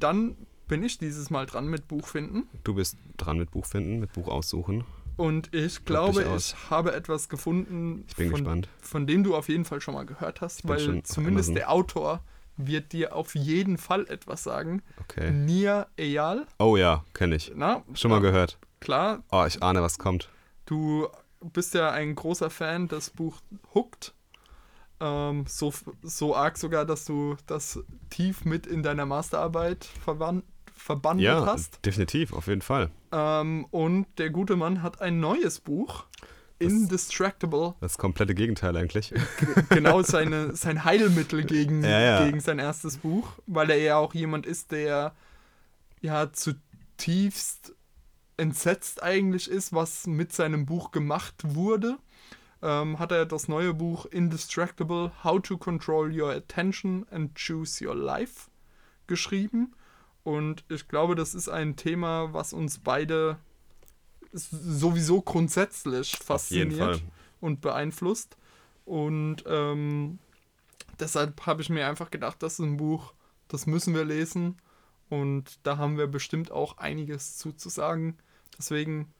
Dann 0.00 0.34
bin 0.66 0.82
ich 0.82 0.96
dieses 0.96 1.28
Mal 1.28 1.44
dran 1.44 1.68
mit 1.68 1.88
Buch 1.88 2.06
finden. 2.06 2.48
Du 2.64 2.74
bist 2.74 2.96
dran 3.18 3.36
mit 3.36 3.50
Buch 3.50 3.66
finden, 3.66 4.00
mit 4.00 4.14
Buch 4.14 4.28
aussuchen. 4.28 4.84
Und 5.16 5.54
ich 5.54 5.84
glaube, 5.84 6.26
ich 6.36 6.54
habe 6.70 6.94
etwas 6.94 7.28
gefunden, 7.28 8.04
ich 8.08 8.16
bin 8.16 8.30
von, 8.30 8.40
gespannt. 8.40 8.68
von 8.80 9.06
dem 9.06 9.24
du 9.24 9.34
auf 9.34 9.48
jeden 9.48 9.64
Fall 9.64 9.80
schon 9.80 9.94
mal 9.94 10.04
gehört 10.04 10.40
hast, 10.40 10.68
weil 10.68 11.02
zumindest 11.02 11.56
der 11.56 11.70
Autor 11.70 12.22
wird 12.56 12.92
dir 12.92 13.14
auf 13.14 13.34
jeden 13.34 13.78
Fall 13.78 14.06
etwas 14.08 14.42
sagen. 14.42 14.82
Okay. 15.00 15.30
Nia 15.30 15.86
Eyal. 15.96 16.46
Oh 16.58 16.76
ja, 16.76 17.04
kenne 17.14 17.36
ich. 17.36 17.52
Na, 17.54 17.82
schon 17.94 18.10
mal 18.10 18.20
gehört. 18.20 18.58
Klar. 18.80 19.22
Oh, 19.30 19.44
ich 19.46 19.62
ahne, 19.62 19.82
was 19.82 19.98
kommt. 19.98 20.28
Du 20.66 21.08
bist 21.40 21.74
ja 21.74 21.90
ein 21.90 22.14
großer 22.14 22.50
Fan 22.50 22.88
des 22.88 23.10
Buch 23.10 23.40
Hooked. 23.74 24.14
Ähm, 25.00 25.44
so, 25.46 25.72
so 26.02 26.34
arg 26.34 26.56
sogar, 26.56 26.84
dass 26.86 27.04
du 27.04 27.36
das 27.46 27.80
tief 28.10 28.44
mit 28.44 28.66
in 28.66 28.82
deiner 28.82 29.04
Masterarbeit 29.04 29.84
verwandt, 29.84 30.44
verbandelt 30.74 31.26
ja, 31.26 31.46
hast. 31.46 31.84
Definitiv, 31.84 32.32
auf 32.32 32.46
jeden 32.46 32.62
Fall. 32.62 32.90
Ähm, 33.16 33.66
und 33.70 34.06
der 34.18 34.30
gute 34.30 34.56
Mann 34.56 34.82
hat 34.82 35.00
ein 35.00 35.20
neues 35.20 35.60
Buch. 35.60 36.04
Das, 36.58 36.72
Indistractable. 36.72 37.74
Das 37.80 37.98
komplette 37.98 38.34
Gegenteil 38.34 38.76
eigentlich. 38.76 39.12
genau 39.68 40.02
seine, 40.02 40.56
sein 40.56 40.84
Heilmittel 40.84 41.44
gegen, 41.44 41.84
ja, 41.84 42.00
ja. 42.00 42.24
gegen 42.24 42.40
sein 42.40 42.58
erstes 42.58 42.98
Buch, 42.98 43.28
weil 43.46 43.70
er 43.70 43.78
ja 43.78 43.96
auch 43.96 44.14
jemand 44.14 44.46
ist, 44.46 44.72
der 44.72 45.14
ja 46.00 46.32
zutiefst 46.32 47.74
entsetzt 48.38 49.02
eigentlich 49.02 49.50
ist, 49.50 49.72
was 49.72 50.06
mit 50.06 50.32
seinem 50.32 50.66
Buch 50.66 50.90
gemacht 50.92 51.34
wurde 51.44 51.98
ähm, 52.62 52.98
hat 52.98 53.12
er 53.12 53.26
das 53.26 53.48
neue 53.48 53.74
Buch 53.74 54.06
Indistractable 54.06 55.12
How 55.22 55.40
to 55.40 55.56
Control 55.56 56.10
Your 56.12 56.32
Attention 56.32 57.06
and 57.10 57.34
Choose 57.36 57.86
Your 57.86 57.94
Life 57.94 58.50
geschrieben. 59.06 59.74
Und 60.26 60.64
ich 60.68 60.88
glaube, 60.88 61.14
das 61.14 61.36
ist 61.36 61.48
ein 61.48 61.76
Thema, 61.76 62.32
was 62.32 62.52
uns 62.52 62.78
beide 62.78 63.38
sowieso 64.32 65.22
grundsätzlich 65.22 66.16
fasziniert 66.16 67.04
und 67.40 67.60
beeinflusst. 67.60 68.36
Und 68.84 69.44
ähm, 69.46 70.18
deshalb 70.98 71.46
habe 71.46 71.62
ich 71.62 71.70
mir 71.70 71.86
einfach 71.86 72.10
gedacht, 72.10 72.42
das 72.42 72.54
ist 72.54 72.58
ein 72.58 72.76
Buch, 72.76 73.14
das 73.46 73.66
müssen 73.66 73.94
wir 73.94 74.04
lesen. 74.04 74.56
Und 75.10 75.60
da 75.62 75.78
haben 75.78 75.96
wir 75.96 76.08
bestimmt 76.08 76.50
auch 76.50 76.78
einiges 76.78 77.36
zu, 77.36 77.52
zu 77.52 77.68
sagen. 77.68 78.18
Deswegen, 78.58 79.14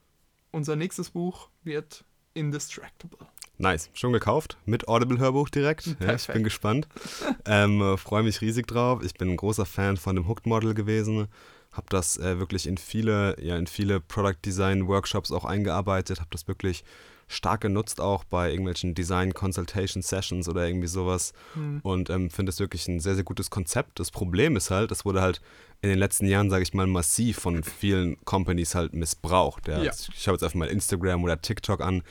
unser 0.51 0.75
nächstes 0.75 1.11
Buch 1.11 1.51
wird 1.63 2.05
Indistractable. 2.35 3.29
Nice, 3.59 3.91
schon 3.95 4.13
gekauft, 4.13 4.59
mit 4.67 4.87
Audible-Hörbuch 4.87 5.49
direkt. 5.49 5.97
Ja, 6.01 6.15
ich 6.15 6.27
bin 6.27 6.45
gespannt. 6.45 6.89
ähm, 7.47 7.81
äh, 7.81 7.97
Freue 7.97 8.23
mich 8.23 8.41
riesig 8.41 8.67
drauf. 8.67 9.03
Ich 9.03 9.15
bin 9.15 9.31
ein 9.31 9.37
großer 9.37 9.65
Fan 9.65 9.97
von 9.97 10.15
dem 10.15 10.29
Hooked-Model 10.29 10.75
gewesen. 10.75 11.29
Habe 11.73 11.87
das 11.89 12.19
äh, 12.19 12.39
wirklich 12.39 12.67
in 12.67 12.77
viele, 12.77 13.37
ja, 13.43 13.57
in 13.57 13.67
viele 13.67 14.01
Product 14.01 14.37
Design 14.45 14.89
Workshops 14.89 15.33
auch 15.33 15.45
eingearbeitet. 15.45 16.21
Habe 16.21 16.31
das 16.33 16.49
wirklich 16.49 16.85
stark 17.29 17.63
genutzt 17.63 18.01
auch 18.01 18.25
bei 18.25 18.51
irgendwelchen 18.51 18.95
Design 18.95 19.35
Consultation 19.35 20.03
Sessions 20.03 20.49
oder 20.49 20.67
irgendwie 20.67 20.87
sowas 20.87 21.33
mhm. 21.55 21.81
und 21.83 22.09
ähm, 22.09 22.31
finde 22.31 22.51
es 22.51 22.61
wirklich 22.61 22.87
ein 22.87 23.01
sehr, 23.01 23.17
sehr 23.17 23.25
gutes 23.25 23.51
Konzept. 23.51 23.99
Das 23.99 24.11
Problem 24.11 24.57
ist 24.57 24.71
halt, 24.71 24.91
das 24.91 25.05
wurde 25.05 25.21
halt 25.21 25.41
in 25.83 25.91
den 25.91 25.99
letzten 25.99 26.27
Jahren, 26.27 26.51
sage 26.51 26.63
ich 26.63 26.73
mal, 26.73 26.87
massiv 26.87 27.39
von 27.39 27.63
vielen 27.63 28.25
Companies 28.25 28.75
halt 28.75 28.95
missbraucht. 28.95 29.69
Ja. 29.69 29.83
Ja. 29.83 29.93
Ich 29.93 30.23
schaue 30.23 30.35
jetzt 30.35 30.43
einfach 30.43 30.55
mal 30.55 30.69
Instagram 30.69 31.25
oder 31.25 31.41
TikTok 31.41 31.81
an. 31.81 32.03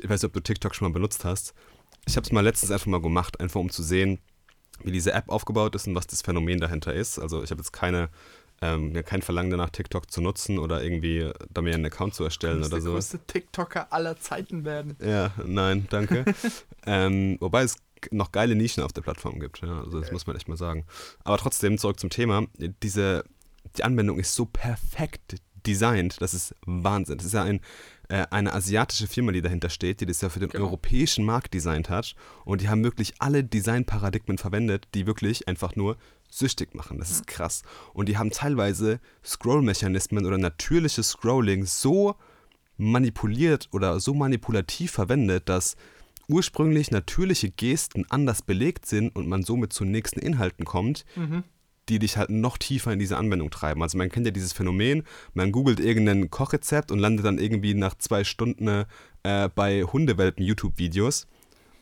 Ich 0.00 0.08
weiß 0.08 0.22
nicht, 0.22 0.28
ob 0.28 0.32
du 0.32 0.40
TikTok 0.40 0.74
schon 0.74 0.88
mal 0.88 0.94
benutzt 0.94 1.24
hast. 1.24 1.54
Ich 2.06 2.16
habe 2.16 2.24
es 2.24 2.32
mal 2.32 2.40
letztens 2.40 2.70
einfach 2.70 2.86
mal 2.86 3.00
gemacht, 3.00 3.40
einfach 3.40 3.60
um 3.60 3.70
zu 3.70 3.82
sehen, 3.82 4.18
wie 4.82 4.92
diese 4.92 5.12
App 5.12 5.28
aufgebaut 5.28 5.74
ist 5.74 5.86
und 5.86 5.94
was 5.94 6.06
das 6.06 6.22
Phänomen 6.22 6.60
dahinter 6.60 6.92
ist. 6.92 7.18
Also 7.18 7.42
ich 7.42 7.50
habe 7.50 7.60
jetzt 7.60 7.72
keine 7.72 8.08
ähm, 8.60 8.92
kein 9.04 9.22
Verlangen 9.22 9.50
danach, 9.50 9.70
TikTok 9.70 10.10
zu 10.10 10.20
nutzen 10.20 10.58
oder 10.58 10.82
irgendwie 10.82 11.30
da 11.50 11.62
mir 11.62 11.74
einen 11.74 11.86
Account 11.86 12.14
zu 12.14 12.24
erstellen 12.24 12.58
oder 12.58 12.80
so. 12.80 12.86
der 12.86 12.92
größte 12.92 13.20
TikToker 13.26 13.92
aller 13.92 14.18
Zeiten 14.18 14.64
werden. 14.64 14.96
Ja, 15.00 15.32
nein, 15.44 15.86
danke. 15.90 16.24
ähm, 16.86 17.36
wobei 17.40 17.62
es 17.62 17.76
noch 18.10 18.32
geile 18.32 18.54
Nischen 18.54 18.82
auf 18.82 18.92
der 18.92 19.02
Plattform 19.02 19.38
gibt. 19.38 19.60
Ja, 19.60 19.80
also 19.82 20.00
das 20.00 20.10
muss 20.10 20.26
man 20.26 20.36
echt 20.36 20.48
mal 20.48 20.56
sagen. 20.56 20.86
Aber 21.24 21.38
trotzdem, 21.38 21.78
zurück 21.78 22.00
zum 22.00 22.10
Thema. 22.10 22.46
Diese, 22.82 23.24
die 23.76 23.84
Anwendung 23.84 24.18
ist 24.18 24.34
so 24.34 24.46
perfekt 24.46 25.36
designt, 25.66 26.20
das 26.20 26.34
ist 26.34 26.54
Wahnsinn. 26.64 27.18
Das 27.18 27.26
ist 27.26 27.34
ja 27.34 27.42
ein, 27.42 27.60
äh, 28.08 28.26
eine 28.30 28.54
asiatische 28.54 29.06
Firma, 29.06 29.32
die 29.32 29.42
dahinter 29.42 29.70
steht, 29.70 30.00
die 30.00 30.06
das 30.06 30.20
ja 30.20 30.28
für 30.28 30.40
den 30.40 30.48
genau. 30.48 30.64
europäischen 30.64 31.24
Markt 31.24 31.54
designt 31.54 31.90
hat. 31.90 32.14
Und 32.44 32.60
die 32.62 32.68
haben 32.68 32.82
wirklich 32.82 33.14
alle 33.18 33.44
Designparadigmen 33.44 34.38
verwendet, 34.38 34.88
die 34.94 35.06
wirklich 35.06 35.46
einfach 35.46 35.76
nur 35.76 35.96
süchtig 36.30 36.74
machen. 36.74 36.98
Das 36.98 37.10
ist 37.10 37.26
krass. 37.26 37.62
Und 37.92 38.08
die 38.08 38.18
haben 38.18 38.30
teilweise 38.30 39.00
Scroll-Mechanismen 39.24 40.26
oder 40.26 40.38
natürliches 40.38 41.10
Scrolling 41.10 41.66
so 41.66 42.16
manipuliert 42.78 43.68
oder 43.72 44.00
so 44.00 44.14
manipulativ 44.14 44.92
verwendet, 44.92 45.48
dass 45.48 45.76
ursprünglich 46.28 46.90
natürliche 46.90 47.50
Gesten 47.50 48.06
anders 48.10 48.42
belegt 48.42 48.86
sind 48.86 49.14
und 49.16 49.26
man 49.26 49.42
somit 49.42 49.72
zu 49.72 49.84
nächsten 49.84 50.20
Inhalten 50.20 50.64
kommt, 50.64 51.04
mhm. 51.16 51.42
Die 51.88 51.98
dich 51.98 52.16
halt 52.16 52.30
noch 52.30 52.58
tiefer 52.58 52.92
in 52.92 52.98
diese 52.98 53.16
Anwendung 53.16 53.50
treiben. 53.50 53.82
Also 53.82 53.98
man 53.98 54.10
kennt 54.10 54.26
ja 54.26 54.32
dieses 54.32 54.52
Phänomen, 54.52 55.04
man 55.34 55.52
googelt 55.52 55.80
irgendein 55.80 56.30
Kochrezept 56.30 56.90
und 56.90 56.98
landet 56.98 57.24
dann 57.24 57.38
irgendwie 57.38 57.74
nach 57.74 57.96
zwei 57.96 58.24
Stunden 58.24 58.84
äh, 59.22 59.48
bei 59.54 59.82
Hundewelpen 59.82 60.44
YouTube-Videos. 60.44 61.26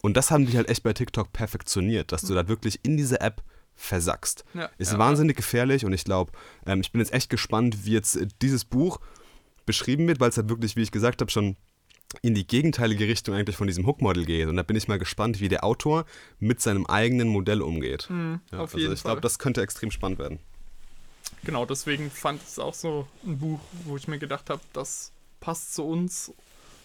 Und 0.02 0.16
das 0.16 0.30
haben 0.30 0.46
die 0.46 0.56
halt 0.56 0.68
echt 0.68 0.82
bei 0.82 0.92
TikTok 0.92 1.32
perfektioniert, 1.32 2.12
dass 2.12 2.22
du 2.22 2.32
mhm. 2.32 2.36
da 2.36 2.48
wirklich 2.48 2.80
in 2.84 2.96
diese 2.96 3.20
App 3.20 3.42
versackst. 3.74 4.44
Ja, 4.54 4.70
ist 4.78 4.92
ja, 4.92 4.98
wahnsinnig 4.98 5.36
gefährlich 5.36 5.84
und 5.84 5.92
ich 5.92 6.04
glaube, 6.04 6.32
ähm, 6.66 6.80
ich 6.80 6.92
bin 6.92 7.00
jetzt 7.00 7.12
echt 7.12 7.28
gespannt, 7.30 7.84
wie 7.84 7.92
jetzt 7.92 8.18
dieses 8.40 8.64
Buch 8.64 9.00
beschrieben 9.66 10.06
wird, 10.06 10.20
weil 10.20 10.30
es 10.30 10.36
halt 10.36 10.48
wirklich, 10.48 10.76
wie 10.76 10.82
ich 10.82 10.92
gesagt 10.92 11.20
habe, 11.20 11.30
schon 11.30 11.56
in 12.22 12.34
die 12.34 12.46
gegenteilige 12.46 13.06
Richtung 13.08 13.34
eigentlich 13.34 13.56
von 13.56 13.66
diesem 13.66 13.86
Hook-Model 13.86 14.24
geht. 14.24 14.48
Und 14.48 14.56
da 14.56 14.62
bin 14.62 14.76
ich 14.76 14.88
mal 14.88 14.98
gespannt, 14.98 15.40
wie 15.40 15.48
der 15.48 15.64
Autor 15.64 16.04
mit 16.38 16.60
seinem 16.60 16.86
eigenen 16.86 17.28
Modell 17.28 17.62
umgeht. 17.62 18.08
Mhm, 18.08 18.40
ja, 18.52 18.60
also 18.60 18.78
ich 18.78 19.02
glaube, 19.02 19.20
das 19.20 19.38
könnte 19.38 19.60
extrem 19.62 19.90
spannend 19.90 20.18
werden. 20.18 20.38
Genau, 21.44 21.66
deswegen 21.66 22.10
fand 22.10 22.40
ich 22.42 22.48
es 22.48 22.58
auch 22.58 22.74
so 22.74 23.06
ein 23.24 23.38
Buch, 23.38 23.60
wo 23.84 23.96
ich 23.96 24.08
mir 24.08 24.18
gedacht 24.18 24.50
habe, 24.50 24.60
das 24.72 25.12
passt 25.40 25.74
zu 25.74 25.84
uns 25.84 26.32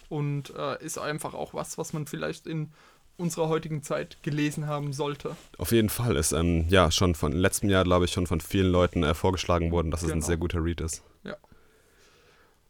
und 0.08 0.52
äh, 0.56 0.84
ist 0.84 0.98
einfach 0.98 1.34
auch 1.34 1.54
was, 1.54 1.78
was 1.78 1.92
man 1.92 2.06
vielleicht 2.06 2.46
in 2.46 2.70
unserer 3.16 3.48
heutigen 3.48 3.82
Zeit 3.82 4.18
gelesen 4.22 4.66
haben 4.66 4.92
sollte. 4.92 5.36
Auf 5.58 5.70
jeden 5.72 5.88
Fall 5.88 6.16
ist 6.16 6.32
ähm, 6.32 6.66
ja 6.68 6.90
schon 6.90 7.14
von 7.14 7.32
letztem 7.32 7.70
Jahr, 7.70 7.84
glaube 7.84 8.04
ich, 8.06 8.12
schon 8.12 8.26
von 8.26 8.40
vielen 8.40 8.70
Leuten 8.72 9.02
äh, 9.04 9.14
vorgeschlagen 9.14 9.70
worden, 9.70 9.90
dass 9.90 10.02
es 10.02 10.08
ein 10.10 10.14
Genau. 10.18 10.26
sehr 10.26 10.36
guter 10.36 10.62
Read 10.64 10.80
ist. 10.80 11.02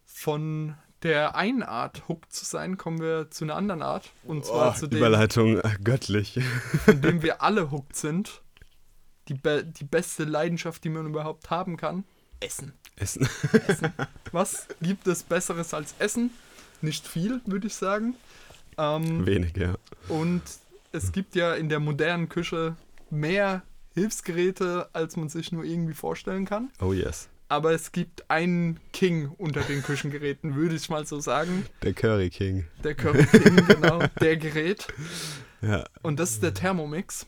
Von 0.05 0.75
der 1.03 1.35
einen 1.35 1.63
Art 1.63 2.09
hooked 2.09 2.33
zu 2.33 2.45
sein, 2.45 2.77
kommen 2.77 3.01
wir 3.01 3.31
zu 3.31 3.45
einer 3.45 3.57
anderen 3.57 3.83
Art. 3.83 4.11
Und 4.25 4.45
zwar 4.45 4.75
zu 4.75 4.87
dem, 4.87 4.99
Überleitung 4.99 5.59
äh, 5.59 5.77
göttlich. 5.83 6.41
von 6.85 7.01
dem 7.01 7.23
wir 7.23 7.43
alle 7.43 7.71
hooked 7.71 7.97
sind. 7.97 8.43
Die, 9.29 9.35
be 9.35 9.65
die 9.65 9.85
beste 9.85 10.25
Leidenschaft, 10.25 10.83
die 10.85 10.89
man 10.89 11.07
überhaupt 11.07 11.51
haben 11.51 11.77
kann. 11.77 12.05
Essen. 12.41 12.73
Essen. 12.97 13.29
Was 14.33 14.67
gibt 14.81 15.07
es 15.07 15.23
Besseres 15.23 15.75
als 15.75 15.95
Essen? 15.99 16.31
Nicht 16.81 17.07
viel, 17.07 17.41
würde 17.47 17.69
ich 17.69 17.75
sagen. 17.75 18.15
Ähm, 18.79 19.25
Wenig, 19.27 19.57
ja. 19.57 19.75
und 20.09 20.43
es 20.93 21.13
gibt 21.13 21.35
ja 21.35 21.55
in 21.55 21.69
der 21.69 21.79
modernen 21.79 22.29
Küche 22.29 22.77
mehr 23.11 23.63
Hilfsgeräte, 23.95 24.89
als 24.93 25.17
man 25.17 25.29
sich 25.29 25.53
nur 25.53 25.65
irgendwie 25.65 25.95
vorstellen 25.95 26.47
kann. 26.47 26.71
Oh 26.81 26.93
yes. 26.93 27.29
Aber 27.53 27.73
es 27.73 27.93
gibt 27.93 28.31
einen 28.31 28.81
King 28.95 29.29
unter 29.37 29.61
den 29.61 29.83
Küchengeräten, 29.83 30.55
würde 30.57 30.75
ich 30.75 30.89
mal 30.89 31.05
so 31.05 31.21
sagen. 31.21 31.67
Der 31.83 31.93
Curry 31.93 32.31
King. 32.31 32.65
Der 32.83 32.95
Curry 32.95 33.27
King, 33.27 33.67
genau, 33.69 33.99
der 34.23 34.39
Gerät. 34.39 34.89
Ja. 35.61 35.85
Und 36.01 36.19
das 36.19 36.31
ist 36.31 36.43
der 36.43 36.55
Thermomix. 36.55 37.27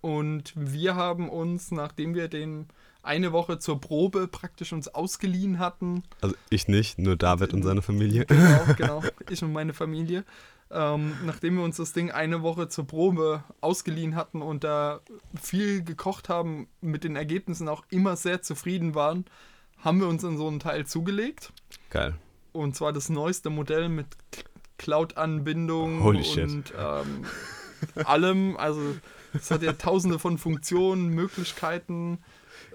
Und 0.00 0.52
wir 0.54 0.94
haben 0.94 1.28
uns, 1.28 1.72
nachdem 1.72 2.14
wir 2.14 2.28
den 2.28 2.68
eine 3.02 3.32
Woche 3.32 3.58
zur 3.58 3.80
Probe 3.80 4.28
praktisch 4.28 4.72
uns 4.72 4.86
ausgeliehen 4.86 5.58
hatten, 5.58 6.04
Also 6.20 6.36
ich 6.48 6.68
nicht, 6.68 7.00
nur 7.00 7.16
David 7.16 7.52
und 7.54 7.64
seine 7.64 7.82
Familie. 7.82 8.24
genau, 8.24 8.60
genau, 8.76 9.02
ich 9.30 9.42
und 9.42 9.52
meine 9.52 9.74
Familie, 9.74 10.24
ähm, 10.70 11.14
nachdem 11.24 11.56
wir 11.56 11.64
uns 11.64 11.76
das 11.76 11.92
Ding 11.92 12.10
eine 12.10 12.42
Woche 12.42 12.68
zur 12.68 12.86
Probe 12.86 13.42
ausgeliehen 13.60 14.14
hatten 14.16 14.42
und 14.42 14.64
da 14.64 15.00
viel 15.40 15.82
gekocht 15.82 16.28
haben, 16.28 16.68
mit 16.80 17.04
den 17.04 17.16
Ergebnissen 17.16 17.68
auch 17.68 17.84
immer 17.90 18.16
sehr 18.16 18.42
zufrieden 18.42 18.94
waren, 18.94 19.24
haben 19.78 20.00
wir 20.00 20.08
uns 20.08 20.24
in 20.24 20.36
so 20.36 20.48
einen 20.48 20.60
Teil 20.60 20.86
zugelegt. 20.86 21.52
Geil. 21.90 22.14
Und 22.52 22.76
zwar 22.76 22.92
das 22.92 23.08
neueste 23.08 23.50
Modell 23.50 23.88
mit 23.88 24.06
Cloud-Anbindung 24.78 26.00
und 26.02 26.72
ähm, 26.78 27.24
allem. 28.04 28.56
Also 28.56 28.80
es 29.34 29.50
hat 29.50 29.62
ja 29.62 29.72
tausende 29.72 30.18
von 30.18 30.38
Funktionen, 30.38 31.08
Möglichkeiten. 31.08 32.18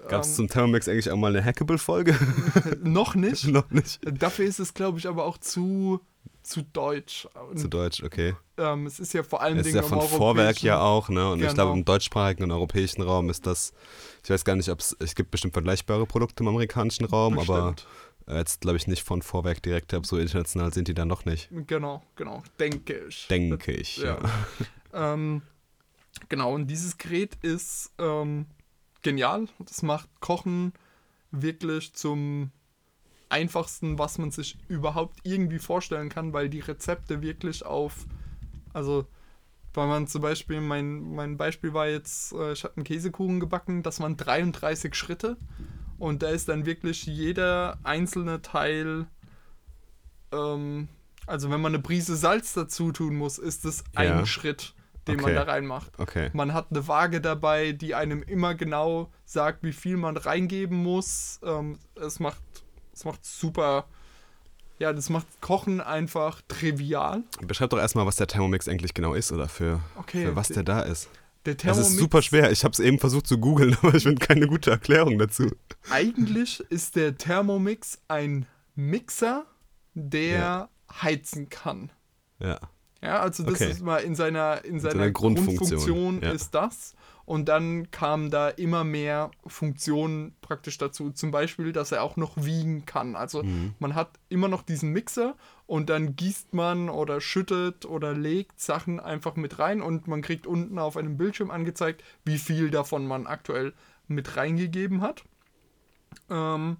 Gab 0.08 0.22
es 0.22 0.30
Ähm, 0.30 0.34
zum 0.34 0.48
Thermomix 0.48 0.88
eigentlich 0.88 1.10
auch 1.10 1.16
mal 1.16 1.34
eine 1.34 1.44
Hackable-Folge? 1.44 2.16
noch 2.82 3.14
nicht. 3.14 3.46
Noch 3.48 3.70
nicht. 3.70 4.00
Dafür 4.04 4.44
ist 4.44 4.60
es, 4.60 4.74
glaube 4.74 4.98
ich, 4.98 5.08
aber 5.08 5.24
auch 5.24 5.38
zu, 5.38 6.00
zu 6.42 6.62
deutsch. 6.62 7.26
Und, 7.50 7.58
Zu 7.58 7.68
Deutsch, 7.68 8.02
okay. 8.02 8.36
ähm, 8.58 8.86
es 8.86 9.00
ist 9.00 9.14
ja 9.14 9.22
vor 9.22 9.40
allen 9.40 9.58
Es 9.58 9.66
ist 9.66 9.72
Dingen 9.74 9.76
ja 9.76 9.82
im 9.96 10.00
von 10.00 10.08
Vorwerk 10.18 10.62
ja 10.62 10.80
auch, 10.80 11.08
ne? 11.08 11.30
Und 11.30 11.38
ich 11.38 11.44
Genau. 11.44 11.54
glaube, 11.54 11.78
im 11.78 11.84
deutschsprachigen 11.84 12.42
und 12.44 12.50
europäischen 12.52 13.02
Raum 13.02 13.30
ist 13.30 13.46
das, 13.46 13.72
ich 14.22 14.30
weiß 14.30 14.44
gar 14.44 14.54
nicht, 14.54 14.68
ob 14.68 14.80
es, 14.80 14.94
es 15.00 15.14
gibt 15.14 15.30
bestimmt 15.30 15.54
vergleichbare 15.54 16.04
Produkte 16.06 16.42
im 16.42 16.48
amerikanischen 16.48 17.06
Raum, 17.06 17.38
aber 17.38 17.72
Bestimmt. 17.72 17.86
äh, 18.26 18.36
jetzt 18.38 18.60
glaube 18.60 18.76
ich 18.76 18.86
nicht 18.86 19.02
von 19.02 19.22
Vorwerk 19.22 19.62
direkt, 19.62 19.94
aber 19.94 20.04
so 20.04 20.18
international 20.18 20.72
sind 20.74 20.88
die 20.88 20.94
dann 20.94 21.08
noch 21.08 21.24
nicht. 21.24 21.48
Genau, 21.66 22.02
genau, 22.14 22.42
denke 22.60 23.06
ich. 23.08 23.26
Denke 23.28 23.72
ich, 23.72 23.96
ja. 23.98 24.18
Ähm, 24.96 25.42
genau, 26.28 26.54
und 26.54 26.68
dieses 26.68 26.98
Gerät 26.98 27.36
ist 27.42 27.90
ähm, 27.98 28.46
genial. 29.02 29.48
Das 29.58 29.82
macht 29.82 30.08
Kochen 30.20 30.72
wirklich 31.32 31.94
zum 31.94 32.52
einfachsten, 33.28 33.98
was 33.98 34.18
man 34.18 34.30
sich 34.30 34.58
überhaupt 34.68 35.18
irgendwie 35.24 35.58
vorstellen 35.58 36.08
kann, 36.08 36.32
weil 36.32 36.48
die 36.48 36.60
Rezepte 36.60 37.22
wirklich 37.22 37.64
auf, 37.64 38.06
also 38.72 39.06
weil 39.72 39.88
man 39.88 40.06
zum 40.06 40.22
Beispiel, 40.22 40.60
mein, 40.60 41.14
mein 41.14 41.36
Beispiel 41.36 41.74
war 41.74 41.88
jetzt, 41.88 42.32
äh, 42.32 42.52
ich 42.52 42.62
habe 42.64 42.76
einen 42.76 42.84
Käsekuchen 42.84 43.40
gebacken, 43.40 43.82
das 43.82 44.00
waren 44.00 44.16
33 44.16 44.94
Schritte 44.94 45.36
und 45.98 46.22
da 46.22 46.28
ist 46.28 46.48
dann 46.48 46.64
wirklich 46.66 47.06
jeder 47.06 47.78
einzelne 47.82 48.40
Teil, 48.42 49.06
ähm, 50.32 50.88
also 51.26 51.50
wenn 51.50 51.60
man 51.60 51.74
eine 51.74 51.82
Prise 51.82 52.16
Salz 52.16 52.52
dazu 52.52 52.92
tun 52.92 53.16
muss, 53.16 53.38
ist 53.38 53.64
es 53.64 53.82
ein 53.94 54.18
Ja. 54.18 54.26
Schritt, 54.26 54.74
den 55.08 55.14
Okay. 55.16 55.22
man 55.22 55.34
da 55.34 55.42
reinmacht. 55.42 55.98
Okay. 55.98 56.30
Man 56.34 56.52
hat 56.52 56.68
eine 56.70 56.86
Waage 56.86 57.20
dabei, 57.20 57.72
die 57.72 57.94
einem 57.94 58.22
immer 58.22 58.54
genau 58.54 59.10
sagt, 59.24 59.62
wie 59.62 59.72
viel 59.72 59.96
man 59.96 60.16
reingeben 60.16 60.76
muss. 60.82 61.40
Ähm, 61.42 61.78
es 61.94 62.20
macht, 62.20 62.42
es 62.94 63.04
macht 63.04 63.24
super, 63.24 63.86
ja, 64.78 64.92
das 64.92 65.08
macht 65.10 65.26
Kochen 65.40 65.80
einfach 65.80 66.40
trivial. 66.48 67.22
Beschreib 67.42 67.70
doch 67.70 67.78
erstmal, 67.78 68.06
was 68.06 68.16
der 68.16 68.26
Thermomix 68.26 68.68
eigentlich 68.68 68.94
genau 68.94 69.14
ist 69.14 69.32
oder 69.32 69.48
für, 69.48 69.80
Okay, 69.96 70.26
für 70.26 70.36
was 70.36 70.48
der- 70.48 70.62
der 70.62 70.64
da 70.76 70.80
ist. 70.82 71.08
Der 71.46 71.54
Das 71.54 71.62
Thermomix, 71.62 71.90
ist 71.90 71.98
super 71.98 72.22
schwer. 72.22 72.50
Ich 72.52 72.64
habe 72.64 72.72
es 72.72 72.80
eben 72.80 72.98
versucht 72.98 73.26
zu 73.26 73.38
googeln, 73.38 73.76
aber 73.82 73.94
ich 73.94 74.02
finde 74.04 74.24
keine 74.26 74.46
gute 74.46 74.70
Erklärung 74.70 75.18
dazu. 75.18 75.50
Eigentlich 75.90 76.60
ist 76.70 76.96
der 76.96 77.16
Thermomix 77.18 77.98
ein 78.08 78.46
Mixer, 78.74 79.44
der 79.94 80.38
Ja. 80.38 80.68
heizen 81.02 81.48
kann. 81.50 81.90
Ja. 82.38 82.58
Ja, 83.02 83.20
also 83.20 83.42
das 83.42 83.54
Okay. 83.54 83.70
ist 83.70 83.82
mal 83.82 83.98
in 83.98 84.14
seiner, 84.14 84.64
in 84.64 84.80
seiner, 84.80 84.94
seiner 84.94 85.10
Grundfunktion, 85.10 85.56
Grundfunktion, 85.68 86.22
ja. 86.22 86.30
ist 86.32 86.54
das. 86.54 86.94
Und 87.26 87.48
dann 87.48 87.90
kamen 87.90 88.30
da 88.30 88.48
immer 88.48 88.84
mehr 88.84 89.30
Funktionen 89.46 90.34
praktisch 90.42 90.76
dazu. 90.78 91.10
Zum 91.10 91.30
Beispiel, 91.30 91.72
dass 91.72 91.90
er 91.92 92.02
auch 92.02 92.16
noch 92.16 92.36
wiegen 92.36 92.84
kann. 92.84 93.16
Also 93.16 93.42
Mhm. 93.42 93.74
man 93.78 93.94
hat 93.94 94.10
immer 94.28 94.48
noch 94.48 94.62
diesen 94.62 94.90
Mixer 94.90 95.34
und 95.66 95.88
dann 95.88 96.16
gießt 96.16 96.52
man 96.52 96.90
oder 96.90 97.20
schüttet 97.20 97.86
oder 97.86 98.12
legt 98.12 98.60
Sachen 98.60 99.00
einfach 99.00 99.36
mit 99.36 99.58
rein 99.58 99.80
und 99.80 100.06
man 100.06 100.20
kriegt 100.20 100.46
unten 100.46 100.78
auf 100.78 100.96
einem 100.96 101.16
Bildschirm 101.16 101.50
angezeigt, 101.50 102.04
wie 102.24 102.38
viel 102.38 102.70
davon 102.70 103.06
man 103.06 103.26
aktuell 103.26 103.72
mit 104.06 104.36
reingegeben 104.36 105.00
hat. 105.00 105.24
Ähm, 106.30 106.76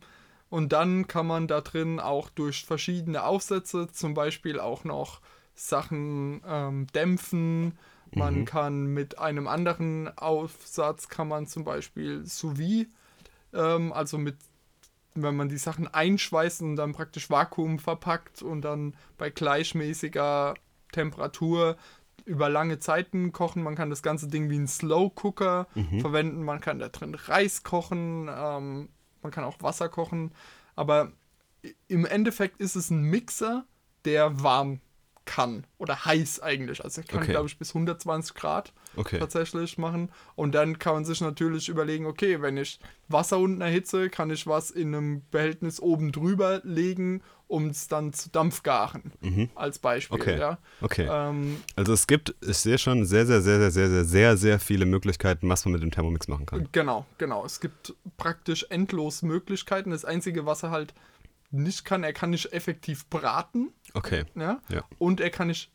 und 0.51 0.73
dann 0.73 1.09
kann 1.09 1.27
man 1.27 1.49
da 1.49 1.61
drin 1.63 1.99
auch 1.99 2.31
durch 2.31 2.65
verschiedene 2.65 3.25
Aufsätze 3.25 3.89
zum 3.91 4.15
Beispiel 4.15 4.61
auch 4.61 4.85
noch 4.85 5.21
Sachen 5.55 6.43
ähm, 6.47 6.87
dämpfen. 6.95 7.79
Man 8.13 8.41
Mhm. 8.41 8.45
kann 8.45 8.87
mit 8.87 9.19
einem 9.19 9.49
anderen 9.49 10.17
Aufsatz 10.19 11.09
kann 11.09 11.29
man 11.29 11.47
zum 11.47 11.65
Beispiel 11.65 12.25
sous 12.27 12.59
vide, 12.59 12.91
ähm, 13.53 13.93
also 13.93 14.19
mit 14.19 14.37
wenn 15.17 15.37
man 15.37 15.49
die 15.49 15.59
Sachen 15.59 15.87
einschweißt 15.87 16.63
und 16.63 16.75
dann 16.75 16.93
praktisch 16.93 17.31
Vakuum 17.31 17.79
verpackt 17.79 18.43
und 18.43 18.63
dann 18.63 18.95
bei 19.17 19.31
gleichmäßiger 19.31 20.55
Temperatur 20.93 21.77
über 22.25 22.49
lange 22.49 22.79
Zeiten 22.79 23.31
kochen. 23.33 23.63
Man 23.63 23.75
kann 23.77 23.91
das 23.91 24.03
ganze 24.03 24.27
Ding 24.29 24.51
wie 24.51 24.59
ein 24.59 24.67
Slow 24.67 25.13
Cooker 25.15 25.69
Mhm. 25.75 26.01
verwenden. 26.01 26.43
Man 26.43 26.61
kann 26.61 26.79
da 26.81 26.89
drin 26.89 27.15
Reis 27.15 27.63
kochen, 27.63 28.29
ähm, 28.29 28.89
man 29.23 29.31
kann 29.33 29.45
auch 29.45 29.61
Wasser 29.63 29.89
kochen. 29.89 30.33
Aber 30.75 31.13
im 31.87 32.07
Endeffekt 32.07 32.61
ist 32.61 32.75
es 32.75 32.91
ein 32.91 33.03
Mixer, 33.03 33.65
der 34.05 34.43
warm 34.43 34.81
kann 35.27 35.65
oder 35.79 36.05
heiß 36.05 36.41
eigentlich. 36.41 36.85
Also 36.85 37.03
kann, 37.03 37.23
Okay. 37.23 37.33
glaube 37.33 37.47
ich, 37.47 37.59
bis 37.59 37.75
120 37.75 38.35
Grad 38.35 38.73
Okay. 38.97 39.19
tatsächlich 39.19 39.79
machen. 39.79 40.11
Und 40.37 40.55
dann 40.55 40.79
kann 40.79 40.95
man 40.95 41.05
sich 41.05 41.21
natürlich 41.21 41.69
überlegen, 41.69 42.07
okay, 42.07 42.41
wenn 42.43 42.57
ich 42.57 42.79
Wasser 43.09 43.39
unten 43.39 43.61
erhitze, 43.61 44.11
kann 44.11 44.31
ich 44.31 44.47
was 44.47 44.71
in 44.71 44.95
einem 44.95 45.23
Behältnis 45.31 45.81
oben 45.81 46.13
drüber 46.13 46.61
legen, 46.65 47.23
um 47.49 47.69
es 47.69 47.89
dann 47.89 48.13
zu 48.13 48.31
Dampfgaren. 48.31 49.13
Mhm. 49.21 49.51
Als 49.55 49.79
Beispiel, 49.79 50.21
Okay. 50.21 50.39
ja. 50.39 50.59
Okay. 50.81 51.09
Ähm, 51.11 51.57
Also 51.77 51.93
es 51.93 52.07
gibt, 52.07 52.35
ich 52.47 52.57
sehe 52.59 52.79
schon 52.79 53.05
sehr, 53.05 53.27
sehr, 53.27 53.41
sehr, 53.43 53.59
sehr, 53.59 53.71
sehr, 53.71 53.89
sehr, 53.89 54.05
sehr, 54.05 54.37
sehr 54.37 54.61
viele 54.61 54.87
Möglichkeiten, 54.87 55.49
was 55.49 55.65
man 55.65 55.73
mit 55.73 55.83
dem 55.83 55.91
Thermomix 55.91 56.29
machen 56.29 56.47
kann. 56.47 56.69
Genau, 56.73 57.05
genau. 57.19 57.45
Es 57.45 57.61
gibt 57.61 57.95
praktisch 58.17 58.67
endlos 58.71 59.23
Möglichkeiten. 59.23 59.91
Das 59.91 60.05
Einzige, 60.05 60.47
was 60.47 60.63
er 60.63 60.71
halt 60.71 60.95
nicht 61.51 61.85
kann, 61.85 62.03
er 62.05 62.13
kann 62.13 62.31
nicht 62.31 62.53
effektiv 62.53 63.09
braten, 63.09 63.73
Okay. 63.95 64.25
ja, 64.35 64.61
Ja. 64.69 64.85
und 64.99 65.21
er 65.21 65.31
kann 65.31 65.49
nicht 65.49 65.71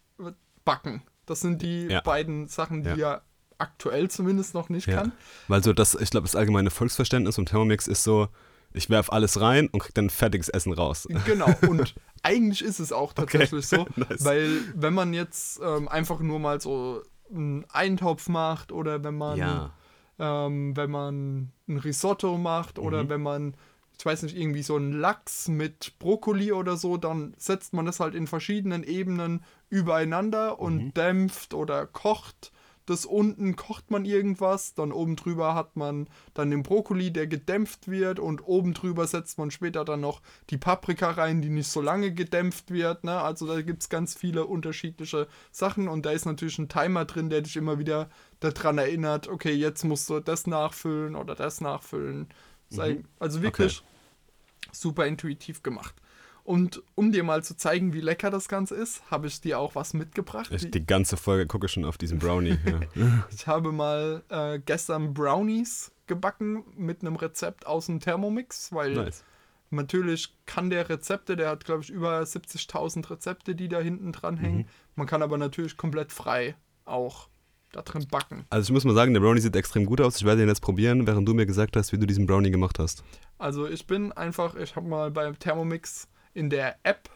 backen. 0.66 1.04
Das 1.26 1.42
sind 1.42 1.62
die 1.62 1.86
Ja. 1.88 2.02
beiden 2.02 2.48
Sachen, 2.48 2.84
die 2.84 2.90
Ja. 3.00 3.12
er 3.14 3.22
aktuell 3.58 4.10
zumindest 4.10 4.54
noch 4.54 4.70
nicht 4.70 4.88
kann. 4.88 5.12
Weil 5.48 5.64
so 5.64 5.74
das, 5.74 5.94
ich 5.96 6.10
glaube, 6.10 6.26
das 6.26 6.36
allgemeine 6.36 6.70
Volksverständnis 6.70 7.36
vom 7.36 7.46
Thermomix 7.46 7.88
ist 7.88 8.04
so, 8.04 8.28
ich 8.72 8.90
werf 8.90 9.10
alles 9.12 9.42
rein 9.42 9.68
und 9.68 9.80
krieg 9.80 9.94
dann 9.96 10.10
fertiges 10.10 10.48
Essen 10.50 10.74
raus. 10.74 11.08
Genau, 11.26 11.48
und 11.70 11.96
eigentlich 12.24 12.62
ist 12.64 12.80
es 12.80 12.92
auch 12.92 13.14
tatsächlich 13.14 13.68
so, 13.68 13.88
nice. 13.96 14.24
weil 14.24 14.62
wenn 14.76 14.94
man 14.94 15.14
jetzt 15.14 15.60
ähm, 15.64 15.88
einfach 15.88 16.20
nur 16.20 16.40
mal 16.40 16.62
so 16.62 17.02
einen 17.34 17.66
Eintopf 17.70 18.28
macht 18.30 18.72
oder 18.72 19.04
wenn 19.04 19.16
man, 19.18 19.38
Ja. 19.38 19.74
ähm, 20.20 20.76
wenn 20.76 20.92
man 20.92 21.52
ein 21.68 21.78
Risotto 21.78 22.38
macht 22.38 22.80
oder 22.80 23.04
Mhm. 23.04 23.10
wenn 23.10 23.22
man, 23.22 23.54
ich 24.00 24.06
weiß 24.06 24.24
nicht, 24.24 24.38
irgendwie 24.38 24.64
so 24.64 24.78
einen 24.78 24.94
Lachs 24.94 25.50
mit 25.50 26.00
Brokkoli 26.00 26.54
oder 26.54 26.78
so, 26.78 26.96
dann 26.96 27.36
setzt 27.38 27.74
man 27.74 27.86
das 27.86 28.00
halt 28.00 28.16
in 28.16 28.28
verschiedenen 28.28 28.84
Ebenen 28.84 29.44
übereinander 29.70 30.60
und 30.60 30.78
Mhm. 30.86 30.94
dämpft 30.94 31.54
oder 31.54 31.86
kocht 31.86 32.52
das 32.90 33.06
unten 33.06 33.56
kocht 33.56 33.92
man 33.92 34.04
irgendwas, 34.04 34.74
dann 34.74 34.92
oben 34.92 35.16
drüber 35.16 35.54
hat 35.54 35.76
man 35.76 36.08
dann 36.34 36.50
den 36.50 36.64
Brokkoli, 36.64 37.12
der 37.12 37.28
gedämpft 37.28 37.88
wird 37.88 38.20
und 38.20 38.42
oben 38.48 38.74
drüber 38.74 39.06
setzt 39.06 39.38
man 39.38 39.52
später 39.52 39.86
dann 39.86 40.02
noch 40.02 40.22
die 40.50 40.58
Paprika 40.58 41.12
rein, 41.12 41.44
die 41.44 41.50
nicht 41.50 41.68
so 41.68 41.82
lange 41.82 42.12
gedämpft 42.12 42.72
wird. 42.72 43.04
Ne? 43.04 43.22
Also 43.22 43.46
da 43.46 43.62
gibt 43.62 43.84
es 43.84 43.90
ganz 43.90 44.16
viele 44.16 44.46
unterschiedliche 44.46 45.28
Sachen 45.52 45.88
und 45.88 46.04
da 46.08 46.10
ist 46.10 46.26
natürlich 46.26 46.58
ein 46.58 46.68
Timer 46.68 47.06
drin, 47.06 47.30
der 47.30 47.42
dich 47.42 47.58
immer 47.58 47.78
wieder 47.78 48.10
daran 48.40 48.80
erinnert, 48.80 49.28
okay, 49.28 49.54
jetzt 49.54 49.84
musst 49.84 50.10
du 50.10 50.20
das 50.20 50.48
nachfüllen 50.48 51.16
oder 51.16 51.36
das 51.36 51.62
nachfüllen. 51.62 52.28
Mhm. 52.72 53.06
Also 53.20 53.42
wirklich 53.42 53.80
okay. 53.80 54.70
super 54.72 55.06
intuitiv 55.08 55.64
gemacht. 55.64 55.96
Und 56.44 56.82
um 56.96 57.12
dir 57.12 57.24
mal 57.24 57.44
zu 57.44 57.56
zeigen, 57.56 57.94
wie 57.94 58.02
lecker 58.02 58.32
das 58.32 58.48
Ganze 58.48 58.74
ist, 58.74 59.04
habe 59.12 59.28
ich 59.28 59.40
dir 59.40 59.60
auch 59.60 59.76
was 59.76 59.94
mitgebracht. 59.94 60.50
Ich, 60.52 60.72
die 60.72 60.84
ganze 60.84 61.16
Folge 61.16 61.46
gucke 61.46 61.68
schon 61.68 61.86
auf 61.86 61.98
diesen 61.98 62.18
Brownie. 62.18 62.58
Ja. 62.96 63.28
ich 63.32 63.46
habe 63.46 63.72
mal 63.72 64.24
äh, 64.30 64.58
gestern 64.58 65.14
Brownies 65.14 65.92
gebacken 66.08 66.64
mit 66.76 67.02
einem 67.02 67.18
Rezept 67.18 67.68
aus 67.68 67.86
dem 67.86 68.00
Thermomix, 68.00 68.74
weil 68.74 68.94
nice. 68.94 69.24
natürlich 69.70 70.36
kann 70.48 70.72
der 70.72 70.90
Rezepte, 70.90 71.36
der 71.36 71.50
hat 71.50 71.66
glaube 71.66 71.84
ich 71.84 71.92
über 71.92 72.20
70.000 72.20 73.12
Rezepte, 73.12 73.54
die 73.54 73.68
da 73.68 73.80
hinten 73.80 74.12
dran 74.12 74.38
hängen. 74.38 74.58
Mhm. 74.58 74.66
Man 74.96 75.06
kann 75.06 75.22
aber 75.22 75.38
natürlich 75.38 75.78
komplett 75.78 76.12
frei 76.12 76.56
auch 76.86 77.29
da 77.72 77.82
drin 77.82 78.06
backen. 78.10 78.46
Also 78.50 78.70
ich 78.70 78.74
muss 78.74 78.86
mal 78.86 78.94
sagen, 78.94 79.14
der 79.14 79.22
Brownie 79.22 79.42
sieht 79.42 79.56
extrem 79.56 79.86
gut 79.86 80.02
aus. 80.02 80.18
Ich 80.18 80.26
werde 80.26 80.42
den 80.42 80.50
jetzt 80.50 80.62
probieren, 80.62 81.06
während 81.06 81.28
du 81.28 81.34
mir 81.34 81.46
gesagt 81.46 81.76
hast, 81.76 81.92
wie 81.92 81.98
du 81.98 82.08
diesen 82.08 82.26
Brownie 82.26 82.52
gemacht 82.52 82.80
hast. 82.80 83.04
Also 83.38 83.68
ich 83.68 83.86
bin 83.86 84.12
einfach, 84.12 84.56
ich 84.56 84.76
habe 84.76 84.88
mal 84.88 85.12
beim 85.12 85.38
Thermomix 85.38 86.08
in 86.34 86.50
der 86.50 86.78
App, 86.84 87.10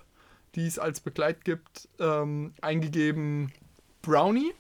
die 0.56 0.68
es 0.68 0.78
als 0.78 1.00
Begleit 1.00 1.44
gibt, 1.44 1.90
ähm, 2.00 2.54
eingegeben 2.62 3.52
Brownie. 4.02 4.54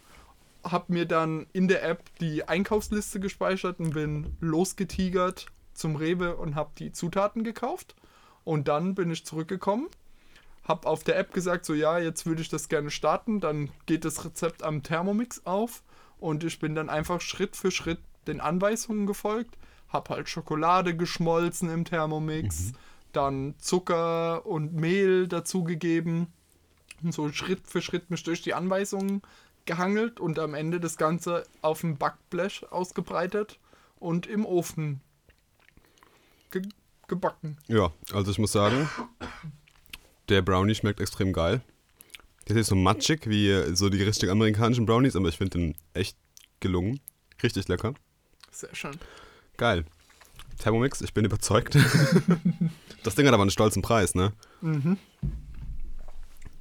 Hab 0.64 0.90
mir 0.90 1.06
dann 1.06 1.46
in 1.54 1.68
der 1.68 1.84
App 1.84 2.04
die 2.20 2.48
Einkaufsliste 2.48 3.20
gespeichert 3.20 3.80
und 3.80 3.94
bin 3.94 4.38
losgetigert 4.40 5.48
zum 5.74 5.96
Rewe 5.96 6.36
und 6.38 6.56
habe 6.56 6.72
die 6.78 6.92
Zutaten 6.92 7.44
gekauft. 7.44 7.96
Und 8.44 8.68
dann 8.68 8.96
bin 8.96 9.12
ich 9.12 9.26
zurückgekommen, 9.26 9.88
habe 10.64 10.88
auf 10.88 11.04
der 11.04 11.18
App 11.18 11.34
gesagt, 11.34 11.66
so 11.66 11.74
ja, 11.74 11.98
jetzt 12.00 12.26
würde 12.26 12.42
ich 12.42 12.50
das 12.50 12.70
gerne 12.70 12.90
starten. 12.90 13.40
Dann 13.40 13.70
geht 13.86 14.06
das 14.06 14.24
Rezept 14.24 14.64
am 14.64 14.84
Thermomix 14.84 15.46
auf 15.46 15.84
und 16.20 16.44
ich 16.44 16.60
bin 16.60 16.76
dann 16.76 16.90
einfach 16.90 17.22
Schritt 17.22 17.56
für 17.56 17.72
Schritt 17.72 18.00
den 18.28 18.40
Anweisungen 18.40 19.06
gefolgt. 19.06 19.58
Hab 19.90 20.10
halt 20.10 20.30
Schokolade 20.30 20.96
geschmolzen 20.96 21.70
im 21.70 21.86
Thermomix. 21.86 22.72
Mhm 22.72 22.78
dann 23.14 23.56
Zucker 23.60 24.46
und 24.46 24.74
Mehl 24.74 25.28
dazugegeben 25.28 26.28
und 27.02 27.14
so 27.14 27.32
Schritt 27.32 27.66
für 27.66 27.82
Schritt 27.82 28.10
mich 28.10 28.24
durch 28.24 28.42
die 28.42 28.54
Anweisungen 28.54 29.22
gehangelt 29.66 30.20
und 30.20 30.40
am 30.40 30.54
Ende 30.54 30.80
das 30.80 30.98
Ganze 30.98 31.46
auf 31.62 31.82
dem 31.82 31.98
Backblech 31.98 32.66
ausgebreitet 32.72 33.60
und 34.00 34.28
im 34.28 34.46
Ofen 34.46 35.00
ge 36.52 36.64
gebacken. 37.08 37.58
Ja, 37.68 37.92
also 38.14 38.32
ich 38.32 38.40
muss 38.40 38.54
sagen, 38.54 38.90
der 40.30 40.42
Brownie 40.42 40.76
schmeckt 40.76 41.00
extrem 41.00 41.34
geil. 41.34 41.62
Der 42.48 42.58
ist 42.58 42.68
so 42.68 42.76
matschig 42.76 43.28
wie 43.28 43.76
so 43.76 43.90
die 43.90 44.04
richtig 44.04 44.30
amerikanischen 44.30 44.86
Brownies, 44.86 45.16
aber 45.16 45.30
ich 45.30 45.38
finde 45.38 45.58
den 45.58 45.76
echt 45.94 46.18
gelungen. 46.60 47.00
Richtig 47.42 47.68
lecker. 47.68 47.94
Sehr 48.52 48.74
schön. 48.76 48.98
Geil. 49.58 49.86
Thermomix, 50.60 51.02
ich 51.02 51.14
bin 51.14 51.26
überzeugt. 51.26 51.76
das 53.04 53.16
Ding 53.16 53.28
hat 53.28 53.34
aber 53.34 53.44
einen 53.44 53.50
stolzen 53.50 53.82
Preis, 53.82 54.16
ne? 54.16 54.34
Mhm. 54.62 54.98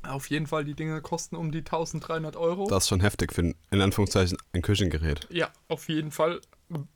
Auf 0.03 0.31
jeden 0.31 0.47
Fall, 0.49 0.65
die 0.65 0.75
Dinge 0.75 1.01
kosten 1.01 1.37
um 1.37 1.53
die 1.53 1.59
1300 1.59 2.37
Euro. 2.37 2.67
Das 2.69 2.85
ist 2.85 2.89
schon 2.89 3.01
heftig 3.01 3.33
für 3.33 3.43
ein, 3.43 3.55
in 3.71 3.81
Anführungszeichen, 3.81 4.37
ein 4.53 4.63
Küchengerät. 4.63 5.29
Ja, 5.31 5.51
auf 5.69 5.89
jeden 5.89 6.11
Fall. 6.11 6.41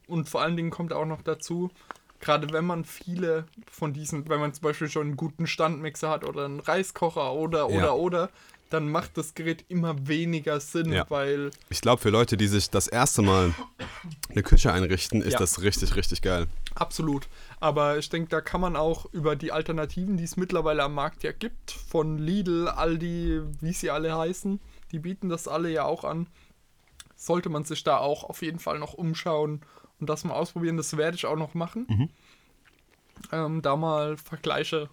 Und 0.09 0.29
vor 0.29 0.43
allen 0.43 0.57
Dingen 0.57 0.71
kommt 0.71 0.93
auch 0.93 1.05
noch 1.05 1.23
dazu, 1.23 1.71
gerade 2.21 2.53
wenn 2.53 2.65
man 2.65 2.85
viele 2.85 3.47
von 3.71 3.93
diesen, 3.93 4.29
wenn 4.29 4.41
man 4.41 4.53
zum 4.53 4.63
Beispiel 4.63 4.89
schon 4.89 5.07
einen 5.09 5.17
guten 5.17 5.47
Standmixer 5.47 6.11
hat 6.11 6.25
oder 6.25 6.45
einen 6.45 6.61
Reiskocher 6.61 7.33
oder, 7.33 7.69
oder, 7.69 7.77
ja. 7.77 7.93
oder, 7.93 8.31
dann 8.71 8.91
macht 8.91 9.17
das 9.17 9.35
Gerät 9.35 9.65
immer 9.69 10.09
weniger 10.09 10.59
Sinn, 10.61 10.93
ja. 10.93 11.09
weil. 11.09 11.51
Ich 11.69 11.81
glaube, 11.81 12.03
für 12.03 12.11
Leute, 12.11 12.37
die 12.37 12.49
sich 12.49 12.69
das 12.71 12.89
erste 12.89 13.23
Mal 13.23 13.55
eine 14.31 14.43
Küche 14.43 14.73
einrichten, 14.73 15.23
ist 15.23 15.35
ja. 15.35 15.39
das 15.39 15.63
richtig, 15.63 15.95
richtig 15.95 16.23
geil. 16.23 16.47
Absolut. 16.75 17.29
Aber 17.61 17.99
ich 17.99 18.09
denke, 18.09 18.29
da 18.29 18.41
kann 18.41 18.61
man 18.61 18.77
auch 18.77 19.07
über 19.13 19.37
die 19.37 19.53
Alternativen, 19.53 20.17
die 20.17 20.25
es 20.25 20.37
mittlerweile 20.37 20.83
am 20.83 20.95
Markt 20.95 21.23
ja 21.23 21.33
gibt, 21.33 21.71
von 21.71 22.19
Lidl, 22.19 22.69
Aldi, 22.69 23.43
wie 23.61 23.73
sie 23.73 23.91
alle 23.91 24.17
heißen, 24.17 24.61
die 24.93 24.99
bieten 24.99 25.29
das 25.29 25.49
alle 25.49 25.71
ja 25.71 25.85
auch 25.85 26.05
an. 26.05 26.27
Sollte 27.15 27.49
man 27.49 27.65
sich 27.65 27.83
da 27.83 27.99
auch 27.99 28.25
auf 28.25 28.43
jeden 28.43 28.59
Fall 28.59 28.79
noch 28.79 28.95
umschauen 28.95 29.63
und 30.01 30.09
das 30.09 30.25
mal 30.25 30.35
ausprobieren. 30.35 30.77
Das 30.77 30.97
werde 30.97 31.17
ich 31.17 31.27
auch 31.27 31.37
noch 31.37 31.55
machen. 31.55 31.87
Mhm. 31.89 32.09
Ähm, 33.33 33.63
da 33.63 33.77
mal 33.77 34.17
Vergleiche 34.17 34.91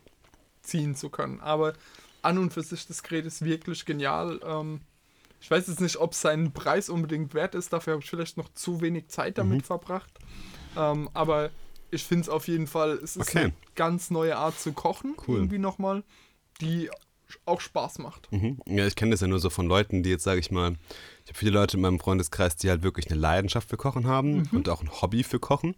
ziehen 0.62 0.96
zu 0.96 1.10
können. 1.10 1.42
Aber 1.42 1.74
an 2.22 2.38
und 2.38 2.54
für 2.54 2.64
sich, 2.64 2.88
das 2.88 3.04
Gerät 3.04 3.26
ist 3.26 3.44
wirklich 3.44 3.86
genial. 3.86 4.40
Ähm, 4.46 4.82
ich 5.42 5.52
weiß 5.52 5.68
jetzt 5.68 5.82
nicht, 5.82 5.98
ob 5.98 6.14
es 6.14 6.22
seinen 6.22 6.54
Preis 6.54 6.90
unbedingt 6.90 7.34
wert 7.34 7.54
ist. 7.54 7.74
Dafür 7.74 7.94
habe 7.94 8.04
ich 8.04 8.10
vielleicht 8.10 8.38
noch 8.38 8.50
zu 8.54 8.80
wenig 8.82 9.10
Zeit 9.10 9.38
damit 9.38 9.60
mhm. 9.60 9.64
verbracht. 9.66 10.12
Ähm, 10.78 11.10
aber 11.14 11.52
ich 11.92 12.04
finde 12.06 12.24
es 12.24 12.30
auf 12.30 12.48
jeden 12.48 12.66
Fall, 12.66 12.94
es 12.94 13.18
ist 13.18 13.30
okay. 13.30 13.40
eine 13.40 13.54
ganz 13.76 14.10
neue 14.10 14.38
Art 14.38 14.60
zu 14.60 14.72
kochen. 14.72 15.16
Cool. 15.28 15.38
Irgendwie 15.38 15.60
nochmal, 15.60 16.04
die 16.62 16.90
auch 17.46 17.62
Spaß 17.62 18.00
macht. 18.00 18.32
Mhm. 18.32 18.58
Ja, 18.68 18.86
ich 18.86 18.96
kenne 18.96 19.12
das 19.12 19.22
ja 19.22 19.28
nur 19.28 19.40
so 19.40 19.50
von 19.50 19.68
Leuten, 19.68 20.04
die 20.04 20.10
jetzt, 20.10 20.24
sage 20.24 20.40
ich 20.40 20.52
mal, 20.52 20.76
ich 21.24 21.30
habe 21.30 21.38
viele 21.38 21.52
Leute 21.52 21.78
in 21.78 21.82
meinem 21.82 22.00
Freundeskreis, 22.00 22.56
die 22.56 22.70
halt 22.70 22.84
wirklich 22.84 23.10
eine 23.10 23.20
Leidenschaft 23.20 23.70
für 23.70 23.78
Kochen 23.78 24.08
haben 24.08 24.38
mhm. 24.38 24.48
und 24.52 24.70
auch 24.70 24.82
ein 24.82 25.02
Hobby 25.02 25.24
für 25.24 25.40
Kochen. 25.40 25.76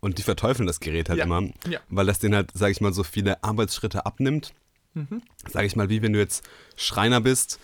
Und 0.00 0.18
die 0.18 0.22
verteufeln 0.22 0.66
das 0.66 0.80
Gerät 0.80 1.08
halt 1.08 1.18
ja. 1.18 1.24
immer, 1.24 1.42
ja. 1.68 1.80
weil 1.88 2.06
das 2.06 2.20
denen 2.20 2.36
halt, 2.36 2.50
sage 2.54 2.70
ich 2.70 2.80
mal, 2.80 2.92
so 2.92 3.02
viele 3.02 3.42
Arbeitsschritte 3.42 4.06
abnimmt 4.06 4.52
Mhm. 4.94 5.22
Sag 5.48 5.64
ich 5.64 5.76
mal, 5.76 5.88
wie 5.88 6.02
wenn 6.02 6.12
du 6.12 6.18
jetzt 6.18 6.48
Schreiner 6.76 7.20
bist, 7.20 7.58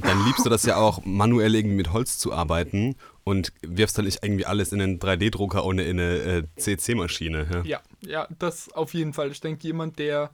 dann 0.00 0.24
liebst 0.24 0.44
du 0.44 0.50
das 0.50 0.64
ja 0.64 0.76
auch, 0.76 1.04
manuell 1.04 1.54
irgendwie 1.54 1.76
mit 1.76 1.92
Holz 1.92 2.18
zu 2.18 2.32
arbeiten 2.32 2.96
und 3.24 3.52
wirfst 3.60 3.98
dann 3.98 4.06
nicht 4.06 4.20
irgendwie 4.22 4.46
alles 4.46 4.72
in 4.72 4.80
einen 4.80 4.98
3D-Drucker 4.98 5.64
ohne 5.64 5.84
in 5.84 6.00
eine 6.00 6.16
äh, 6.18 6.42
CC-Maschine. 6.56 7.46
Ja? 7.52 7.62
ja, 7.62 7.80
ja, 8.00 8.28
das 8.38 8.72
auf 8.72 8.94
jeden 8.94 9.12
Fall. 9.12 9.30
Ich 9.30 9.40
denke, 9.40 9.66
jemand, 9.66 9.98
der 9.98 10.30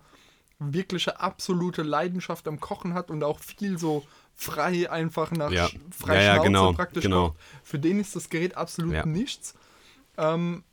wirkliche 0.59 1.21
absolute 1.21 1.83
Leidenschaft 1.83 2.49
am 2.49 2.61
Kochen 2.61 2.95
hat 2.95 3.11
und 3.11 3.23
auch 3.23 3.39
viel 3.41 3.79
so 3.79 4.05
frei 4.35 4.91
einfach 4.91 5.31
nach 5.33 5.51
ja. 5.51 5.69
frei 5.91 6.17
ja, 6.17 6.37
ja, 6.37 6.43
genau, 6.43 6.73
praktisch 6.73 7.03
genau. 7.03 7.31
Kocht, 7.31 7.39
für 7.65 7.79
den 7.79 8.01
ist 8.01 8.15
das 8.17 8.29
Gerät 8.29 8.57
absolut 8.57 8.95
ja. 8.95 9.07
nichts. 9.07 9.55
Ähm, 10.17 10.65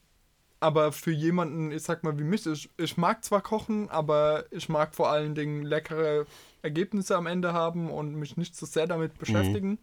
aber 0.60 0.92
für 0.92 1.12
jemanden, 1.12 1.72
ich 1.72 1.84
sag 1.84 2.04
mal 2.04 2.18
wie 2.18 2.24
mich, 2.24 2.46
ich, 2.48 2.70
ich 2.78 2.98
mag 2.98 3.24
zwar 3.24 3.42
kochen, 3.42 3.90
aber 3.90 4.46
ich 4.52 4.70
mag 4.70 4.96
vor 4.96 5.10
allen 5.10 5.36
Dingen 5.36 5.64
leckere 5.64 6.26
Ergebnisse 6.62 7.16
am 7.16 7.28
Ende 7.28 7.54
haben 7.54 7.92
und 7.92 8.16
mich 8.16 8.38
nicht 8.38 8.56
so 8.56 8.66
sehr 8.66 8.88
damit 8.88 9.18
beschäftigen. 9.20 9.72
Mhm. 9.72 9.80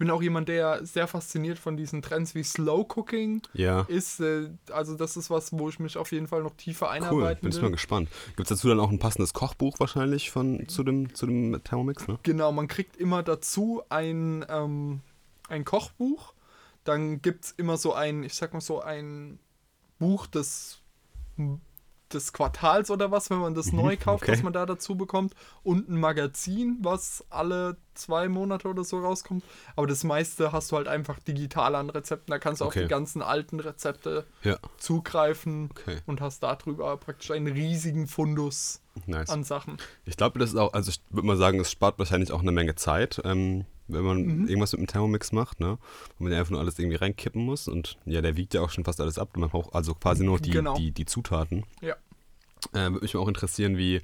Ich 0.00 0.06
bin 0.06 0.10
auch 0.10 0.22
jemand, 0.22 0.48
der 0.48 0.86
sehr 0.86 1.06
fasziniert 1.06 1.58
von 1.58 1.76
diesen 1.76 2.00
Trends 2.00 2.34
wie 2.34 2.42
Slow 2.42 2.86
Cooking 2.96 3.42
ja. 3.52 3.82
ist. 3.82 4.20
Äh, 4.20 4.48
also 4.72 4.96
das 4.96 5.18
ist 5.18 5.28
was, 5.28 5.52
wo 5.52 5.68
ich 5.68 5.78
mich 5.78 5.98
auf 5.98 6.10
jeden 6.10 6.26
Fall 6.26 6.42
noch 6.42 6.54
tiefer 6.54 6.88
einarbeiten 6.88 7.40
cool, 7.44 7.50
bin 7.50 7.50
ich 7.50 7.60
mal 7.60 7.70
gespannt. 7.70 8.08
Gibt 8.28 8.50
es 8.50 8.56
dazu 8.56 8.68
dann 8.68 8.80
auch 8.80 8.90
ein 8.90 8.98
passendes 8.98 9.34
Kochbuch 9.34 9.78
wahrscheinlich 9.78 10.30
von, 10.30 10.66
zu, 10.68 10.84
dem, 10.84 11.14
zu 11.14 11.26
dem 11.26 11.62
Thermomix? 11.62 12.08
Ne? 12.08 12.18
Genau, 12.22 12.50
man 12.50 12.66
kriegt 12.66 12.96
immer 12.96 13.22
dazu 13.22 13.82
ein, 13.90 14.42
ähm, 14.48 15.00
ein 15.50 15.66
Kochbuch 15.66 16.32
dann 16.84 17.20
gibt 17.22 17.44
es 17.44 17.50
immer 17.52 17.76
so 17.76 17.92
ein, 17.92 18.22
ich 18.22 18.34
sag 18.34 18.52
mal 18.52 18.60
so 18.60 18.80
ein 18.80 19.38
Buch 19.98 20.26
des, 20.26 20.80
des 22.14 22.32
Quartals 22.32 22.90
oder 22.90 23.10
was, 23.10 23.30
wenn 23.30 23.38
man 23.38 23.54
das 23.54 23.72
mhm, 23.72 23.80
neu 23.80 23.96
kauft, 23.96 24.24
okay. 24.24 24.32
was 24.32 24.42
man 24.42 24.52
da 24.52 24.66
dazu 24.66 24.96
bekommt. 24.96 25.34
Und 25.62 25.88
ein 25.88 25.98
Magazin, 25.98 26.78
was 26.80 27.24
alle 27.30 27.76
zwei 27.94 28.28
Monate 28.28 28.68
oder 28.68 28.84
so 28.84 29.00
rauskommt. 29.00 29.44
Aber 29.76 29.86
das 29.86 30.04
meiste 30.04 30.52
hast 30.52 30.72
du 30.72 30.76
halt 30.76 30.88
einfach 30.88 31.18
digital 31.18 31.74
an 31.74 31.90
Rezepten. 31.90 32.30
Da 32.30 32.38
kannst 32.38 32.60
du 32.60 32.66
okay. 32.66 32.80
auf 32.80 32.84
die 32.84 32.88
ganzen 32.88 33.22
alten 33.22 33.60
Rezepte 33.60 34.26
ja. 34.42 34.58
zugreifen 34.78 35.70
okay. 35.70 35.98
und 36.06 36.20
hast 36.20 36.42
darüber 36.42 36.96
praktisch 36.96 37.30
einen 37.30 37.52
riesigen 37.52 38.06
Fundus 38.06 38.80
nice. 39.06 39.30
an 39.30 39.44
Sachen. 39.44 39.78
Ich 40.04 40.16
glaube, 40.16 40.38
das 40.38 40.50
ist 40.50 40.56
auch, 40.56 40.72
also 40.72 40.90
ich 40.90 41.00
würde 41.10 41.26
mal 41.26 41.36
sagen, 41.36 41.60
es 41.60 41.70
spart 41.70 41.98
wahrscheinlich 41.98 42.32
auch 42.32 42.40
eine 42.40 42.52
Menge 42.52 42.74
Zeit. 42.74 43.20
Ähm 43.24 43.66
wenn 43.92 44.04
man 44.04 44.22
mhm. 44.22 44.48
irgendwas 44.48 44.72
mit 44.72 44.80
dem 44.80 44.86
Thermomix 44.86 45.32
macht, 45.32 45.60
ne? 45.60 45.78
Und 46.18 46.28
man 46.28 46.32
einfach 46.32 46.50
nur 46.50 46.60
alles 46.60 46.78
irgendwie 46.78 46.96
reinkippen 46.96 47.44
muss. 47.44 47.68
Und 47.68 47.96
ja, 48.06 48.20
der 48.20 48.36
wiegt 48.36 48.54
ja 48.54 48.60
auch 48.60 48.70
schon 48.70 48.84
fast 48.84 49.00
alles 49.00 49.18
ab. 49.18 49.36
Man 49.36 49.50
braucht 49.50 49.74
also 49.74 49.94
quasi 49.94 50.24
nur 50.24 50.38
die, 50.38 50.50
genau. 50.50 50.74
die, 50.74 50.90
die 50.90 51.04
Zutaten. 51.04 51.64
Ja. 51.80 51.94
Äh, 52.72 52.90
würde 52.90 53.00
mich 53.02 53.16
auch 53.16 53.28
interessieren, 53.28 53.78
wie, 53.78 54.00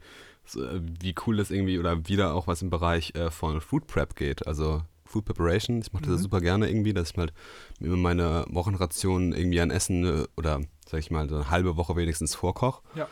wie 0.55 1.15
cool 1.27 1.37
das 1.37 1.51
irgendwie 1.51 1.79
oder 1.79 2.09
wieder 2.09 2.35
auch 2.35 2.47
was 2.47 2.63
im 2.63 2.71
Bereich 2.71 3.15
äh, 3.15 3.31
von 3.31 3.61
Food 3.61 3.87
Prep 3.87 4.17
geht. 4.17 4.47
Also 4.47 4.83
Food 5.07 5.25
Preparation. 5.25 5.81
Ich 5.81 5.93
mache 5.93 6.05
das 6.05 6.19
mhm. 6.19 6.23
super 6.23 6.41
gerne 6.41 6.69
irgendwie, 6.69 6.93
dass 6.93 7.11
ich 7.11 7.17
mal 7.17 7.31
immer 7.81 7.97
meine 7.97 8.45
Wochenration 8.49 9.33
irgendwie 9.33 9.61
an 9.61 9.71
Essen 9.71 10.05
äh, 10.05 10.27
oder 10.37 10.61
sag 10.89 11.01
ich 11.01 11.11
mal 11.11 11.29
so 11.29 11.37
eine 11.37 11.51
halbe 11.51 11.77
Woche 11.77 11.97
wenigstens 11.97 12.35
vorkoche. 12.35 12.83
Ja. 12.95 13.09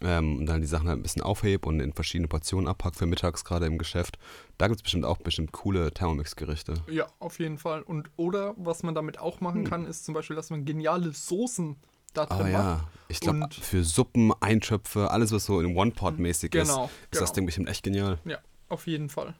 Ähm, 0.00 0.38
und 0.38 0.46
dann 0.46 0.60
die 0.60 0.66
Sachen 0.66 0.88
halt 0.88 0.98
ein 0.98 1.02
bisschen 1.02 1.22
aufhebe 1.22 1.68
und 1.68 1.80
in 1.80 1.92
verschiedene 1.92 2.28
Portionen 2.28 2.68
abpack 2.68 2.94
für 2.94 3.06
mittags 3.06 3.44
gerade 3.44 3.66
im 3.66 3.78
Geschäft. 3.78 4.18
Da 4.58 4.66
gibt 4.68 4.78
es 4.78 4.82
bestimmt 4.82 5.04
auch 5.04 5.18
bestimmt 5.18 5.52
coole 5.52 5.92
Thermomix-Gerichte. 5.92 6.74
Ja, 6.88 7.06
auf 7.18 7.38
jeden 7.38 7.58
Fall. 7.58 7.82
Und 7.82 8.10
oder 8.16 8.54
was 8.56 8.82
man 8.82 8.94
damit 8.94 9.18
auch 9.18 9.40
machen 9.40 9.64
kann, 9.64 9.86
ist 9.86 10.04
zum 10.04 10.14
Beispiel, 10.14 10.36
dass 10.36 10.50
man 10.50 10.64
geniale 10.64 11.12
Soßen 11.12 11.76
da 12.14 12.26
drin 12.26 12.38
Hm. 12.38 12.46
Ah 12.46 12.48
ja, 12.48 12.62
macht. 12.76 12.86
ich 13.08 13.20
glaube 13.20 13.48
für 13.60 13.84
Suppen, 13.84 14.32
Eintöpfe, 14.40 15.10
alles 15.10 15.30
was 15.32 15.44
so 15.44 15.60
in 15.60 15.76
One-Pot-mäßig 15.76 16.54
ist, 16.54 16.68
Genau, 16.68 16.84
ist 16.86 16.92
das 17.12 17.20
genau. 17.20 17.32
Ding 17.34 17.46
bestimmt 17.46 17.68
echt 17.68 17.82
genial. 17.82 18.18
Ja, 18.24 18.38
auf 18.68 18.86
jeden 18.86 19.08
Fall. 19.08 19.34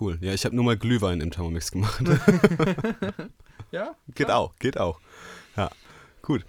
Cool. 0.00 0.16
Ja, 0.22 0.32
ich 0.32 0.44
habe 0.46 0.56
nur 0.56 0.64
mal 0.64 0.76
Glühwein 0.78 1.20
im 1.20 1.30
Thermomix 1.30 1.70
gemacht. 1.70 2.02
Ja, 3.70 3.94
geht 4.14 4.26
klar. 4.26 4.38
auch, 4.38 4.56
geht 4.58 4.78
auch. 4.78 5.00
Ja, 5.56 5.70
gut. 6.22 6.44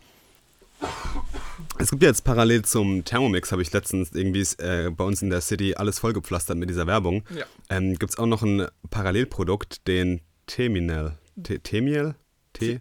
Es 1.79 1.89
gibt 1.91 2.03
ja 2.03 2.09
jetzt 2.09 2.23
parallel 2.23 2.63
zum 2.63 3.03
Thermomix, 3.03 3.51
habe 3.51 3.61
ich 3.61 3.71
letztens 3.73 4.11
irgendwie 4.13 4.45
äh, 4.59 4.89
bei 4.91 5.03
uns 5.03 5.21
in 5.21 5.29
der 5.29 5.41
City 5.41 5.75
alles 5.75 5.99
vollgepflastert 5.99 6.57
mit 6.57 6.69
dieser 6.69 6.87
Werbung. 6.87 7.23
Ja. 7.35 7.45
Ähm, 7.69 7.97
gibt 7.97 8.11
es 8.11 8.17
auch 8.17 8.25
noch 8.27 8.43
ein 8.43 8.67
Parallelprodukt, 8.89 9.87
den 9.87 10.21
Teminel. 10.45 11.17
Te- 11.41 11.59
Temiel? 11.59 12.15
Te 12.53 12.79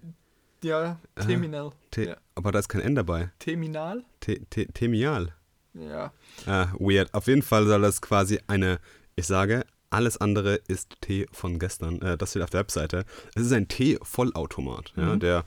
Ja, 0.63 0.99
Terminal. 1.17 1.71
Te 1.91 2.05
Ja. 2.09 2.17
Aber 2.35 2.53
da 2.53 2.59
ist 2.59 2.69
kein 2.69 2.81
N 2.83 2.95
dabei. 2.95 3.31
Terminal? 3.39 4.05
Te 4.21 4.41
Te 4.51 4.67
Temial. 4.67 5.33
Ja. 5.75 6.13
Ah, 6.47 6.69
weird. 6.79 7.13
Auf 7.15 7.27
jeden 7.29 7.43
Fall 7.43 7.67
soll 7.67 7.81
das 7.81 8.03
quasi 8.03 8.39
eine, 8.47 8.79
ich 9.17 9.27
sage, 9.27 9.65
alles 9.89 10.19
andere 10.19 10.57
ist 10.69 10.97
Tee 11.01 11.27
von 11.33 11.59
gestern. 11.59 12.01
Äh, 12.03 12.17
das 12.19 12.31
steht 12.31 12.43
auf 12.43 12.51
der 12.51 12.61
Webseite. 12.61 13.05
Es 13.35 13.43
ist 13.47 13.53
ein 13.53 13.69
Tee-Vollautomat, 13.69 14.93
ja, 14.97 15.17
der 15.17 15.45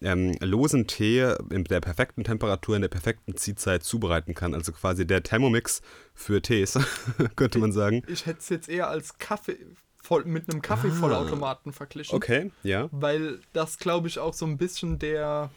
ähm, 0.00 0.36
losen 0.40 0.86
Tee 0.86 1.34
in 1.50 1.64
der 1.64 1.80
perfekten 1.80 2.24
Temperatur, 2.24 2.76
in 2.76 2.82
der 2.82 2.88
perfekten 2.88 3.36
Ziehzeit 3.36 3.82
zubereiten 3.82 4.34
kann. 4.34 4.54
Also 4.54 4.72
quasi 4.72 5.06
der 5.06 5.22
Thermomix 5.22 5.82
für 6.14 6.40
Tees, 6.40 6.78
könnte 7.36 7.58
man 7.58 7.72
sagen. 7.72 8.02
Ich 8.06 8.26
hätte 8.26 8.40
es 8.40 8.48
jetzt 8.48 8.68
eher 8.68 8.88
als 8.88 9.18
Kaffee 9.18 9.58
voll, 10.02 10.24
mit 10.24 10.50
einem 10.50 10.62
Kaffeevollautomaten 10.62 11.72
verglichen. 11.72 12.14
Ah. 12.14 12.16
Okay, 12.16 12.50
ja. 12.62 12.88
Weil 12.92 13.40
das, 13.52 13.78
glaube 13.78 14.08
ich, 14.08 14.18
auch 14.18 14.34
so 14.34 14.46
ein 14.46 14.56
bisschen 14.56 14.98
der, 14.98 15.50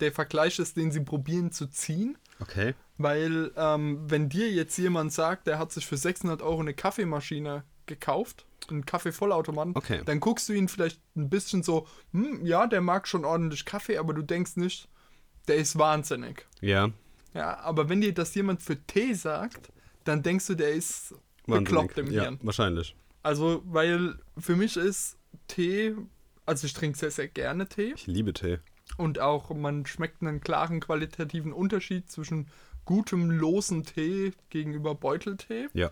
der 0.00 0.12
Vergleich 0.12 0.58
ist, 0.58 0.76
den 0.76 0.90
sie 0.90 1.00
probieren 1.00 1.52
zu 1.52 1.66
ziehen. 1.66 2.18
Okay. 2.40 2.74
Weil, 2.98 3.52
ähm, 3.56 4.00
wenn 4.08 4.28
dir 4.28 4.50
jetzt 4.50 4.76
jemand 4.78 5.12
sagt, 5.12 5.46
der 5.46 5.58
hat 5.58 5.72
sich 5.72 5.86
für 5.86 5.96
600 5.96 6.42
Euro 6.42 6.60
eine 6.60 6.74
Kaffeemaschine 6.74 7.64
gekauft, 7.86 8.46
einen 8.70 8.86
Kaffeevollautomaten, 8.86 9.74
Okay. 9.76 10.02
dann 10.04 10.20
guckst 10.20 10.48
du 10.48 10.52
ihn 10.52 10.68
vielleicht 10.68 11.00
ein 11.16 11.28
bisschen 11.30 11.62
so, 11.62 11.86
hm, 12.12 12.44
ja, 12.46 12.66
der 12.66 12.80
mag 12.80 13.06
schon 13.08 13.24
ordentlich 13.24 13.64
Kaffee, 13.64 13.98
aber 13.98 14.14
du 14.14 14.22
denkst 14.22 14.56
nicht, 14.56 14.88
der 15.48 15.56
ist 15.56 15.78
wahnsinnig. 15.78 16.46
Ja. 16.60 16.90
Ja, 17.34 17.58
aber 17.60 17.88
wenn 17.88 18.00
dir 18.00 18.14
das 18.14 18.34
jemand 18.34 18.62
für 18.62 18.76
Tee 18.86 19.14
sagt, 19.14 19.72
dann 20.04 20.22
denkst 20.22 20.46
du, 20.46 20.54
der 20.54 20.72
ist 20.72 21.14
wahnsinnig. 21.46 21.64
bekloppt 21.70 21.98
im 21.98 22.10
ja, 22.12 22.22
Hirn. 22.22 22.38
wahrscheinlich. 22.42 22.94
Also, 23.22 23.62
weil 23.66 24.18
für 24.38 24.54
mich 24.56 24.76
ist 24.76 25.16
Tee, 25.48 25.94
also 26.46 26.66
ich 26.66 26.72
trinke 26.74 26.96
sehr, 26.98 27.10
sehr 27.10 27.26
gerne 27.28 27.66
Tee 27.68 27.92
Ich 27.96 28.06
liebe 28.06 28.32
Tee. 28.32 28.58
und 28.98 29.18
auch 29.18 29.50
man 29.50 29.84
schmeckt 29.86 30.22
einen 30.22 30.40
klaren 30.40 30.80
qualitativen 30.80 31.52
Unterschied 31.52 32.10
zwischen 32.10 32.48
gutem 32.84 33.30
losen 33.30 33.82
Tee 33.84 34.32
gegenüber 34.50 34.94
Beuteltee. 34.94 35.68
Ja. 35.72 35.90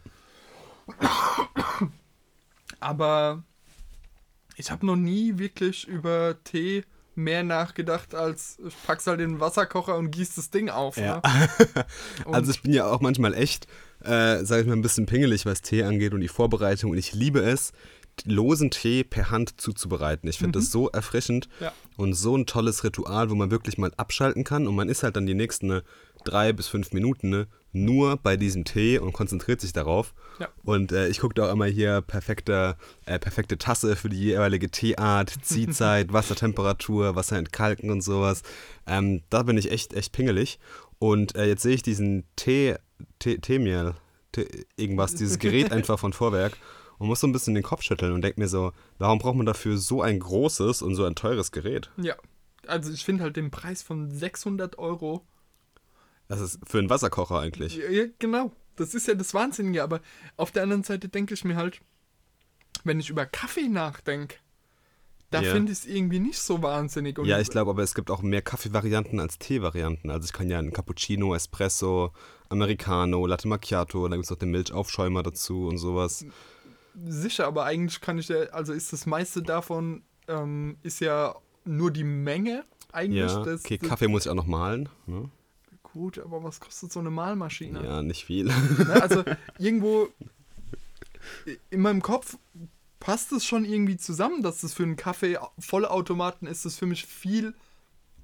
Aber 2.83 3.43
ich 4.57 4.70
habe 4.70 4.85
noch 4.87 4.97
nie 4.97 5.39
wirklich 5.39 5.87
über 5.89 6.37
Tee 6.45 6.85
mehr 7.14 7.43
nachgedacht, 7.43 8.14
als 8.14 8.59
ich 8.66 8.74
pack's 8.87 9.07
halt 9.07 9.20
in 9.20 9.33
den 9.33 9.41
Wasserkocher 9.41 9.97
und 9.97 10.11
gieß 10.11 10.35
das 10.35 10.51
Ding 10.51 10.70
auf. 10.70 10.97
Ja. 10.97 11.20
Ne? 11.24 11.85
Also 12.33 12.51
ich 12.51 12.62
bin 12.62 12.72
ja 12.72 12.87
auch 12.87 13.01
manchmal 13.01 13.35
echt, 13.35 13.66
äh, 14.03 14.45
sage 14.45 14.62
ich 14.62 14.66
mal, 14.66 14.72
ein 14.74 14.83
bisschen 14.83 15.07
pingelig, 15.07 15.45
was 15.45 15.61
Tee 15.62 15.83
angeht 15.83 16.14
und 16.14 16.20
die 16.20 16.28
Vorbereitung. 16.28 16.91
Und 16.91 16.97
ich 16.99 17.12
liebe 17.12 17.41
es, 17.41 17.72
losen 18.24 18.70
Tee 18.70 19.05
per 19.05 19.30
Hand 19.30 19.61
zuzubereiten. 19.61 20.28
Ich 20.28 20.39
finde 20.39 20.59
das 20.59 20.70
so 20.70 20.89
erfrischend 20.89 21.49
Mhm. 21.59 21.64
Ja. 21.64 21.72
und 21.97 22.14
so 22.14 22.35
ein 22.37 22.47
tolles 22.47 22.83
Ritual, 22.85 23.28
wo 23.30 23.35
man 23.35 23.51
wirklich 23.51 23.76
mal 23.78 23.93
abschalten 23.99 24.45
kann. 24.45 24.66
Und 24.66 24.74
man 24.74 24.89
ist 24.89 25.03
halt 25.03 25.16
dann 25.16 25.26
die 25.26 25.35
nächsten 25.35 25.66
ne, 25.66 25.83
drei 26.24 26.53
bis 26.55 26.68
fünf 26.68 26.93
Minuten 26.93 27.28
ne, 27.30 27.47
nur 27.73 28.16
bei 28.16 28.37
diesem 28.37 28.64
Tee 28.64 28.99
und 28.99 29.12
konzentriert 29.12 29.61
sich 29.61 29.73
darauf. 29.73 30.14
Ja. 30.39 30.49
Und 30.62 30.93
äh, 30.93 31.09
ich 31.09 31.20
gucke 31.20 31.35
da 31.35 31.49
auch 31.49 31.53
immer 31.53 31.66
hier 31.66 32.03
perfekte, 32.03 32.77
äh, 33.07 33.18
perfekte 33.18 33.59
Tasse 33.59 33.97
für 33.97 34.09
die 34.09 34.18
jeweilige 34.18 34.70
Teeart, 34.70 35.33
Ziehzeit, 35.43 36.12
Wassertemperatur, 36.12 37.16
Wasser 37.16 37.39
entkalken 37.39 37.91
und 37.91 38.03
sowas. 38.03 38.43
Ähm, 38.87 39.23
da 39.31 39.43
bin 39.43 39.57
ich 39.57 39.70
echt, 39.70 39.95
echt 39.95 40.12
pingelig. 40.12 40.59
Und 40.99 41.35
äh, 41.35 41.47
jetzt 41.47 41.62
sehe 41.62 41.75
ich 41.75 41.83
diesen 41.83 42.25
Tee, 42.37 42.77
Tee, 43.18 43.39
Teemiel, 43.39 43.95
Tee, 44.33 44.66
irgendwas, 44.77 45.14
dieses 45.14 45.39
Gerät 45.39 45.73
einfach 45.73 45.99
von 45.99 46.12
Vorwerk 46.12 46.57
und 46.99 47.09
muss 47.09 47.20
so 47.20 47.27
ein 47.27 47.33
bisschen 47.33 47.55
den 47.55 47.64
Kopf 47.64 47.83
schütteln 47.83 48.12
und 48.12 48.23
denke 48.23 48.39
mir 48.39 48.49
so, 48.49 48.73
warum 48.99 49.18
braucht 49.18 49.37
man 49.37 49.47
dafür 49.47 49.79
so 49.79 50.03
ein 50.03 50.20
großes 50.20 50.83
und 50.83 50.95
so 50.95 51.05
ein 51.05 51.14
teures 51.14 51.51
Gerät? 51.51 51.91
ja, 51.97 52.14
also 52.66 52.93
ich 52.93 53.05
finde 53.05 53.25
halt 53.25 53.37
den 53.37 53.51
Preis 53.51 53.83
von 53.83 54.11
600 54.11 54.79
Euro 54.79 55.27
Das 56.33 56.41
ist 56.55 56.61
für 56.66 56.78
einen 56.78 56.89
Wasserkocher 56.91 57.41
eigentlich. 57.41 57.76
Ja, 57.76 58.05
genau. 58.18 58.53
Das 58.76 58.95
ist 58.95 59.07
ja 59.07 59.14
das 59.14 59.35
Wahnsinnige. 59.35 59.83
Aber 59.83 60.01
auf 60.37 60.51
der 60.51 60.62
anderen 60.62 60.83
Seite 60.83 61.09
denke 61.09 61.35
ich 61.35 61.45
mir 61.45 61.57
halt, 61.57 61.80
wenn 62.85 62.99
ich 63.01 63.11
über 63.11 63.26
Kaffee 63.26 63.68
nachdenke, 63.68 64.37
da 65.30 65.43
Ja. 65.43 65.53
finde 65.53 65.72
ich 65.72 65.78
es 65.80 65.85
irgendwie 65.87 66.20
nicht 66.20 66.39
so 66.39 66.62
wahnsinnig. 66.62 67.18
Und 67.18 67.26
Ja, 67.26 67.39
ich 67.39 67.51
glaube, 67.51 67.70
aber 67.70 67.83
es 67.83 67.95
gibt 67.95 68.11
auch 68.11 68.22
mehr 68.22 68.43
Kaffeevarianten 68.43 69.20
als 69.20 69.39
Teevarianten. 69.39 70.11
Also 70.11 70.24
ich 70.26 70.33
kann 70.33 70.49
ja 70.49 70.59
einen 70.59 70.72
Cappuccino, 70.72 71.35
Espresso, 71.35 72.12
Americano, 72.49 73.26
Latte 73.26 73.49
Macchiato, 73.49 74.09
dann 74.09 74.18
gibt 74.18 74.24
es 74.24 74.30
noch 74.30 74.39
den 74.39 74.51
Milchaufschäumer 74.51 75.22
dazu 75.22 75.66
und 75.66 75.78
sowas. 75.78 76.24
Sicher, 77.07 77.47
aber 77.47 77.64
eigentlich 77.64 78.01
kann 78.01 78.18
ich 78.18 78.28
ja, 78.28 78.41
also 78.53 78.72
ist 78.74 78.93
das 78.93 79.07
meiste 79.07 79.43
davon, 79.43 80.03
ähm, 80.28 80.76
ist 80.83 81.01
ja 81.01 81.35
nur 81.64 81.91
die 81.91 82.05
Menge 82.05 82.64
eigentlich. 82.93 83.33
Ja, 83.33 83.43
das, 83.43 83.64
okay, 83.64 83.78
Kaffee 83.78 84.09
muss 84.09 84.26
ich 84.26 84.30
auch 84.30 84.35
noch 84.35 84.47
mahlen. 84.47 84.89
Ne? 85.07 85.30
Gut, 85.93 86.18
aber 86.18 86.43
was 86.43 86.61
kostet 86.61 86.93
so 86.93 87.01
eine 87.01 87.11
Mahlmaschine? 87.11 87.84
Ja, 87.84 88.03
nicht 88.03 88.24
viel. 88.24 88.47
Ne? 88.47 88.99
Also 89.01 89.24
irgendwo 89.59 90.09
in 91.70 91.80
meinem 91.80 92.03
Kopf 92.03 92.38
passt 92.99 93.32
es 93.32 93.45
schon 93.45 93.64
irgendwie 93.64 93.97
zusammen, 93.97 94.43
dass 94.43 94.61
das 94.61 94.74
für 94.74 94.84
einen 94.84 94.97
Kaffee-Vollautomaten 94.97 96.47
ist 96.47 96.64
das 96.64 96.78
für 96.78 96.86
mich 96.86 97.05
viel 97.05 97.55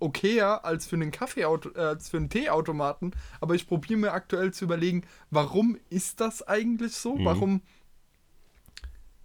okayer 0.00 0.64
als 0.64 0.86
für 0.86 0.96
einen 0.96 1.10
Kaffee 1.10 1.42
äh, 1.42 1.80
als 1.80 2.08
für 2.08 2.16
einen 2.16 2.30
Teeautomaten. 2.30 3.14
Aber 3.40 3.54
ich 3.54 3.66
probiere 3.66 3.98
mir 3.98 4.12
aktuell 4.12 4.52
zu 4.52 4.64
überlegen, 4.64 5.04
warum 5.30 5.76
ist 5.90 6.20
das 6.20 6.46
eigentlich 6.46 6.94
so? 6.94 7.16
Mhm. 7.16 7.24
Warum, 7.24 7.62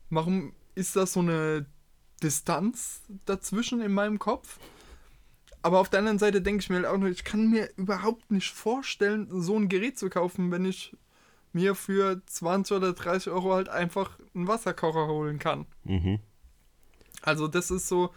warum 0.09 0.53
ist 0.75 0.95
das 0.95 1.13
so 1.13 1.19
eine 1.19 1.65
Distanz 2.21 3.01
dazwischen 3.25 3.81
in 3.81 3.93
meinem 3.93 4.19
Kopf? 4.19 4.59
Aber 5.63 5.79
auf 5.79 5.89
der 5.89 5.99
anderen 5.99 6.19
Seite 6.19 6.41
denke 6.41 6.61
ich 6.61 6.69
mir 6.69 6.75
halt 6.75 6.85
auch 6.85 6.97
noch, 6.97 7.07
ich 7.07 7.23
kann 7.23 7.49
mir 7.49 7.69
überhaupt 7.77 8.29
nicht 8.31 8.51
vorstellen, 8.51 9.27
so 9.31 9.57
ein 9.57 9.69
Gerät 9.69 9.97
zu 9.97 10.09
kaufen, 10.09 10.51
wenn 10.51 10.65
ich 10.65 10.95
mir 11.53 11.73
für 11.75 12.21
20 12.25 12.75
oder 12.77 12.93
30 12.93 13.31
Euro 13.31 13.53
halt 13.53 13.69
einfach 13.69 14.17
einen 14.35 14.47
Wasserkocher 14.47 15.07
holen 15.07 15.39
kann. 15.39 15.65
mhm. 15.83 16.19
Also 17.21 17.47
das 17.47 17.71
ist 17.71 17.87
so, 17.87 18.11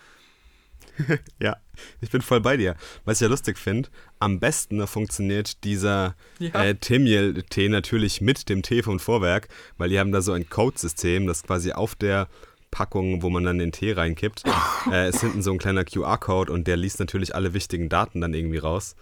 Ja, 1.40 1.56
ich 2.00 2.10
bin 2.10 2.22
voll 2.22 2.40
bei 2.40 2.56
dir. 2.56 2.76
Was 3.04 3.18
ich 3.18 3.20
ja 3.22 3.28
lustig 3.28 3.58
finde, 3.58 3.88
am 4.18 4.40
besten 4.40 4.84
funktioniert 4.86 5.62
dieser 5.64 6.16
Ja. 6.38 6.64
äh, 6.64 6.74
Temiel-Tee 6.74 7.68
natürlich 7.68 8.20
mit 8.20 8.48
dem 8.48 8.62
Tee 8.62 8.82
vom 8.82 8.98
Vorwerk, 8.98 9.48
weil 9.78 9.90
die 9.90 9.98
haben 9.98 10.12
da 10.12 10.22
so 10.22 10.32
ein 10.32 10.48
Codesystem, 10.48 11.26
das 11.26 11.42
quasi 11.42 11.72
auf 11.72 11.94
der 11.94 12.28
Packung, 12.70 13.22
wo 13.22 13.30
man 13.30 13.44
dann 13.44 13.58
den 13.58 13.72
Tee 13.72 13.92
reinkippt, 13.92 14.44
äh, 14.92 15.08
ist 15.08 15.20
hinten 15.20 15.42
so 15.42 15.52
ein 15.52 15.58
kleiner 15.58 15.84
QR-Code 15.84 16.52
und 16.52 16.66
der 16.66 16.76
liest 16.76 17.00
natürlich 17.00 17.34
alle 17.34 17.54
wichtigen 17.54 17.88
Daten 17.88 18.20
dann 18.20 18.34
irgendwie 18.34 18.58
raus. 18.58 18.96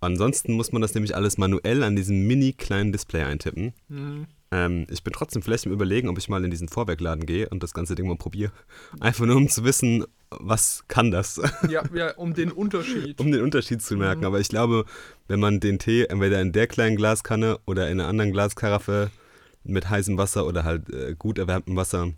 Ansonsten 0.00 0.52
muss 0.52 0.70
man 0.72 0.80
das 0.80 0.94
nämlich 0.94 1.16
alles 1.16 1.38
manuell 1.38 1.82
an 1.82 1.96
diesem 1.96 2.26
mini 2.26 2.52
kleinen 2.52 2.92
Display 2.92 3.22
eintippen. 3.22 3.72
hm, 3.88 4.26
Ähm, 4.50 4.86
ich 4.90 5.02
bin 5.02 5.12
trotzdem 5.12 5.42
vielleicht 5.42 5.66
im 5.66 5.72
Überlegen, 5.72 6.08
ob 6.08 6.16
ich 6.18 6.28
mal 6.28 6.42
in 6.44 6.50
diesen 6.50 6.68
Vorwerkladen 6.68 7.26
gehe 7.26 7.48
und 7.50 7.62
das 7.62 7.74
ganze 7.74 7.94
Ding 7.96 8.06
mal 8.06 8.16
probiere. 8.16 8.52
Einfach 9.00 9.26
nur, 9.26 9.36
um 9.36 9.48
zu 9.48 9.64
wissen, 9.64 10.04
was 10.30 10.84
kann 10.88 11.10
das, 11.10 11.40
ja, 11.68 11.82
ja, 11.92 12.14
um 12.16 12.32
den 12.32 12.52
Unterschied. 12.52 13.20
um 13.20 13.30
den 13.32 13.42
Unterschied 13.42 13.82
zu 13.82 13.96
merken. 13.96 14.24
Aber 14.24 14.38
ich 14.40 14.48
glaube, 14.48 14.84
wenn 15.26 15.40
man 15.40 15.58
den 15.60 15.78
Tee 15.80 16.04
entweder 16.04 16.40
in 16.40 16.52
der 16.52 16.66
kleinen 16.68 16.96
Glaskanne 16.96 17.58
oder 17.66 17.90
in 17.90 18.00
einer 18.00 18.08
anderen 18.08 18.32
Glaskaraffe 18.32 19.10
mit 19.64 19.90
heißem 19.90 20.16
Wasser 20.16 20.46
oder 20.46 20.64
halt 20.64 20.88
äh, 20.90 21.14
gut 21.18 21.38
erwärmtem 21.38 21.74
Wasser 21.76 22.12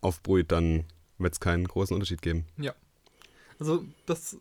aufbrüht, 0.00 0.52
dann 0.52 0.84
wird 1.18 1.34
es 1.34 1.40
keinen 1.40 1.66
großen 1.66 1.94
Unterschied 1.94 2.22
geben. 2.22 2.46
Also 3.58 3.84
das, 4.06 4.38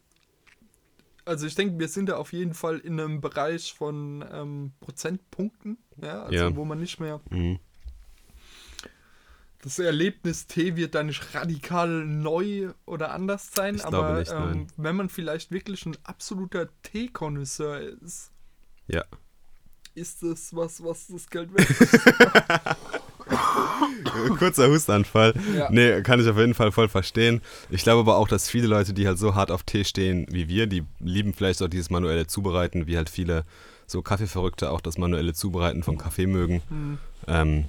also 1.26 1.46
ich 1.46 1.54
denke, 1.56 1.78
wir 1.78 1.90
sind 1.90 2.08
da 2.08 2.16
auf 2.16 2.32
jeden 2.32 2.54
Fall 2.54 2.80
in 2.80 2.98
einem 3.00 3.20
Bereich 3.20 3.74
von 3.74 4.24
ähm, 4.32 4.72
Prozentpunkten, 4.80 5.78
ja, 6.02 6.24
also 6.24 6.36
Ja. 6.36 6.56
wo 6.56 6.64
man 6.64 6.80
nicht 6.80 7.02
mehr 7.02 7.20
Mhm. 7.30 7.60
das 9.62 9.78
Erlebnis 9.78 10.48
Tee 10.48 10.78
wird 10.78 10.96
da 10.96 11.04
nicht 11.04 11.36
radikal 11.36 11.90
neu 12.06 12.72
oder 12.86 13.12
anders 13.12 13.52
sein, 13.54 13.76
Ich 13.76 13.84
aber 13.86 14.20
nicht, 14.20 14.32
ähm, 14.32 14.68
wenn 14.78 14.96
man 14.96 15.10
vielleicht 15.10 15.52
wirklich 15.52 15.86
ein 15.86 15.98
absoluter 16.04 16.70
Teekonnoisseur 16.84 17.82
ist, 18.02 18.32
Ja. 18.88 19.04
ist 19.96 20.24
es 20.24 20.56
was, 20.56 20.82
was 20.82 21.08
das 21.08 21.30
Geld 21.30 21.54
wert 21.54 21.70
ist. 21.70 22.00
Kurzer 24.38 24.70
Hustanfall. 24.70 25.34
Ja. 25.56 25.70
Nee, 25.72 26.02
kann 26.02 26.20
ich 26.20 26.28
auf 26.28 26.38
jeden 26.38 26.54
Fall 26.54 26.72
voll 26.72 26.90
verstehen. 26.90 27.42
Ich 27.70 27.84
glaube 27.84 28.02
aber 28.02 28.18
auch, 28.18 28.28
dass 28.28 28.50
viele 28.50 28.68
Leute, 28.68 28.94
die 28.94 29.08
halt 29.08 29.18
so 29.18 29.36
hart 29.36 29.52
auf 29.52 29.64
Tee 29.64 29.84
stehen 29.84 30.26
wie 30.30 30.48
wir, 30.48 30.68
die 30.68 30.84
lieben 31.00 31.34
vielleicht 31.34 31.62
auch 31.62 31.68
dieses 31.68 31.90
manuelle 31.90 32.28
Zubereiten, 32.28 32.88
wie 32.88 32.98
halt 32.98 33.10
viele 33.10 33.46
so 33.88 34.02
Kaffeeverrückte 34.02 34.70
auch 34.70 34.82
das 34.82 34.98
manuelle 34.98 35.34
Zubereiten 35.34 35.84
vom 35.84 35.98
Kaffee 35.98 36.28
mögen. 36.28 36.62
Hm. 36.70 36.98
Ähm, 37.28 37.66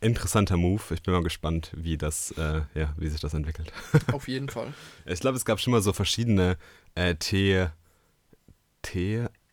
interessanter 0.00 0.56
Move. 0.56 0.82
Ich 0.90 1.02
bin 1.02 1.14
mal 1.14 1.22
gespannt, 1.22 1.72
wie 1.74 1.96
das, 1.96 2.30
äh, 2.32 2.62
ja, 2.74 2.92
wie 2.96 3.08
sich 3.08 3.20
das 3.20 3.34
entwickelt. 3.34 3.72
Auf 4.12 4.28
jeden 4.28 4.48
Fall. 4.48 4.72
Ich 5.04 5.20
glaube, 5.20 5.36
es 5.36 5.44
gab 5.44 5.60
schon 5.60 5.72
mal 5.72 5.82
so 5.82 5.92
verschiedene 5.92 6.56
äh, 6.94 7.14
Tee, 7.16 7.66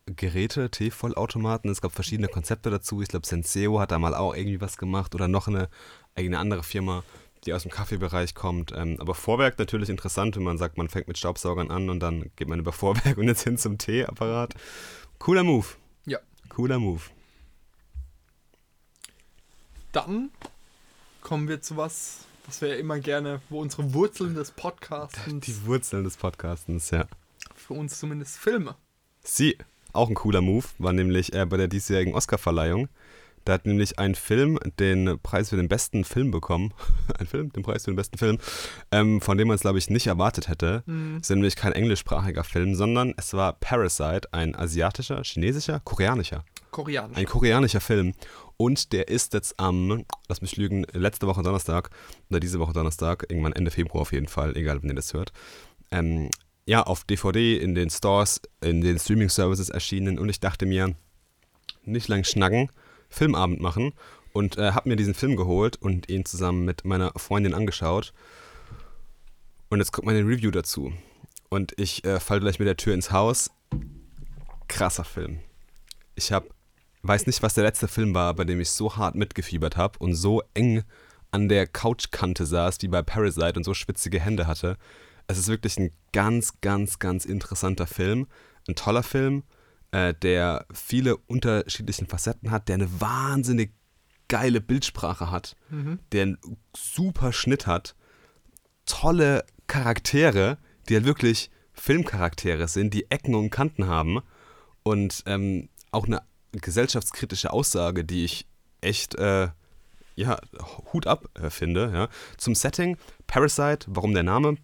Teegeräte, 0.06 0.70
Teevollautomaten. 0.70 1.70
Es 1.70 1.82
gab 1.82 1.94
verschiedene 1.94 2.28
Konzepte 2.28 2.70
dazu. 2.70 3.02
Ich 3.02 3.08
glaube, 3.08 3.26
Senseo 3.26 3.80
hat 3.80 3.92
da 3.92 4.00
mal 4.00 4.16
auch 4.16 4.36
irgendwie 4.36 4.62
was 4.62 4.78
gemacht 4.78 5.16
oder 5.16 5.28
noch 5.28 5.48
eine, 5.48 5.70
eine 6.16 6.40
andere 6.40 6.64
Firma, 6.64 7.04
die 7.46 7.54
aus 7.54 7.64
dem 7.64 7.72
Kaffeebereich 7.72 8.36
kommt. 8.36 8.74
Ähm, 8.76 8.98
aber 9.00 9.16
Vorwerk 9.16 9.58
natürlich 9.60 9.90
interessant, 9.90 10.36
wenn 10.36 10.44
man 10.44 10.58
sagt, 10.58 10.78
man 10.78 10.90
fängt 10.90 11.08
mit 11.08 11.18
Staubsaugern 11.18 11.72
an 11.72 11.90
und 11.90 12.00
dann 12.00 12.32
geht 12.36 12.48
man 12.48 12.60
über 12.60 12.74
Vorwerk 12.74 13.18
und 13.18 13.28
jetzt 13.28 13.44
hin 13.44 13.58
zum 13.58 13.78
Teeapparat. 13.78 14.54
Cooler 15.20 15.44
Move. 15.44 15.68
Ja. 16.06 16.20
Cooler 16.50 16.80
Move. 16.80 17.02
Dann 19.94 20.32
kommen 21.22 21.48
wir 21.48 21.62
zu 21.62 21.78
was, 21.78 22.26
was 22.46 22.62
wir 22.62 22.70
ja 22.70 22.76
immer 22.76 23.00
gerne, 23.00 23.42
wo 23.50 23.62
unsere 23.62 23.94
Wurzeln 23.94 24.36
des 24.36 24.52
Podcasts, 24.52 25.20
Die 25.28 25.66
Wurzeln 25.66 26.04
des 26.04 26.18
Podcastens, 26.18 26.90
ja. 26.90 27.06
für 27.56 27.76
uns 27.76 28.00
zumindest 28.00 28.38
Filme. 28.38 28.76
Sie, 29.22 29.58
auch 29.94 30.10
ein 30.10 30.16
cooler 30.16 30.42
Move, 30.42 30.66
war 30.78 30.94
nämlich 30.94 31.34
äh, 31.34 31.46
bei 31.46 31.58
der 31.58 31.68
diesjährigen 31.68 32.14
Oscarverleihung. 32.14 32.90
Da 33.46 33.54
hat 33.54 33.66
nämlich 33.66 34.00
ein 34.00 34.16
Film 34.16 34.58
den 34.80 35.20
Preis 35.22 35.50
für 35.50 35.58
den 35.58 35.68
besten 35.68 36.06
Film 36.06 36.32
bekommen. 36.32 36.74
ein 37.20 37.28
Film, 37.28 37.52
den 37.52 37.64
Preis 37.64 37.84
für 37.84 37.92
den 37.92 37.98
besten 37.98 38.18
Film, 38.18 38.38
ähm, 38.92 39.20
von 39.20 39.38
dem 39.38 39.50
man 39.50 39.56
es, 39.56 39.62
glaube 39.62 39.80
ich, 39.80 39.90
nicht 39.90 40.08
erwartet 40.08 40.48
hätte. 40.48 40.84
Mhm. 40.86 41.18
Es 41.18 41.30
ist 41.30 41.36
nämlich 41.36 41.56
kein 41.56 41.74
englischsprachiger 41.74 42.44
Film, 42.44 42.76
sondern 42.76 43.14
es 43.18 43.34
war 43.34 43.54
Parasite, 43.54 44.32
ein 44.32 44.56
asiatischer, 44.56 45.22
chinesischer, 45.24 45.82
koreanischer. 45.82 46.46
Koreanisch. 46.72 47.18
Ein 47.18 47.26
koreanischer 47.26 47.82
Film. 47.82 48.14
Und 48.58 48.94
der 48.94 49.10
ist 49.10 49.34
jetzt 49.34 49.60
am, 49.60 50.06
lass 50.28 50.42
mich 50.42 50.56
lügen, 50.56 50.86
letzte 50.94 51.28
Woche 51.28 51.44
Donnerstag 51.44 51.90
oder 52.30 52.40
diese 52.40 52.60
Woche 52.60 52.74
Donnerstag, 52.74 53.26
irgendwann 53.30 53.54
Ende 53.54 53.72
Februar 53.72 54.02
auf 54.04 54.14
jeden 54.14 54.28
Fall, 54.28 54.56
egal 54.56 54.82
wenn 54.82 54.90
ihr 54.90 54.96
das 54.96 55.14
hört, 55.14 55.34
ähm, 55.92 56.30
ja, 56.66 56.84
auf 56.84 57.04
DVD 57.04 57.58
in 57.58 57.76
den 57.76 57.90
Stores, 57.90 58.42
in 58.62 58.82
den 58.82 59.00
Streaming-Services 59.00 59.70
erschienen. 59.70 60.18
Und 60.20 60.30
ich 60.30 60.40
dachte 60.40 60.66
mir, 60.66 60.96
nicht 61.84 62.08
lang 62.08 62.24
schnacken, 62.24 62.70
Filmabend 63.10 63.60
machen. 63.62 63.94
Und 64.32 64.58
äh, 64.58 64.72
habe 64.72 64.90
mir 64.90 64.96
diesen 64.96 65.14
Film 65.14 65.36
geholt 65.36 65.76
und 65.76 66.10
ihn 66.10 66.26
zusammen 66.26 66.66
mit 66.66 66.86
meiner 66.86 67.12
Freundin 67.18 67.54
angeschaut. 67.54 68.14
Und 69.70 69.80
jetzt 69.80 69.92
kommt 69.92 70.08
meine 70.08 70.22
Review 70.28 70.52
dazu. 70.52 70.94
Und 71.50 71.80
ich 71.80 72.04
äh, 72.06 72.20
falle 72.20 72.42
gleich 72.42 72.60
mit 72.60 72.68
der 72.68 72.78
Tür 72.78 72.94
ins 72.94 73.12
Haus. 73.12 73.52
Krasser 74.68 75.04
Film. 75.04 75.40
Ich 76.16 76.32
habe 76.32 76.48
weiß 77.04 77.28
nicht, 77.28 77.44
was 77.44 77.54
der 77.54 77.66
letzte 77.66 77.88
Film 77.88 78.16
war, 78.16 78.34
bei 78.34 78.46
dem 78.46 78.60
ich 78.60 78.72
so 78.72 78.96
hart 78.96 79.16
mitgefiebert 79.16 79.78
habe 79.78 80.00
und 80.00 80.16
so 80.16 80.42
eng 80.54 80.84
an 81.32 81.50
der 81.50 81.68
Couchkante 81.68 82.46
saß, 82.46 82.78
wie 82.82 82.88
bei 82.88 83.02
Parasite 83.02 83.54
und 83.58 83.64
so 83.64 83.74
schwitzige 83.74 84.20
Hände 84.20 84.48
hatte. 84.48 84.78
Es 85.28 85.38
ist 85.38 85.48
wirklich 85.48 85.78
ein 85.78 85.92
ganz, 86.12 86.60
ganz, 86.62 87.00
ganz 87.00 87.26
interessanter 87.26 87.88
Film. 87.88 88.28
Ein 88.68 88.76
toller 88.76 89.04
Film, 89.04 89.44
äh, 89.92 90.14
der 90.14 90.66
viele 90.74 91.18
unterschiedliche 91.18 92.06
Facetten 92.06 92.52
hat, 92.52 92.68
der 92.68 92.76
eine 92.76 93.02
wahnsinnig 93.02 93.74
geile 94.28 94.62
Bildsprache 94.62 95.30
hat, 95.32 95.56
Mhm. 95.70 96.00
der 96.12 96.24
einen 96.24 96.38
super 96.76 97.34
Schnitt 97.34 97.68
hat, 97.68 97.96
tolle 98.86 99.46
Charaktere, 99.68 100.58
die 100.90 100.96
halt 100.96 101.06
wirklich 101.06 101.50
Filmcharaktere 101.74 102.68
sind, 102.68 102.94
die 102.94 103.10
Ecken 103.10 103.36
und 103.36 103.50
Kanten 103.50 103.88
haben 103.88 104.20
und 104.84 105.24
ähm, 105.26 105.70
auch 105.92 106.06
eine 106.06 106.22
gesellschaftskritische 106.52 107.52
Aussage, 107.52 108.04
die 108.06 108.26
ich 108.26 108.48
echt, 108.82 109.16
äh, 109.16 109.50
ja, 110.16 110.38
Hut 110.94 111.08
ab 111.08 111.26
äh, 111.36 111.50
finde. 111.50 111.92
Ja. 111.94 112.10
Zum 112.38 112.54
Setting, 112.56 112.98
Parasite, 113.28 113.88
warum 113.90 114.14
der 114.14 114.24
Name? 114.24 114.58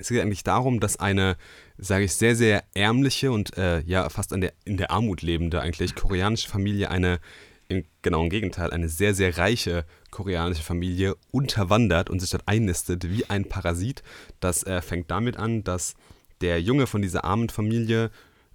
Es 0.00 0.08
geht 0.08 0.20
eigentlich 0.20 0.44
darum, 0.44 0.80
dass 0.80 0.98
eine, 0.98 1.36
sage 1.78 2.04
ich, 2.04 2.14
sehr, 2.14 2.34
sehr 2.34 2.64
ärmliche 2.74 3.32
und 3.32 3.56
äh, 3.56 3.80
ja, 3.82 4.08
fast 4.08 4.32
der, 4.32 4.52
in 4.64 4.76
der 4.76 4.90
Armut 4.90 5.22
lebende 5.22 5.60
eigentlich 5.60 5.94
koreanische 5.94 6.48
Familie 6.48 6.90
eine, 6.90 7.20
im 7.68 7.84
genauen 8.02 8.30
Gegenteil, 8.30 8.70
eine 8.70 8.88
sehr, 8.88 9.14
sehr 9.14 9.38
reiche 9.38 9.84
koreanische 10.10 10.62
Familie 10.62 11.14
unterwandert 11.30 12.10
und 12.10 12.20
sich 12.20 12.30
dort 12.30 12.48
einnistet 12.48 13.08
wie 13.08 13.28
ein 13.28 13.44
Parasit. 13.44 14.02
Das 14.40 14.64
äh, 14.64 14.82
fängt 14.82 15.10
damit 15.10 15.36
an, 15.36 15.62
dass 15.62 15.94
der 16.40 16.60
Junge 16.60 16.86
von 16.86 17.02
dieser 17.02 17.24
armen 17.24 17.48
Familie 17.48 18.10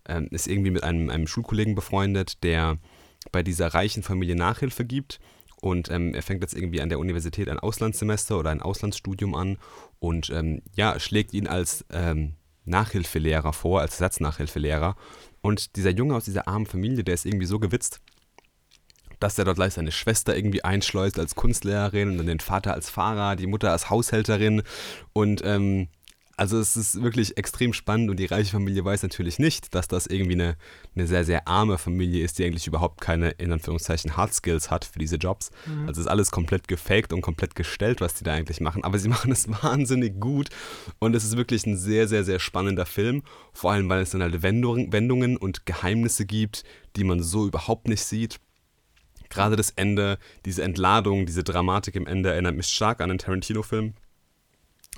ähm, 0.07 0.27
ist 0.31 0.47
irgendwie 0.47 0.71
mit 0.71 0.83
einem, 0.83 1.09
einem 1.09 1.27
Schulkollegen 1.27 1.75
befreundet, 1.75 2.43
der 2.43 2.77
bei 3.31 3.43
dieser 3.43 3.67
reichen 3.67 4.03
Familie 4.03 4.35
Nachhilfe 4.35 4.85
gibt. 4.85 5.19
Und 5.61 5.89
ähm, 5.89 6.13
er 6.13 6.21
fängt 6.21 6.41
jetzt 6.41 6.53
irgendwie 6.53 6.81
an 6.81 6.89
der 6.89 6.99
Universität 6.99 7.49
ein 7.49 7.59
Auslandssemester 7.59 8.37
oder 8.37 8.51
ein 8.51 8.61
Auslandsstudium 8.61 9.33
an 9.33 9.57
und 9.99 10.29
ähm, 10.29 10.61
ja, 10.75 10.99
schlägt 10.99 11.33
ihn 11.33 11.47
als 11.47 11.85
ähm, 11.91 12.35
Nachhilfelehrer 12.65 13.53
vor, 13.53 13.81
als 13.81 13.93
Ersatznachhilfelehrer. 13.93 14.95
Und 15.41 15.75
dieser 15.75 15.91
Junge 15.91 16.15
aus 16.15 16.25
dieser 16.25 16.47
armen 16.47 16.65
Familie, 16.65 17.03
der 17.03 17.13
ist 17.13 17.25
irgendwie 17.25 17.45
so 17.45 17.59
gewitzt, 17.59 18.01
dass 19.19 19.37
er 19.37 19.45
dort 19.45 19.57
gleich 19.57 19.73
seine 19.73 19.91
Schwester 19.91 20.35
irgendwie 20.35 20.63
einschleust 20.63 21.19
als 21.19 21.35
Kunstlehrerin 21.35 22.09
und 22.11 22.17
dann 22.17 22.27
den 22.27 22.39
Vater 22.39 22.73
als 22.73 22.89
Fahrer, 22.89 23.35
die 23.35 23.47
Mutter 23.47 23.71
als 23.71 23.89
Haushälterin. 23.89 24.63
Und 25.13 25.41
ähm, 25.45 25.87
also 26.37 26.59
es 26.59 26.75
ist 26.75 27.01
wirklich 27.01 27.37
extrem 27.37 27.71
spannend 27.71 28.09
und 28.09 28.17
die 28.17 28.25
reiche 28.25 28.51
Familie 28.51 28.83
weiß 28.83 29.03
natürlich 29.03 29.39
nicht, 29.39 29.73
dass 29.73 29.87
das 29.87 30.05
irgendwie 30.05 30.33
eine, 30.33 30.57
eine 30.95 31.07
sehr, 31.07 31.23
sehr 31.23 31.47
arme 31.47 31.77
Familie 31.77 32.23
ist, 32.23 32.37
die 32.37 32.45
eigentlich 32.45 32.67
überhaupt 32.67 32.99
keine, 32.99 33.31
in 33.31 33.51
Anführungszeichen, 33.51 34.17
Hard 34.17 34.33
Skills 34.33 34.69
hat 34.69 34.83
für 34.85 34.99
diese 34.99 35.15
Jobs. 35.15 35.51
Mhm. 35.65 35.87
Also 35.87 36.01
ist 36.01 36.07
alles 36.07 36.31
komplett 36.31 36.67
gefaked 36.67 37.13
und 37.13 37.21
komplett 37.21 37.55
gestellt, 37.55 38.01
was 38.01 38.15
die 38.15 38.23
da 38.23 38.33
eigentlich 38.33 38.59
machen. 38.59 38.83
Aber 38.83 38.99
sie 38.99 39.09
machen 39.15 39.31
es 39.31 39.47
wahnsinnig 39.47 40.19
gut 40.19 40.49
und 40.99 41.15
es 41.15 41.23
ist 41.23 41.37
wirklich 41.37 41.65
ein 41.65 41.77
sehr, 41.77 42.07
sehr, 42.07 42.23
sehr 42.23 42.39
spannender 42.39 42.85
Film. 42.85 43.23
Vor 43.53 43.71
allem, 43.71 43.87
weil 43.87 44.01
es 44.01 44.09
dann 44.09 44.21
halt 44.21 44.41
Wendungen, 44.41 44.91
Wendungen 44.91 45.37
und 45.37 45.65
Geheimnisse 45.65 46.25
gibt, 46.25 46.63
die 46.97 47.05
man 47.05 47.23
so 47.23 47.47
überhaupt 47.47 47.87
nicht 47.87 48.03
sieht. 48.03 48.39
Gerade 49.29 49.55
das 49.55 49.71
Ende, 49.71 50.17
diese 50.45 50.63
Entladung, 50.63 51.25
diese 51.25 51.43
Dramatik 51.43 51.95
im 51.95 52.07
Ende 52.07 52.31
erinnert 52.31 52.55
mich 52.55 52.67
stark 52.67 53.01
an 53.01 53.09
einen 53.09 53.19
Tarantino-Film. 53.19 53.93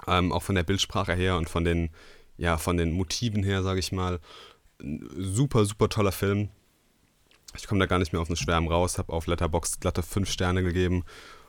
Ähm, 0.05 0.31
auch 0.31 0.43
von 0.43 0.55
der 0.55 0.63
Bildsprache 0.63 1.13
her 1.13 1.37
und 1.37 1.49
von 1.49 1.63
den, 1.63 1.89
ja, 2.37 2.57
von 2.57 2.77
den 2.77 2.91
Motiven 2.91 3.43
her, 3.43 3.63
sage 3.63 3.79
ich 3.79 3.91
mal. 3.91 4.19
Super, 4.79 5.65
super 5.65 5.89
toller 5.89 6.11
Film. 6.11 6.49
Ich 7.55 7.67
komme 7.67 7.79
da 7.79 7.85
gar 7.87 7.99
nicht 7.99 8.13
mehr 8.13 8.21
auf 8.21 8.27
den 8.27 8.35
Schwärm 8.35 8.67
raus, 8.67 8.97
habe 8.97 9.13
auf 9.13 9.25
Letterboxd 9.27 9.81
glatte 9.81 10.03
5 10.03 10.29
Sterne 10.29 10.63
gegeben. 10.63 11.03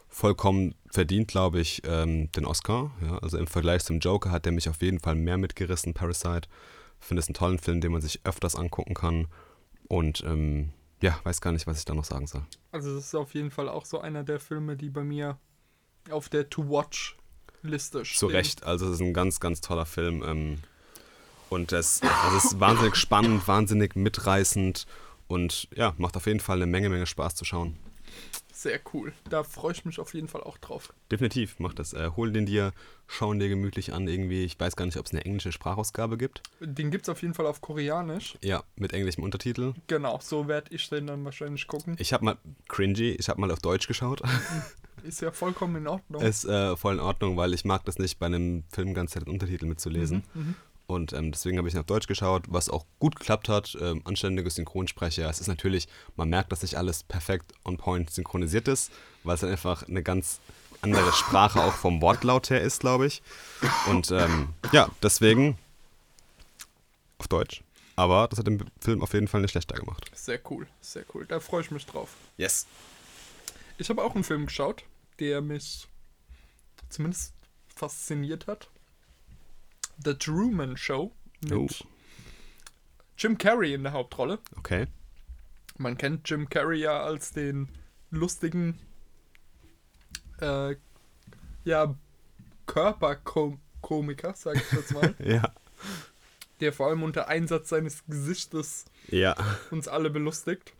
Vollkommen 0.08 0.74
verdient, 0.90 1.28
glaube 1.28 1.60
ich, 1.60 1.82
ähm, 1.84 2.32
den 2.32 2.46
Oscar. 2.46 2.90
Ja, 3.02 3.18
also 3.18 3.36
im 3.36 3.46
Vergleich 3.46 3.84
zum 3.84 3.98
Joker 3.98 4.30
hat 4.30 4.46
der 4.46 4.52
mich 4.52 4.68
auf 4.68 4.80
jeden 4.80 5.00
Fall 5.00 5.14
mehr 5.14 5.36
mitgerissen, 5.36 5.92
Parasite. 5.92 6.48
Finde 6.98 7.20
es 7.20 7.28
einen 7.28 7.34
tollen 7.34 7.58
Film, 7.58 7.80
den 7.82 7.92
man 7.92 8.00
sich 8.00 8.20
öfters 8.24 8.56
angucken 8.56 8.94
kann. 8.94 9.26
Und 9.88 10.22
ähm, 10.24 10.72
ja, 11.02 11.20
weiß 11.24 11.40
gar 11.40 11.52
nicht, 11.52 11.66
was 11.66 11.78
ich 11.78 11.84
da 11.84 11.94
noch 11.94 12.04
sagen 12.04 12.26
soll. 12.26 12.44
Also 12.72 12.94
das 12.94 13.04
ist 13.04 13.14
auf 13.14 13.34
jeden 13.34 13.50
Fall 13.50 13.68
auch 13.68 13.84
so 13.84 14.00
einer 14.00 14.24
der 14.24 14.40
Filme, 14.40 14.76
die 14.76 14.88
bei 14.88 15.04
mir 15.04 15.38
auf 16.10 16.28
der 16.28 16.48
Stehen. 18.04 18.18
Zu 18.18 18.26
Recht, 18.26 18.62
also 18.64 18.86
es 18.86 18.94
ist 18.94 19.00
ein 19.00 19.14
ganz, 19.14 19.40
ganz 19.40 19.60
toller 19.60 19.86
Film. 19.86 20.22
Ähm, 20.26 20.58
und 21.50 21.72
es, 21.72 22.02
also 22.02 22.36
es 22.36 22.44
ist 22.44 22.60
wahnsinnig 22.60 22.96
spannend, 22.96 23.46
wahnsinnig 23.48 23.96
mitreißend 23.96 24.86
und 25.28 25.68
ja, 25.74 25.94
macht 25.96 26.16
auf 26.16 26.26
jeden 26.26 26.40
Fall 26.40 26.56
eine 26.56 26.66
Menge, 26.66 26.88
Menge 26.88 27.06
Spaß 27.06 27.34
zu 27.34 27.44
schauen. 27.44 27.78
Sehr 28.58 28.80
cool. 28.92 29.12
Da 29.30 29.44
freue 29.44 29.70
ich 29.70 29.84
mich 29.84 30.00
auf 30.00 30.14
jeden 30.14 30.26
Fall 30.26 30.42
auch 30.42 30.58
drauf. 30.58 30.92
Definitiv, 31.12 31.60
mach 31.60 31.74
das. 31.74 31.92
Äh, 31.92 32.10
hol 32.16 32.32
den 32.32 32.44
dir, 32.44 32.72
schau 33.06 33.32
ihn 33.32 33.38
dir 33.38 33.48
gemütlich 33.48 33.92
an 33.92 34.08
irgendwie. 34.08 34.42
Ich 34.42 34.58
weiß 34.58 34.74
gar 34.74 34.84
nicht, 34.84 34.96
ob 34.96 35.06
es 35.06 35.12
eine 35.12 35.24
englische 35.24 35.52
Sprachausgabe 35.52 36.18
gibt. 36.18 36.42
Den 36.58 36.90
gibt 36.90 37.04
es 37.04 37.08
auf 37.08 37.22
jeden 37.22 37.34
Fall 37.34 37.46
auf 37.46 37.60
Koreanisch. 37.60 38.36
Ja, 38.42 38.64
mit 38.74 38.92
englischem 38.92 39.22
Untertitel. 39.22 39.74
Genau, 39.86 40.18
so 40.20 40.48
werde 40.48 40.74
ich 40.74 40.88
den 40.88 41.06
dann 41.06 41.24
wahrscheinlich 41.24 41.68
gucken. 41.68 41.94
Ich 42.00 42.12
habe 42.12 42.24
mal, 42.24 42.36
cringy, 42.66 43.10
ich 43.10 43.28
habe 43.28 43.40
mal 43.40 43.52
auf 43.52 43.60
Deutsch 43.60 43.86
geschaut. 43.86 44.22
Ist 45.04 45.20
ja 45.20 45.30
vollkommen 45.30 45.76
in 45.76 45.86
Ordnung. 45.86 46.20
Ist 46.20 46.44
äh, 46.44 46.76
voll 46.76 46.94
in 46.94 47.00
Ordnung, 47.00 47.36
weil 47.36 47.54
ich 47.54 47.64
mag 47.64 47.84
das 47.84 48.00
nicht, 48.00 48.18
bei 48.18 48.26
einem 48.26 48.64
Film 48.68 48.92
ganz 48.92 49.12
Zeit 49.12 49.28
Untertitel 49.28 49.66
mitzulesen. 49.66 50.24
Mhm. 50.34 50.56
Und 50.88 51.12
ähm, 51.12 51.30
deswegen 51.32 51.58
habe 51.58 51.68
ich 51.68 51.76
auf 51.76 51.84
Deutsch 51.84 52.06
geschaut, 52.06 52.44
was 52.48 52.70
auch 52.70 52.86
gut 52.98 53.14
geklappt 53.16 53.50
hat. 53.50 53.76
Ähm, 53.78 54.00
anständiges 54.04 54.54
Synchronsprecher. 54.54 55.28
Es 55.28 55.38
ist 55.38 55.46
natürlich, 55.46 55.86
man 56.16 56.30
merkt, 56.30 56.50
dass 56.50 56.62
nicht 56.62 56.76
alles 56.76 57.02
perfekt 57.02 57.52
on 57.62 57.76
point 57.76 58.08
synchronisiert 58.10 58.68
ist, 58.68 58.90
weil 59.22 59.34
es 59.34 59.42
dann 59.42 59.50
einfach 59.50 59.86
eine 59.86 60.02
ganz 60.02 60.40
andere 60.80 61.12
Sprache 61.12 61.60
auch 61.62 61.74
vom 61.74 62.00
Wortlaut 62.00 62.48
her 62.48 62.62
ist, 62.62 62.80
glaube 62.80 63.06
ich. 63.06 63.22
Und 63.86 64.10
ähm, 64.12 64.54
ja, 64.72 64.88
deswegen 65.02 65.58
auf 67.18 67.28
Deutsch. 67.28 67.62
aber 67.96 68.28
das 68.28 68.38
hat 68.38 68.46
den 68.46 68.64
Film 68.80 69.02
auf 69.02 69.12
jeden 69.12 69.28
Fall 69.28 69.40
nicht 69.42 69.50
schlechter 69.50 69.74
gemacht. 69.76 70.10
Sehr 70.14 70.40
cool, 70.50 70.66
sehr 70.80 71.04
cool. 71.12 71.26
Da 71.26 71.40
freue 71.40 71.62
ich 71.62 71.70
mich 71.70 71.84
drauf. 71.84 72.14
Yes. 72.38 72.66
Ich 73.76 73.90
habe 73.90 74.02
auch 74.02 74.14
einen 74.14 74.24
Film 74.24 74.46
geschaut, 74.46 74.84
der 75.20 75.40
mich 75.42 75.86
zumindest 76.88 77.34
fasziniert 77.74 78.46
hat. 78.46 78.68
The 80.04 80.14
Truman 80.14 80.76
Show 80.76 81.12
mit 81.42 81.52
Oh. 81.52 81.68
Jim 83.16 83.36
Carrey 83.38 83.74
in 83.74 83.82
der 83.82 83.92
Hauptrolle. 83.92 84.38
Okay. 84.56 84.86
Man 85.76 85.96
kennt 85.96 86.28
Jim 86.28 86.48
Carrey 86.48 86.80
ja 86.80 87.00
als 87.02 87.32
den 87.32 87.68
lustigen, 88.10 88.78
äh, 90.40 90.76
ja, 91.64 91.94
Körperkomiker, 92.66 94.34
sag 94.34 94.56
ich 94.56 94.72
jetzt 94.72 94.92
mal, 94.94 95.14
Ja. 95.24 95.52
der 96.60 96.72
vor 96.72 96.88
allem 96.88 97.02
unter 97.02 97.28
Einsatz 97.28 97.68
seines 97.70 98.04
Gesichtes 98.06 98.84
Ja. 99.08 99.36
uns 99.70 99.88
alle 99.88 100.10
belustigt. 100.10 100.72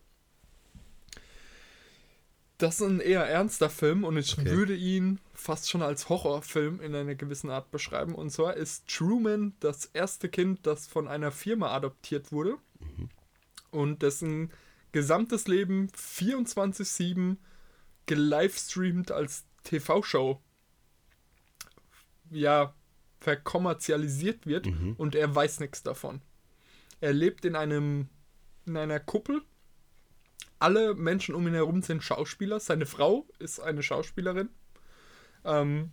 Das 2.59 2.81
ist 2.81 2.87
ein 2.87 2.99
eher 3.01 3.25
ernster 3.25 3.71
Film 3.71 4.03
und 4.05 4.17
ich 4.17 4.37
Okay. 4.37 4.51
würde 4.51 4.75
ihn 4.75 5.21
fast 5.33 5.71
schon 5.71 5.81
als 5.81 6.09
Horrorfilm 6.09 6.81
in 6.81 6.95
einer 6.95 7.15
gewissen 7.15 7.51
Art 7.51 7.71
beschreiben. 7.71 8.15
Und 8.17 8.31
zwar 8.31 8.55
ist 8.57 8.89
Truman 8.89 9.55
das 9.61 9.85
erste 9.87 10.29
Kind, 10.29 10.67
das 10.67 10.87
von 10.89 11.07
einer 11.07 11.31
Firma 11.31 11.71
adoptiert 11.71 12.33
wurde 12.33 12.57
und 13.71 14.03
dessen 14.03 14.51
gesamtes 14.91 15.47
Leben 15.47 15.89
24-7 15.91 17.37
gelivestreamt 18.07 19.13
als 19.13 19.45
TV-Show 19.63 20.41
ja 22.31 22.75
verkommerzialisiert 23.21 24.47
wird 24.47 24.67
Mhm. 24.67 24.95
und 24.99 25.15
er 25.15 25.33
weiß 25.35 25.61
nichts 25.61 25.83
davon. 25.83 26.21
Er 27.01 27.13
lebt 27.13 27.45
in 27.45 27.55
einem 27.55 28.09
in 28.67 28.77
einer 28.77 28.99
Kuppel. 29.01 29.43
Alle 30.59 30.95
Menschen 30.95 31.35
um 31.35 31.47
ihn 31.47 31.55
herum 31.55 31.83
sind 31.83 32.03
Schauspieler. 32.03 32.61
Seine 32.61 32.87
Frau 32.87 33.27
ist 33.39 33.61
eine 33.61 33.83
Schauspielerin. 33.83 34.49
Ähm, 35.45 35.93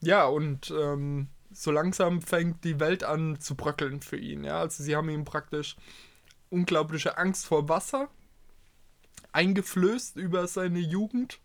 ja, 0.00 0.26
und 0.26 0.72
ähm, 0.76 1.28
so 1.50 1.70
langsam 1.70 2.22
fängt 2.22 2.64
die 2.64 2.80
Welt 2.80 3.04
an 3.04 3.40
zu 3.40 3.54
bröckeln 3.54 4.00
für 4.02 4.16
ihn. 4.16 4.44
Ja, 4.44 4.60
also 4.60 4.82
sie 4.82 4.96
haben 4.96 5.08
ihm 5.08 5.24
praktisch 5.24 5.76
unglaubliche 6.50 7.16
Angst 7.16 7.46
vor 7.46 7.68
Wasser 7.68 8.10
eingeflößt 9.32 10.16
über 10.16 10.46
seine 10.46 10.78
Jugend. 10.78 11.40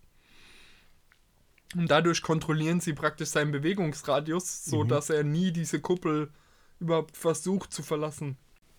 Und 1.76 1.92
dadurch 1.92 2.22
kontrollieren 2.22 2.80
sie 2.80 2.94
praktisch 2.94 3.30
seinen 3.30 3.52
Bewegungsradius, 3.52 4.66
so 4.66 4.84
dass 4.84 5.10
er 5.10 5.24
nie 5.24 5.52
diese 5.52 5.82
Kuppel 5.82 6.32
überhaupt 6.80 7.18
versucht 7.18 7.74
zu 7.74 7.84
verlassen. 7.84 8.38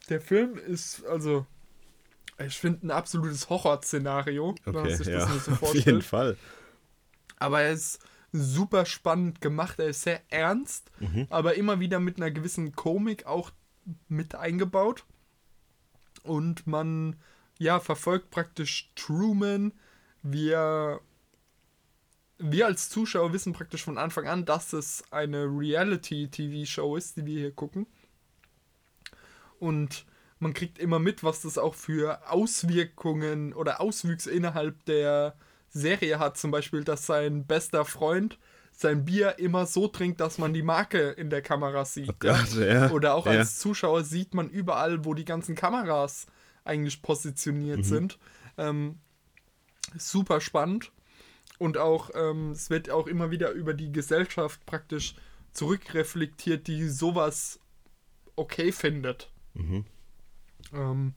Der 0.08 0.20
Film 0.20 0.56
ist 0.56 1.04
also, 1.06 1.46
ich 2.46 2.58
finde, 2.58 2.86
ein 2.86 2.90
absolutes 2.90 3.48
Horrorszenario, 3.48 4.54
Okay, 4.64 5.10
ja. 5.10 5.26
so 5.26 5.52
Auf 5.60 5.74
jeden 5.74 6.02
Fall. 6.02 6.36
Aber 7.38 7.62
er 7.62 7.72
ist 7.72 8.00
super 8.32 8.86
spannend 8.86 9.40
gemacht. 9.40 9.78
Er 9.78 9.88
ist 9.88 10.02
sehr 10.02 10.20
ernst, 10.30 10.90
aber 11.30 11.54
immer 11.54 11.80
wieder 11.80 11.98
mit 11.98 12.16
einer 12.16 12.30
gewissen 12.30 12.74
Komik 12.74 13.26
auch 13.26 13.50
mit 14.08 14.34
eingebaut. 14.34 15.04
Und 16.22 16.66
man 16.66 17.16
ja 17.58 17.80
verfolgt 17.80 18.30
praktisch 18.30 18.90
Truman. 18.94 19.72
Wir, 20.22 21.00
wir 22.38 22.66
als 22.66 22.88
Zuschauer 22.90 23.32
wissen 23.32 23.52
praktisch 23.52 23.82
von 23.82 23.98
Anfang 23.98 24.26
an, 24.26 24.44
dass 24.44 24.72
es 24.72 25.02
eine 25.10 25.44
Reality-TV-Show 25.44 26.96
ist, 26.96 27.16
die 27.16 27.26
wir 27.26 27.40
hier 27.40 27.52
gucken. 27.52 27.86
Und 29.58 30.04
man 30.38 30.54
kriegt 30.54 30.78
immer 30.78 30.98
mit, 30.98 31.24
was 31.24 31.42
das 31.42 31.58
auch 31.58 31.74
für 31.74 32.30
Auswirkungen 32.30 33.52
oder 33.52 33.80
Auswüchse 33.80 34.30
innerhalb 34.30 34.84
der 34.84 35.34
Serie 35.68 36.18
hat. 36.18 36.36
Zum 36.36 36.50
Beispiel, 36.50 36.84
dass 36.84 37.06
sein 37.06 37.46
bester 37.46 37.84
Freund 37.84 38.38
sein 38.72 39.04
Bier 39.04 39.40
immer 39.40 39.66
so 39.66 39.88
trinkt, 39.88 40.20
dass 40.20 40.38
man 40.38 40.54
die 40.54 40.62
Marke 40.62 41.10
in 41.10 41.30
der 41.30 41.42
Kamera 41.42 41.84
sieht. 41.84 42.10
Oh 42.10 42.14
Gott, 42.20 42.54
ja. 42.54 42.90
Oder 42.92 43.14
auch 43.14 43.26
ja. 43.26 43.32
als 43.32 43.58
Zuschauer 43.58 44.04
sieht 44.04 44.34
man 44.34 44.48
überall, 44.48 45.04
wo 45.04 45.14
die 45.14 45.24
ganzen 45.24 45.56
Kameras 45.56 46.26
eigentlich 46.64 47.02
positioniert 47.02 47.84
sind. 47.84 48.18
Ähm, 48.56 49.00
super 49.96 50.40
spannend. 50.40 50.92
Und 51.58 51.76
auch, 51.76 52.10
ähm, 52.14 52.52
es 52.52 52.70
wird 52.70 52.88
auch 52.90 53.08
immer 53.08 53.32
wieder 53.32 53.50
über 53.50 53.74
die 53.74 53.90
Gesellschaft 53.90 54.64
praktisch 54.64 55.16
zurückreflektiert, 55.52 56.68
die 56.68 56.88
sowas 56.88 57.58
okay 58.36 58.70
findet. 58.70 59.32
Mhm. 59.54 59.84
Ähm, 60.72 61.14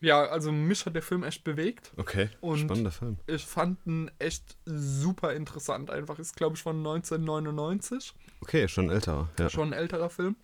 ja, 0.00 0.24
also 0.26 0.52
mich 0.52 0.86
hat 0.86 0.94
der 0.94 1.02
Film 1.02 1.24
echt 1.24 1.42
bewegt. 1.42 1.92
Okay. 1.96 2.30
Und- 2.40 2.58
Spannender 2.60 2.92
Film. 2.92 3.16
Ich 3.26 3.44
fand 3.44 3.84
ihn 3.86 4.10
echt 4.20 4.56
super 4.64 5.32
interessant. 5.34 5.90
Einfach 5.90 6.18
ist, 6.20 6.36
glaube 6.36 6.56
ich, 6.56 6.62
von 6.62 6.76
1999. 6.78 8.14
Okay, 8.40 8.68
schon 8.68 8.90
älterer. 8.90 9.28
Ja. 9.38 9.50
Schon 9.50 9.68
ein 9.70 9.78
älterer 9.78 10.08
Film. 10.10 10.36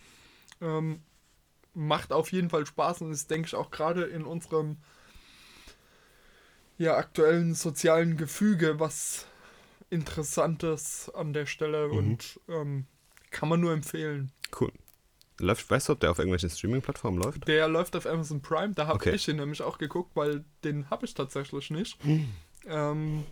Ähm, 0.61 1.01
macht 1.73 2.13
auf 2.13 2.33
jeden 2.33 2.51
Fall 2.51 2.67
Spaß 2.67 3.03
und 3.03 3.13
ist, 3.13 3.31
denke 3.31 3.47
ich, 3.47 3.55
auch 3.55 3.71
gerade 3.71 4.05
in 4.05 4.25
unserem 4.25 4.79
ja, 6.77 6.97
aktuellen 6.97 7.55
sozialen 7.55 8.17
Gefüge 8.17 8.81
was 8.81 9.27
Interessantes 9.91 11.09
an 11.15 11.33
der 11.33 11.47
Stelle 11.47 11.87
Mhm. 11.89 11.97
und 11.97 12.41
ähm, 12.49 12.87
kann 13.31 13.49
man 13.49 13.61
nur 13.61 13.73
empfehlen. 13.73 14.33
Cool. 14.59 14.73
Läuft, 15.41 15.69
weißt 15.69 15.89
du, 15.89 15.95
ob 15.95 16.01
der 16.01 16.11
auf 16.13 16.19
irgendwelchen 16.19 16.49
Streaming-Plattformen 16.51 17.21
läuft? 17.21 17.49
Der 17.49 17.67
läuft 17.69 17.97
auf 17.97 18.07
Amazon 18.07 18.41
Prime, 18.41 18.73
da 18.75 18.87
habe 18.87 18.97
Okay. 18.97 19.11
ich 19.15 19.27
ihn 19.29 19.37
nämlich 19.37 19.63
auch 19.63 19.79
geguckt, 19.79 20.15
weil 20.15 20.45
den 20.63 20.89
habe 20.91 21.07
ich 21.07 21.15
tatsächlich 21.15 21.71
nicht. 21.71 21.99
Ähm, 22.67 23.25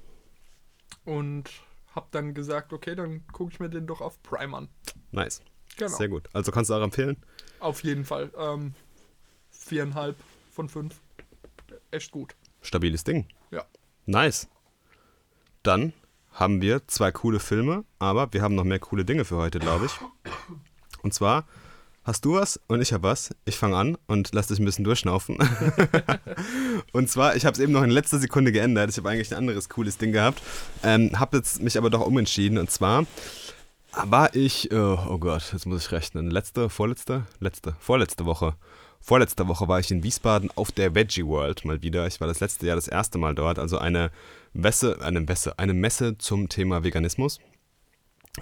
und 1.04 1.44
habe 1.94 2.06
dann 2.10 2.34
gesagt, 2.34 2.72
okay, 2.72 2.94
dann 2.96 3.24
gucke 3.28 3.52
ich 3.52 3.60
mir 3.60 3.68
den 3.68 3.86
doch 3.86 4.00
auf 4.00 4.20
Prime 4.22 4.56
an. 4.56 4.68
Nice. 5.12 5.42
Genau. 5.76 5.96
Sehr 5.96 6.08
gut. 6.08 6.28
Also 6.32 6.50
kannst 6.52 6.70
du 6.70 6.74
auch 6.74 6.82
empfehlen? 6.82 7.16
Auf 7.60 7.82
jeden 7.84 8.04
Fall. 8.04 8.30
Ähm, 8.36 8.74
viereinhalb 9.50 10.16
von 10.50 10.68
fünf. 10.68 11.00
Echt 11.90 12.10
gut. 12.10 12.34
Stabiles 12.62 13.04
Ding. 13.04 13.26
Ja. 13.50 13.64
Nice. 14.06 14.48
Dann 15.62 15.92
haben 16.32 16.60
wir 16.62 16.86
zwei 16.88 17.12
coole 17.12 17.40
Filme, 17.40 17.84
aber 17.98 18.32
wir 18.32 18.42
haben 18.42 18.54
noch 18.54 18.64
mehr 18.64 18.78
coole 18.80 19.04
Dinge 19.04 19.24
für 19.24 19.36
heute, 19.36 19.58
glaube 19.60 19.86
ich. 19.86 19.92
Und 21.02 21.14
zwar 21.14 21.46
hast 22.04 22.24
du 22.24 22.34
was 22.34 22.60
und 22.66 22.80
ich 22.80 22.92
habe 22.92 23.04
was. 23.04 23.30
Ich 23.44 23.56
fange 23.56 23.76
an 23.76 23.98
und 24.06 24.30
lass 24.34 24.48
dich 24.48 24.58
ein 24.58 24.64
bisschen 24.64 24.84
durchschnaufen. 24.84 25.38
und 26.92 27.08
zwar, 27.08 27.36
ich 27.36 27.44
habe 27.44 27.54
es 27.54 27.60
eben 27.60 27.72
noch 27.72 27.82
in 27.82 27.90
letzter 27.90 28.18
Sekunde 28.18 28.52
geändert. 28.52 28.90
Ich 28.90 28.96
habe 28.96 29.08
eigentlich 29.08 29.32
ein 29.32 29.38
anderes 29.38 29.68
cooles 29.68 29.98
Ding 29.98 30.12
gehabt. 30.12 30.42
Ähm, 30.82 31.18
habe 31.18 31.38
jetzt 31.38 31.62
mich 31.62 31.78
aber 31.78 31.90
doch 31.90 32.06
umentschieden. 32.06 32.58
Und 32.58 32.70
zwar 32.70 33.06
war 33.92 34.34
ich, 34.34 34.70
äh, 34.70 34.76
oh 34.76 35.18
Gott, 35.18 35.52
jetzt 35.52 35.66
muss 35.66 35.86
ich 35.86 35.92
rechnen. 35.92 36.30
Letzte, 36.30 36.68
vorletzte, 36.68 37.24
letzte, 37.40 37.74
vorletzte 37.78 38.24
Woche. 38.24 38.54
Vorletzte 39.00 39.48
Woche 39.48 39.66
war 39.66 39.80
ich 39.80 39.90
in 39.90 40.04
Wiesbaden 40.04 40.50
auf 40.54 40.70
der 40.70 40.94
Veggie 40.94 41.26
World 41.26 41.64
mal 41.64 41.82
wieder. 41.82 42.06
Ich 42.06 42.20
war 42.20 42.28
das 42.28 42.38
letzte 42.38 42.66
Jahr 42.66 42.76
das 42.76 42.86
erste 42.86 43.18
Mal 43.18 43.34
dort. 43.34 43.58
Also 43.58 43.78
eine 43.78 44.12
Messe, 44.52 44.98
eine 45.00 45.20
Messe, 45.20 45.58
eine 45.58 45.74
Messe 45.74 46.18
zum 46.18 46.48
Thema 46.48 46.84
Veganismus. 46.84 47.40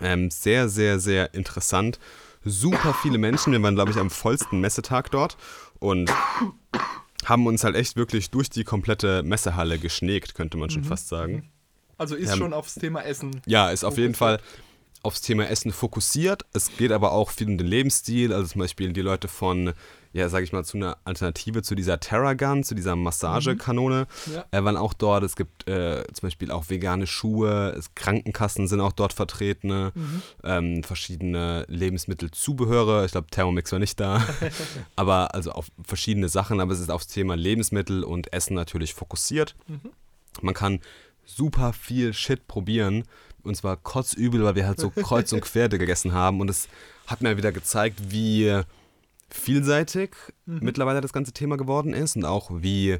Ähm, 0.00 0.30
sehr, 0.30 0.68
sehr, 0.68 1.00
sehr 1.00 1.34
interessant. 1.34 1.98
Super 2.44 2.94
viele 2.94 3.18
Menschen. 3.18 3.52
Wir 3.52 3.62
waren, 3.62 3.74
glaube 3.74 3.90
ich, 3.90 3.98
am 3.98 4.10
vollsten 4.10 4.60
Messetag 4.60 5.10
dort 5.10 5.36
und 5.78 6.10
haben 7.26 7.46
uns 7.46 7.64
halt 7.64 7.76
echt 7.76 7.96
wirklich 7.96 8.30
durch 8.30 8.48
die 8.48 8.64
komplette 8.64 9.22
Messehalle 9.22 9.78
geschnegt, 9.78 10.34
könnte 10.34 10.56
man 10.56 10.70
schon 10.70 10.84
fast 10.84 11.08
sagen. 11.08 11.50
Also 11.98 12.14
ist 12.16 12.32
Ähm, 12.32 12.38
schon 12.38 12.52
aufs 12.54 12.74
Thema 12.76 13.02
Essen. 13.02 13.42
Ja, 13.46 13.70
ist 13.70 13.84
auf 13.84 13.98
jeden 13.98 14.14
Fall 14.14 14.40
aufs 15.02 15.20
Thema 15.20 15.48
Essen 15.48 15.70
fokussiert. 15.72 16.46
Es 16.52 16.74
geht 16.76 16.92
aber 16.92 17.12
auch 17.12 17.30
viel 17.30 17.46
um 17.48 17.58
den 17.58 17.66
Lebensstil. 17.66 18.32
Also 18.32 18.48
zum 18.48 18.60
Beispiel 18.60 18.92
die 18.92 19.02
Leute 19.02 19.28
von, 19.28 19.74
ja, 20.12 20.28
sag 20.28 20.42
ich 20.42 20.52
mal, 20.52 20.64
zu 20.64 20.76
einer 20.76 20.96
Alternative 21.04 21.62
zu 21.62 21.74
dieser 21.74 22.00
Terragun, 22.00 22.64
zu 22.64 22.74
dieser 22.74 22.96
Massagekanone, 22.96 24.06
Ja. 24.34 24.44
äh, 24.50 24.64
waren 24.64 24.76
auch 24.76 24.92
dort. 24.92 25.22
Es 25.22 25.36
gibt 25.36 25.68
äh, 25.68 26.02
zum 26.12 26.26
Beispiel 26.26 26.50
auch 26.50 26.68
vegane 26.68 27.06
Schuhe, 27.06 27.74
es, 27.78 27.94
Krankenkassen 27.94 28.66
sind 28.66 28.80
auch 28.80 28.92
dort 28.92 29.12
vertreten, 29.12 29.92
ähm, 30.42 30.82
verschiedene 30.82 31.64
Lebensmittelzubehöre. 31.68 33.04
Ich 33.04 33.12
glaube, 33.12 33.28
Thermomix 33.30 33.72
war 33.72 33.78
nicht 33.78 34.00
da. 34.00 34.24
aber 34.96 35.34
also 35.34 35.52
auf 35.52 35.68
verschiedene 35.84 36.28
Sachen, 36.28 36.60
aber 36.60 36.72
es 36.72 36.80
ist 36.80 36.90
aufs 36.90 37.06
Thema 37.06 37.36
Lebensmittel 37.36 38.04
und 38.04 38.32
Essen 38.32 38.54
natürlich 38.54 38.94
fokussiert. 38.94 39.54
Man 40.42 40.54
kann 40.54 40.80
super 41.24 41.72
viel 41.72 42.12
Shit 42.12 42.46
probieren. 42.46 43.04
Und 43.42 43.56
zwar 43.56 43.78
kotzübel, 43.78 44.42
weil 44.44 44.54
wir 44.54 44.66
halt 44.66 44.78
so 44.80 44.90
kreuz 44.94 45.32
und 45.32 45.40
quer 45.40 45.68
gegessen 45.70 46.12
haben. 46.12 46.40
Und 46.40 46.50
es 46.50 46.68
hat 47.06 47.22
mir 47.22 47.36
wieder 47.38 47.52
gezeigt, 47.52 47.98
wie 48.10 48.60
vielseitig 49.30 50.10
mittlerweile 50.46 51.00
das 51.00 51.12
ganze 51.12 51.32
Thema 51.32 51.56
geworden 51.56 51.94
ist 51.94 52.16
und 52.16 52.24
auch 52.24 52.50
wie 52.52 52.98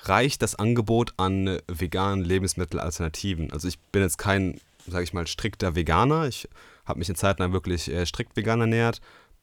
reich 0.00 0.38
das 0.38 0.54
Angebot 0.54 1.14
an 1.16 1.58
veganen 1.68 2.24
Lebensmittelalternativen. 2.24 3.52
Also 3.52 3.68
ich 3.68 3.78
bin 3.78 4.02
jetzt 4.02 4.18
kein, 4.18 4.60
sage 4.86 5.04
ich 5.04 5.12
mal, 5.12 5.26
strikter 5.26 5.74
Veganer. 5.74 6.26
Ich 6.26 6.48
habe 6.84 6.98
mich 6.98 7.08
eine 7.08 7.16
Zeit 7.16 7.38
lang 7.38 7.52
wirklich 7.52 7.90
äh, 7.90 8.04
strikt 8.06 8.36
vegan 8.36 8.60
ernährt. 8.60 9.00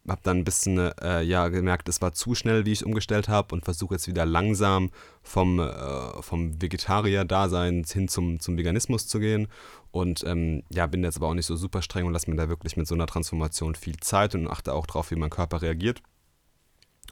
Habe 0.08 0.22
dann 0.24 0.38
ein 0.38 0.44
bisschen 0.44 0.78
äh, 0.78 1.22
ja, 1.22 1.48
gemerkt, 1.50 1.90
es 1.90 2.02
war 2.02 2.14
zu 2.14 2.36
schnell, 2.36 2.66
wie 2.66 2.72
ich 2.72 2.86
umgestellt 2.86 3.28
habe 3.28 3.54
und 3.54 3.66
versuche 3.66 3.96
jetzt 3.96 4.08
wieder 4.08 4.26
langsam 4.26 4.92
vom, 5.22 5.60
äh, 5.60 6.22
vom 6.22 6.62
Vegetarier-Dasein 6.62 7.84
hin 7.84 8.08
zum, 8.08 8.40
zum 8.40 8.58
Veganismus 8.58 9.08
zu 9.08 9.20
gehen. 9.20 9.48
Und 9.92 10.24
ähm, 10.26 10.64
ja, 10.70 10.88
bin 10.88 11.04
jetzt 11.04 11.18
aber 11.18 11.28
auch 11.28 11.34
nicht 11.34 11.46
so 11.46 11.56
super 11.56 11.82
streng 11.82 12.06
und 12.06 12.14
lasse 12.14 12.30
mir 12.30 12.38
da 12.38 12.50
wirklich 12.50 12.78
mit 12.78 12.88
so 12.88 12.96
einer 12.96 13.08
Transformation 13.08 13.76
viel 13.76 13.98
Zeit 13.98 14.36
und 14.36 14.48
achte 14.48 14.74
auch 14.74 14.86
darauf, 14.86 15.12
wie 15.12 15.16
mein 15.16 15.30
Körper 15.30 15.62
reagiert. 15.62 16.02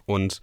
Und 0.05 0.41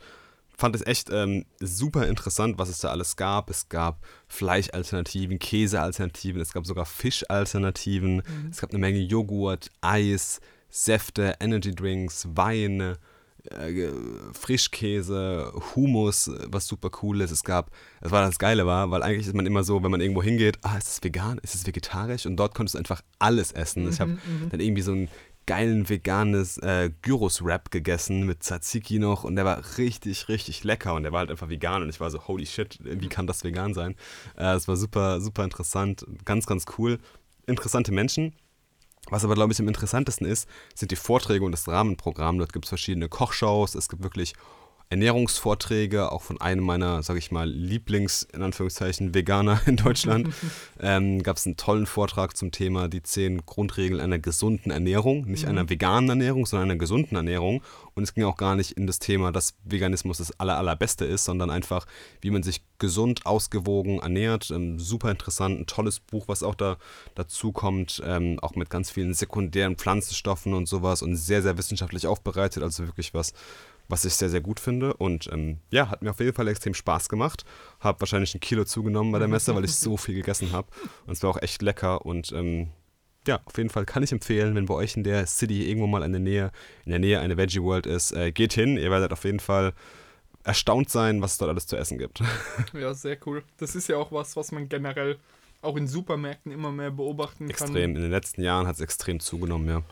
fand 0.56 0.76
es 0.76 0.86
echt 0.86 1.10
ähm, 1.10 1.44
super 1.60 2.06
interessant, 2.06 2.58
was 2.58 2.68
es 2.68 2.78
da 2.78 2.90
alles 2.90 3.16
gab. 3.16 3.50
Es 3.50 3.68
gab 3.68 4.04
Fleischalternativen, 4.28 5.38
Käsealternativen, 5.38 6.40
es 6.40 6.52
gab 6.52 6.66
sogar 6.66 6.86
Fischalternativen, 6.86 8.16
mhm. 8.16 8.50
es 8.50 8.60
gab 8.60 8.70
eine 8.70 8.78
Menge 8.78 9.00
Joghurt, 9.00 9.70
Eis, 9.80 10.40
Säfte, 10.76 11.36
Energydrinks, 11.38 12.26
Wein, 12.34 12.96
äh, 13.44 13.88
Frischkäse, 14.32 15.52
Hummus, 15.74 16.28
was 16.48 16.66
super 16.66 16.90
cool 17.00 17.20
ist. 17.20 17.30
Es 17.30 17.44
gab, 17.44 17.70
das 18.00 18.10
war 18.10 18.26
das 18.26 18.40
Geile 18.40 18.66
war, 18.66 18.90
weil 18.90 19.04
eigentlich 19.04 19.28
ist 19.28 19.36
man 19.36 19.46
immer 19.46 19.62
so, 19.62 19.84
wenn 19.84 19.92
man 19.92 20.00
irgendwo 20.00 20.20
hingeht, 20.20 20.58
ah, 20.62 20.76
ist 20.76 20.88
es 20.88 21.04
vegan, 21.04 21.38
ist 21.44 21.54
es 21.54 21.64
vegetarisch? 21.64 22.26
Und 22.26 22.36
dort 22.36 22.56
konntest 22.56 22.74
du 22.74 22.80
einfach 22.80 23.02
alles 23.20 23.52
essen. 23.52 23.84
Mhm, 23.84 23.88
ich 23.90 24.00
habe 24.00 24.10
mhm. 24.10 24.48
dann 24.50 24.58
irgendwie 24.58 24.82
so 24.82 24.90
ein 24.90 25.08
geilen 25.46 25.88
veganes 25.88 26.58
äh, 26.58 26.90
Gyros-Wrap 27.02 27.70
gegessen 27.70 28.26
mit 28.26 28.42
Tzatziki 28.42 28.98
noch 28.98 29.22
und 29.22 29.36
der 29.36 29.44
war 29.44 29.62
richtig, 29.78 30.28
richtig 30.28 30.64
lecker 30.64 30.94
und 30.94 31.04
der 31.04 31.12
war 31.12 31.20
halt 31.20 31.30
einfach 31.30 31.50
vegan 31.50 31.82
und 31.82 31.88
ich 31.88 32.00
war 32.00 32.10
so, 32.10 32.26
holy 32.26 32.46
shit, 32.46 32.80
wie 32.82 33.08
kann 33.08 33.28
das 33.28 33.44
vegan 33.44 33.74
sein? 33.74 33.94
Äh, 34.36 34.54
es 34.54 34.66
war 34.66 34.74
super, 34.74 35.20
super 35.20 35.44
interessant, 35.44 36.04
ganz, 36.24 36.46
ganz 36.46 36.64
cool. 36.78 36.98
Interessante 37.46 37.92
Menschen. 37.92 38.34
Was 39.10 39.24
aber, 39.24 39.34
glaube 39.34 39.52
ich, 39.52 39.60
am 39.60 39.68
interessantesten 39.68 40.26
ist, 40.26 40.48
sind 40.74 40.90
die 40.90 40.96
Vorträge 40.96 41.44
und 41.44 41.52
das 41.52 41.68
Rahmenprogramm. 41.68 42.38
Dort 42.38 42.52
gibt 42.52 42.64
es 42.64 42.70
verschiedene 42.70 43.08
Kochshows, 43.08 43.74
es 43.74 43.88
gibt 43.88 44.02
wirklich 44.02 44.34
Ernährungsvorträge, 44.94 46.12
auch 46.12 46.22
von 46.22 46.40
einem 46.40 46.62
meiner, 46.62 47.02
sage 47.02 47.18
ich 47.18 47.32
mal, 47.32 47.48
Lieblings, 47.48 48.22
in 48.32 48.42
Anführungszeichen, 48.42 49.12
Veganer 49.12 49.60
in 49.66 49.76
Deutschland, 49.76 50.28
ähm, 50.80 51.20
gab 51.24 51.36
es 51.36 51.46
einen 51.46 51.56
tollen 51.56 51.86
Vortrag 51.86 52.36
zum 52.36 52.52
Thema 52.52 52.88
die 52.88 53.02
zehn 53.02 53.44
Grundregeln 53.44 54.00
einer 54.00 54.20
gesunden 54.20 54.70
Ernährung. 54.70 55.24
Nicht 55.26 55.44
mhm. 55.44 55.50
einer 55.50 55.68
veganen 55.68 56.10
Ernährung, 56.10 56.46
sondern 56.46 56.70
einer 56.70 56.78
gesunden 56.78 57.16
Ernährung. 57.16 57.60
Und 57.94 58.04
es 58.04 58.14
ging 58.14 58.22
auch 58.22 58.36
gar 58.36 58.54
nicht 58.54 58.72
in 58.72 58.86
das 58.86 59.00
Thema, 59.00 59.32
dass 59.32 59.54
Veganismus 59.64 60.18
das 60.18 60.38
aller, 60.38 60.58
allerbeste 60.58 61.04
ist, 61.04 61.24
sondern 61.24 61.50
einfach, 61.50 61.86
wie 62.20 62.30
man 62.30 62.44
sich 62.44 62.62
gesund, 62.78 63.26
ausgewogen 63.26 63.98
ernährt. 63.98 64.52
Ähm, 64.52 64.78
super 64.78 65.10
interessant, 65.10 65.58
ein 65.58 65.66
tolles 65.66 65.98
Buch, 65.98 66.28
was 66.28 66.44
auch 66.44 66.54
da 66.54 66.76
dazu 67.16 67.50
kommt, 67.50 68.00
ähm, 68.06 68.38
auch 68.42 68.54
mit 68.54 68.70
ganz 68.70 68.92
vielen 68.92 69.12
sekundären 69.12 69.74
Pflanzenstoffen 69.74 70.54
und 70.54 70.66
sowas 70.66 71.02
und 71.02 71.16
sehr, 71.16 71.42
sehr 71.42 71.58
wissenschaftlich 71.58 72.06
aufbereitet. 72.06 72.62
Also 72.62 72.86
wirklich 72.86 73.12
was, 73.12 73.32
was 73.88 74.04
ich 74.04 74.14
sehr, 74.14 74.30
sehr 74.30 74.40
gut 74.40 74.60
finde. 74.60 74.94
Und 74.94 75.28
ähm, 75.32 75.58
ja, 75.70 75.90
hat 75.90 76.02
mir 76.02 76.10
auf 76.10 76.20
jeden 76.20 76.34
Fall 76.34 76.48
extrem 76.48 76.74
Spaß 76.74 77.08
gemacht. 77.08 77.44
Habe 77.80 78.00
wahrscheinlich 78.00 78.34
ein 78.34 78.40
Kilo 78.40 78.64
zugenommen 78.64 79.12
bei 79.12 79.18
der 79.18 79.28
Messe, 79.28 79.54
weil 79.54 79.64
ich 79.64 79.74
so 79.74 79.96
viel 79.98 80.14
gegessen 80.14 80.52
habe. 80.52 80.68
Und 81.06 81.12
es 81.12 81.22
war 81.22 81.30
auch 81.30 81.42
echt 81.42 81.62
lecker. 81.62 82.04
Und 82.04 82.32
ähm, 82.32 82.68
ja, 83.26 83.40
auf 83.44 83.56
jeden 83.56 83.70
Fall 83.70 83.84
kann 83.84 84.02
ich 84.02 84.12
empfehlen, 84.12 84.54
wenn 84.54 84.66
bei 84.66 84.74
euch 84.74 84.96
in 84.96 85.04
der 85.04 85.26
City 85.26 85.68
irgendwo 85.68 85.86
mal 85.86 86.02
in 86.02 86.12
der 86.12 86.20
Nähe, 86.20 86.50
in 86.84 86.90
der 86.90 86.98
Nähe 86.98 87.20
eine 87.20 87.36
Veggie 87.36 87.62
World 87.62 87.86
ist, 87.86 88.12
äh, 88.12 88.32
geht 88.32 88.52
hin. 88.52 88.76
Ihr 88.76 88.90
werdet 88.90 89.12
auf 89.12 89.24
jeden 89.24 89.40
Fall 89.40 89.72
erstaunt 90.44 90.90
sein, 90.90 91.22
was 91.22 91.32
es 91.32 91.38
dort 91.38 91.50
alles 91.50 91.66
zu 91.66 91.76
essen 91.76 91.98
gibt. 91.98 92.22
Ja, 92.74 92.92
sehr 92.92 93.16
cool. 93.26 93.42
Das 93.56 93.74
ist 93.74 93.88
ja 93.88 93.96
auch 93.96 94.12
was, 94.12 94.36
was 94.36 94.52
man 94.52 94.68
generell 94.68 95.18
auch 95.62 95.76
in 95.76 95.88
Supermärkten 95.88 96.52
immer 96.52 96.70
mehr 96.70 96.90
beobachten 96.90 97.48
kann. 97.48 97.50
Extrem. 97.50 97.96
In 97.96 98.02
den 98.02 98.10
letzten 98.10 98.42
Jahren 98.42 98.66
hat 98.66 98.74
es 98.76 98.80
extrem 98.82 99.20
zugenommen, 99.20 99.68
ja. 99.68 99.82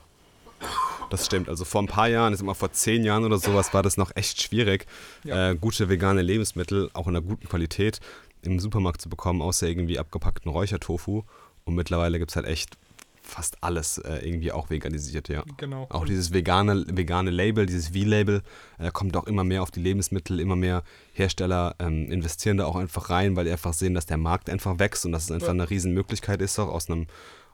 Das 1.10 1.26
stimmt. 1.26 1.48
Also 1.48 1.64
vor 1.64 1.82
ein 1.82 1.88
paar 1.88 2.08
Jahren, 2.08 2.32
ist 2.32 2.40
immer 2.40 2.54
vor 2.54 2.72
zehn 2.72 3.04
Jahren 3.04 3.24
oder 3.24 3.38
sowas, 3.38 3.74
war 3.74 3.82
das 3.82 3.96
noch 3.96 4.14
echt 4.14 4.42
schwierig, 4.42 4.86
ja. 5.24 5.50
äh, 5.50 5.56
gute 5.56 5.88
vegane 5.88 6.22
Lebensmittel, 6.22 6.90
auch 6.94 7.06
in 7.06 7.16
einer 7.16 7.24
guten 7.24 7.48
Qualität, 7.48 8.00
im 8.42 8.58
Supermarkt 8.58 9.00
zu 9.00 9.08
bekommen, 9.08 9.42
außer 9.42 9.68
irgendwie 9.68 9.98
abgepackten 9.98 10.50
Räuchertofu. 10.50 11.22
Und 11.64 11.74
mittlerweile 11.74 12.18
gibt 12.18 12.32
es 12.32 12.36
halt 12.36 12.46
echt 12.46 12.76
fast 13.22 13.62
alles 13.62 13.98
äh, 13.98 14.16
irgendwie 14.26 14.52
auch 14.52 14.68
veganisiert, 14.68 15.28
ja. 15.28 15.44
Genau. 15.56 15.86
Auch 15.90 16.04
dieses 16.04 16.32
vegane, 16.32 16.84
vegane 16.88 17.30
Label, 17.30 17.66
dieses 17.66 17.88
V-Label, 17.88 18.42
äh, 18.78 18.90
kommt 18.90 19.16
auch 19.16 19.26
immer 19.26 19.44
mehr 19.44 19.62
auf 19.62 19.70
die 19.70 19.80
Lebensmittel, 19.80 20.40
immer 20.40 20.56
mehr 20.56 20.82
Hersteller 21.14 21.76
ähm, 21.78 22.10
investieren 22.10 22.58
da 22.58 22.66
auch 22.66 22.76
einfach 22.76 23.10
rein, 23.10 23.36
weil 23.36 23.44
die 23.44 23.52
einfach 23.52 23.72
sehen, 23.72 23.94
dass 23.94 24.06
der 24.06 24.18
Markt 24.18 24.50
einfach 24.50 24.78
wächst 24.78 25.06
und 25.06 25.12
dass 25.12 25.24
es 25.24 25.30
einfach 25.30 25.50
eine 25.50 25.70
Riesenmöglichkeit 25.70 26.42
ist, 26.42 26.58
auch 26.58 26.68
aus 26.68 26.90
einem 26.90 27.06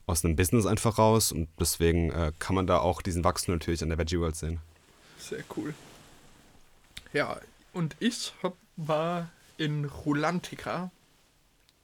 aus 0.09 0.25
einem 0.25 0.37
Business 0.37 0.67
einfach 0.67 0.99
raus 0.99 1.33
und 1.33 1.49
deswegen 1.61 2.11
äh, 2.11 2.33
kann 2.39 2.55
man 2.57 2.67
da 2.67 2.79
auch 2.79 3.03
diesen 3.03 3.25
Wachstum 3.25 3.55
natürlich 3.55 3.83
an 3.83 3.89
der 3.89 3.99
Veggie 3.99 4.19
World 4.19 4.37
sehen. 4.37 4.61
Sehr 5.19 5.45
cool. 5.57 5.75
Ja, 7.13 7.39
und 7.73 7.97
ich 8.01 8.33
hab, 8.43 8.55
war 8.77 9.29
in 9.57 9.85
Rulantica, 9.85 10.91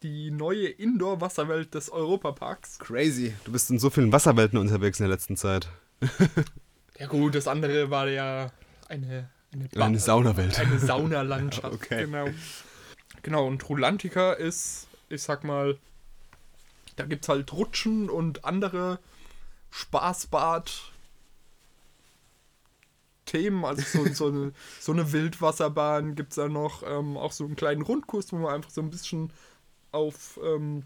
die 0.02 0.30
neue 0.30 0.68
Indoor-Wasserwelt 0.68 1.74
des 1.74 1.90
Europaparks. 1.90 2.78
Crazy, 2.78 3.34
du 3.44 3.52
bist 3.52 3.70
in 3.70 3.78
so 3.78 3.90
vielen 3.90 4.12
Wasserwelten 4.12 4.58
unterwegs 4.58 5.00
in 5.00 5.04
der 5.04 5.14
letzten 5.14 5.36
Zeit. 5.36 5.68
ja 6.98 7.06
gut, 7.06 7.34
das 7.34 7.48
andere 7.48 7.90
war 7.90 8.08
ja 8.08 8.50
eine 8.88 9.28
eine, 9.54 9.84
eine 9.84 9.98
Saunawelt. 9.98 10.58
Eine 10.58 10.78
Saunalandschaft. 10.80 11.72
okay. 11.72 12.04
Genau. 12.04 12.28
Genau, 13.22 13.46
und 13.46 13.66
Rulantica 13.68 14.32
ist, 14.32 14.88
ich 15.08 15.22
sag 15.22 15.44
mal, 15.44 15.78
da 16.96 17.04
gibt 17.04 17.24
es 17.24 17.28
halt 17.28 17.52
Rutschen 17.52 18.10
und 18.10 18.44
andere 18.44 18.98
Spaßbad. 19.70 20.90
Themen, 23.26 23.64
also 23.64 23.82
so, 23.82 24.06
so, 24.12 24.26
eine, 24.28 24.52
so 24.80 24.92
eine 24.92 25.12
Wildwasserbahn 25.12 26.14
gibt 26.14 26.32
es 26.32 26.36
da 26.36 26.48
noch, 26.48 26.82
ähm, 26.86 27.16
auch 27.16 27.32
so 27.32 27.44
einen 27.44 27.56
kleinen 27.56 27.82
Rundkurs, 27.82 28.32
wo 28.32 28.36
man 28.36 28.54
einfach 28.54 28.70
so 28.70 28.82
ein 28.82 28.90
bisschen 28.90 29.32
auf 29.92 30.38
ähm, 30.44 30.84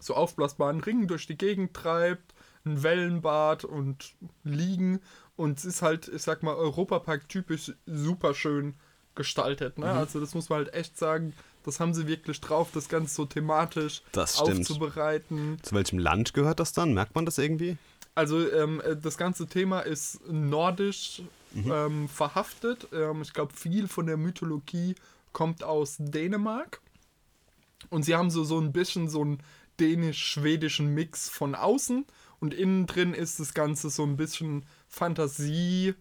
so 0.00 0.14
aufblasbaren 0.14 0.80
Ringen 0.80 1.06
durch 1.06 1.26
die 1.26 1.38
Gegend 1.38 1.74
treibt, 1.74 2.34
ein 2.64 2.82
Wellenbad 2.82 3.64
und 3.64 4.14
Liegen 4.42 5.00
und 5.36 5.58
es 5.58 5.64
ist 5.64 5.82
halt, 5.82 6.08
ich 6.08 6.22
sag 6.22 6.42
mal, 6.42 6.54
Europapark 6.54 7.28
typisch 7.28 7.72
super 7.86 8.34
schön 8.34 8.74
gestaltet. 9.14 9.78
Ne? 9.78 9.86
Mhm. 9.86 9.98
Also 9.98 10.20
das 10.20 10.34
muss 10.34 10.48
man 10.48 10.58
halt 10.58 10.74
echt 10.74 10.98
sagen, 10.98 11.32
das 11.64 11.80
haben 11.80 11.94
sie 11.94 12.06
wirklich 12.06 12.40
drauf, 12.40 12.70
das 12.72 12.88
Ganze 12.88 13.14
so 13.14 13.24
thematisch 13.26 14.02
das 14.12 14.38
aufzubereiten. 14.38 15.58
Zu 15.62 15.74
welchem 15.74 15.98
Land 15.98 16.34
gehört 16.34 16.60
das 16.60 16.72
dann? 16.72 16.94
Merkt 16.94 17.14
man 17.14 17.26
das 17.26 17.38
irgendwie? 17.38 17.76
Also 18.14 18.50
ähm, 18.50 18.80
äh, 18.80 18.96
das 18.96 19.16
ganze 19.16 19.46
Thema 19.46 19.80
ist 19.80 20.20
nordisch 20.28 21.22
mhm. 21.52 21.72
ähm, 21.72 22.08
verhaftet. 22.08 22.88
Ähm, 22.92 23.22
ich 23.22 23.32
glaube, 23.32 23.52
viel 23.54 23.88
von 23.88 24.06
der 24.06 24.16
Mythologie 24.16 24.94
kommt 25.32 25.62
aus 25.62 25.96
Dänemark. 25.98 26.80
Und 27.88 28.04
sie 28.04 28.14
haben 28.14 28.30
so, 28.30 28.44
so 28.44 28.58
ein 28.60 28.72
bisschen 28.72 29.08
so 29.08 29.22
einen 29.22 29.42
dänisch-schwedischen 29.78 30.92
Mix 30.92 31.28
von 31.28 31.54
außen. 31.54 32.04
Und 32.40 32.54
innen 32.54 32.86
drin 32.86 33.14
ist 33.14 33.40
das 33.40 33.54
Ganze 33.54 33.90
so 33.90 34.02
ein 34.04 34.16
bisschen 34.16 34.64
Fantasiewelt 34.88 35.96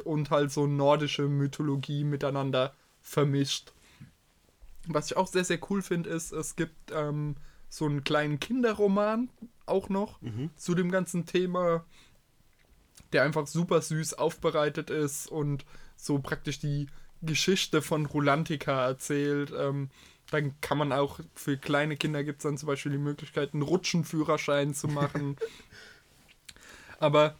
und 0.00 0.30
halt 0.30 0.50
so 0.50 0.66
nordische 0.66 1.28
Mythologie 1.28 2.04
miteinander 2.04 2.74
vermischt. 3.02 3.72
Was 4.86 5.10
ich 5.10 5.16
auch 5.16 5.26
sehr, 5.26 5.44
sehr 5.44 5.58
cool 5.70 5.82
finde, 5.82 6.10
ist, 6.10 6.32
es 6.32 6.56
gibt 6.56 6.92
ähm, 6.92 7.36
so 7.68 7.86
einen 7.86 8.04
kleinen 8.04 8.38
Kinderroman 8.38 9.30
auch 9.66 9.88
noch 9.88 10.20
mhm. 10.20 10.50
zu 10.56 10.74
dem 10.74 10.90
ganzen 10.90 11.26
Thema, 11.26 11.84
der 13.12 13.22
einfach 13.22 13.46
super 13.46 13.80
süß 13.80 14.14
aufbereitet 14.14 14.90
ist 14.90 15.26
und 15.26 15.64
so 15.96 16.18
praktisch 16.18 16.58
die 16.58 16.88
Geschichte 17.22 17.82
von 17.82 18.06
Rulantica 18.06 18.86
erzählt. 18.86 19.52
Ähm, 19.56 19.90
dann 20.30 20.60
kann 20.60 20.78
man 20.78 20.92
auch 20.92 21.20
für 21.34 21.56
kleine 21.56 21.96
Kinder 21.96 22.24
gibt 22.24 22.38
es 22.38 22.42
dann 22.44 22.58
zum 22.58 22.66
Beispiel 22.66 22.92
die 22.92 22.98
Möglichkeit, 22.98 23.52
einen 23.52 23.62
Rutschenführerschein 23.62 24.74
zu 24.74 24.88
machen. 24.88 25.36
Aber 26.98 27.36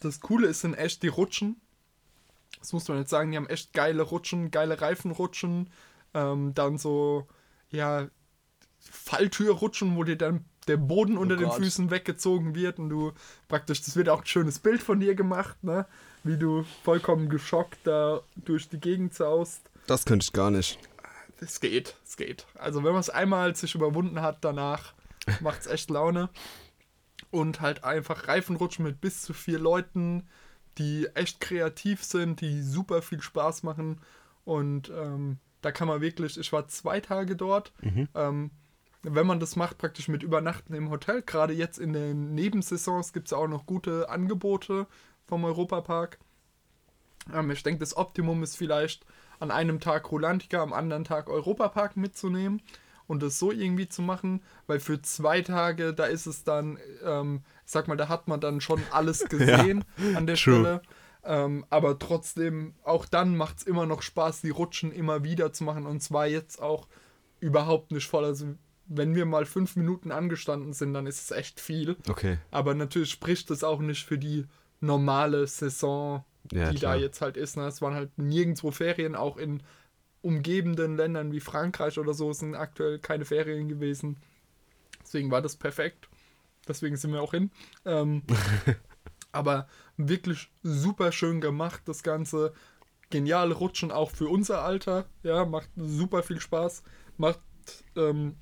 das 0.00 0.20
Coole 0.20 0.48
ist 0.48 0.64
in 0.64 0.74
echt 0.74 1.02
die 1.02 1.08
Rutschen 1.08 1.60
das 2.64 2.72
muss 2.72 2.88
man 2.88 2.96
jetzt 2.96 3.10
sagen, 3.10 3.30
die 3.30 3.36
haben 3.36 3.46
echt 3.46 3.74
geile 3.74 4.02
Rutschen, 4.02 4.50
geile 4.50 4.80
Reifenrutschen. 4.80 5.68
Ähm, 6.14 6.54
dann 6.54 6.78
so, 6.78 7.28
ja, 7.70 8.08
Falltürrutschen, 8.78 9.96
wo 9.96 10.04
dir 10.04 10.16
dann 10.16 10.46
der 10.66 10.78
Boden 10.78 11.18
oh 11.18 11.20
unter 11.20 11.36
Gott. 11.36 11.44
den 11.44 11.62
Füßen 11.62 11.90
weggezogen 11.90 12.54
wird 12.54 12.78
und 12.78 12.88
du 12.88 13.12
praktisch, 13.48 13.82
das 13.82 13.96
wird 13.96 14.08
auch 14.08 14.20
ein 14.20 14.26
schönes 14.26 14.60
Bild 14.60 14.82
von 14.82 14.98
dir 14.98 15.14
gemacht, 15.14 15.62
ne? 15.62 15.84
Wie 16.22 16.38
du 16.38 16.64
vollkommen 16.84 17.28
geschockt 17.28 17.80
da 17.84 18.22
durch 18.34 18.70
die 18.70 18.80
Gegend 18.80 19.12
saust. 19.12 19.60
Das 19.86 20.06
könnte 20.06 20.24
ich 20.24 20.32
gar 20.32 20.50
nicht. 20.50 20.78
Es 21.38 21.60
geht, 21.60 21.96
es 22.02 22.16
geht. 22.16 22.46
Also 22.54 22.82
wenn 22.82 22.92
man 22.92 23.00
es 23.00 23.10
einmal 23.10 23.54
sich 23.54 23.74
überwunden 23.74 24.22
hat, 24.22 24.38
danach 24.40 24.94
macht 25.40 25.60
es 25.60 25.66
echt 25.66 25.90
Laune. 25.90 26.30
Und 27.30 27.60
halt 27.60 27.84
einfach 27.84 28.26
Reifenrutschen 28.26 28.86
mit 28.86 29.02
bis 29.02 29.20
zu 29.20 29.34
vier 29.34 29.58
Leuten 29.58 30.26
die 30.78 31.08
echt 31.14 31.40
kreativ 31.40 32.02
sind, 32.02 32.40
die 32.40 32.62
super 32.62 33.02
viel 33.02 33.20
Spaß 33.20 33.62
machen. 33.62 34.00
Und 34.44 34.90
ähm, 34.90 35.38
da 35.62 35.72
kann 35.72 35.88
man 35.88 36.00
wirklich, 36.00 36.38
ich 36.38 36.52
war 36.52 36.68
zwei 36.68 37.00
Tage 37.00 37.36
dort. 37.36 37.72
Mhm. 37.82 38.08
Ähm, 38.14 38.50
wenn 39.02 39.26
man 39.26 39.40
das 39.40 39.56
macht, 39.56 39.78
praktisch 39.78 40.08
mit 40.08 40.22
Übernachten 40.22 40.74
im 40.74 40.90
Hotel, 40.90 41.22
gerade 41.22 41.52
jetzt 41.52 41.78
in 41.78 41.92
den 41.92 42.34
Nebensaisons 42.34 43.12
gibt 43.12 43.28
es 43.28 43.32
auch 43.32 43.46
noch 43.46 43.66
gute 43.66 44.08
Angebote 44.08 44.86
vom 45.26 45.44
Europapark. 45.44 46.18
Ähm, 47.32 47.50
ich 47.50 47.62
denke, 47.62 47.80
das 47.80 47.96
Optimum 47.96 48.42
ist 48.42 48.56
vielleicht 48.56 49.04
an 49.40 49.50
einem 49.50 49.80
Tag 49.80 50.10
Rolantica, 50.10 50.62
am 50.62 50.72
anderen 50.72 51.04
Tag 51.04 51.28
Europapark 51.28 51.96
mitzunehmen 51.96 52.62
und 53.06 53.22
das 53.22 53.38
so 53.38 53.52
irgendwie 53.52 53.88
zu 53.88 54.02
machen, 54.02 54.42
weil 54.66 54.80
für 54.80 55.00
zwei 55.02 55.42
Tage, 55.42 55.94
da 55.94 56.04
ist 56.04 56.26
es 56.26 56.44
dann, 56.44 56.78
ähm, 57.04 57.42
ich 57.64 57.72
sag 57.72 57.88
mal, 57.88 57.96
da 57.96 58.08
hat 58.08 58.28
man 58.28 58.40
dann 58.40 58.60
schon 58.60 58.80
alles 58.90 59.24
gesehen 59.28 59.84
ja, 59.96 60.16
an 60.16 60.26
der 60.26 60.36
true. 60.36 60.60
Stelle. 60.60 60.82
Ähm, 61.26 61.64
aber 61.70 61.98
trotzdem, 61.98 62.74
auch 62.82 63.06
dann 63.06 63.36
macht 63.36 63.58
es 63.58 63.62
immer 63.64 63.86
noch 63.86 64.02
Spaß, 64.02 64.42
die 64.42 64.50
Rutschen 64.50 64.92
immer 64.92 65.24
wieder 65.24 65.52
zu 65.52 65.64
machen 65.64 65.86
und 65.86 66.02
zwar 66.02 66.26
jetzt 66.26 66.60
auch 66.60 66.86
überhaupt 67.40 67.92
nicht 67.92 68.06
voll. 68.06 68.24
Also 68.24 68.54
wenn 68.86 69.14
wir 69.14 69.24
mal 69.24 69.46
fünf 69.46 69.76
Minuten 69.76 70.12
angestanden 70.12 70.72
sind, 70.72 70.92
dann 70.92 71.06
ist 71.06 71.22
es 71.22 71.30
echt 71.30 71.60
viel. 71.60 71.96
Okay. 72.08 72.38
Aber 72.50 72.74
natürlich 72.74 73.10
spricht 73.10 73.50
das 73.50 73.64
auch 73.64 73.80
nicht 73.80 74.04
für 74.04 74.18
die 74.18 74.44
normale 74.80 75.46
Saison, 75.46 76.24
ja, 76.52 76.70
die 76.70 76.78
klar. 76.78 76.94
da 76.94 77.00
jetzt 77.00 77.20
halt 77.20 77.36
ist. 77.36 77.56
Ne? 77.56 77.66
Es 77.66 77.80
waren 77.80 77.94
halt 77.94 78.18
nirgendwo 78.18 78.70
Ferien, 78.70 79.14
auch 79.14 79.38
in 79.38 79.62
umgebenden 80.24 80.96
Ländern 80.96 81.32
wie 81.32 81.40
Frankreich 81.40 81.98
oder 81.98 82.14
so 82.14 82.32
sind 82.32 82.54
aktuell 82.54 82.98
keine 82.98 83.26
Ferien 83.26 83.68
gewesen. 83.68 84.16
Deswegen 85.02 85.30
war 85.30 85.42
das 85.42 85.56
perfekt. 85.56 86.08
Deswegen 86.66 86.96
sind 86.96 87.12
wir 87.12 87.20
auch 87.20 87.32
hin. 87.32 87.50
Ähm, 87.84 88.22
aber 89.32 89.68
wirklich 89.98 90.50
super 90.62 91.12
schön 91.12 91.40
gemacht, 91.40 91.82
das 91.84 92.02
Ganze. 92.02 92.54
Geniale 93.10 93.54
Rutschen 93.54 93.92
auch 93.92 94.10
für 94.10 94.28
unser 94.28 94.62
Alter. 94.62 95.04
Ja, 95.22 95.44
macht 95.44 95.68
super 95.76 96.22
viel 96.22 96.40
Spaß. 96.40 96.82
Macht, 97.18 97.40
ähm, 97.94 98.36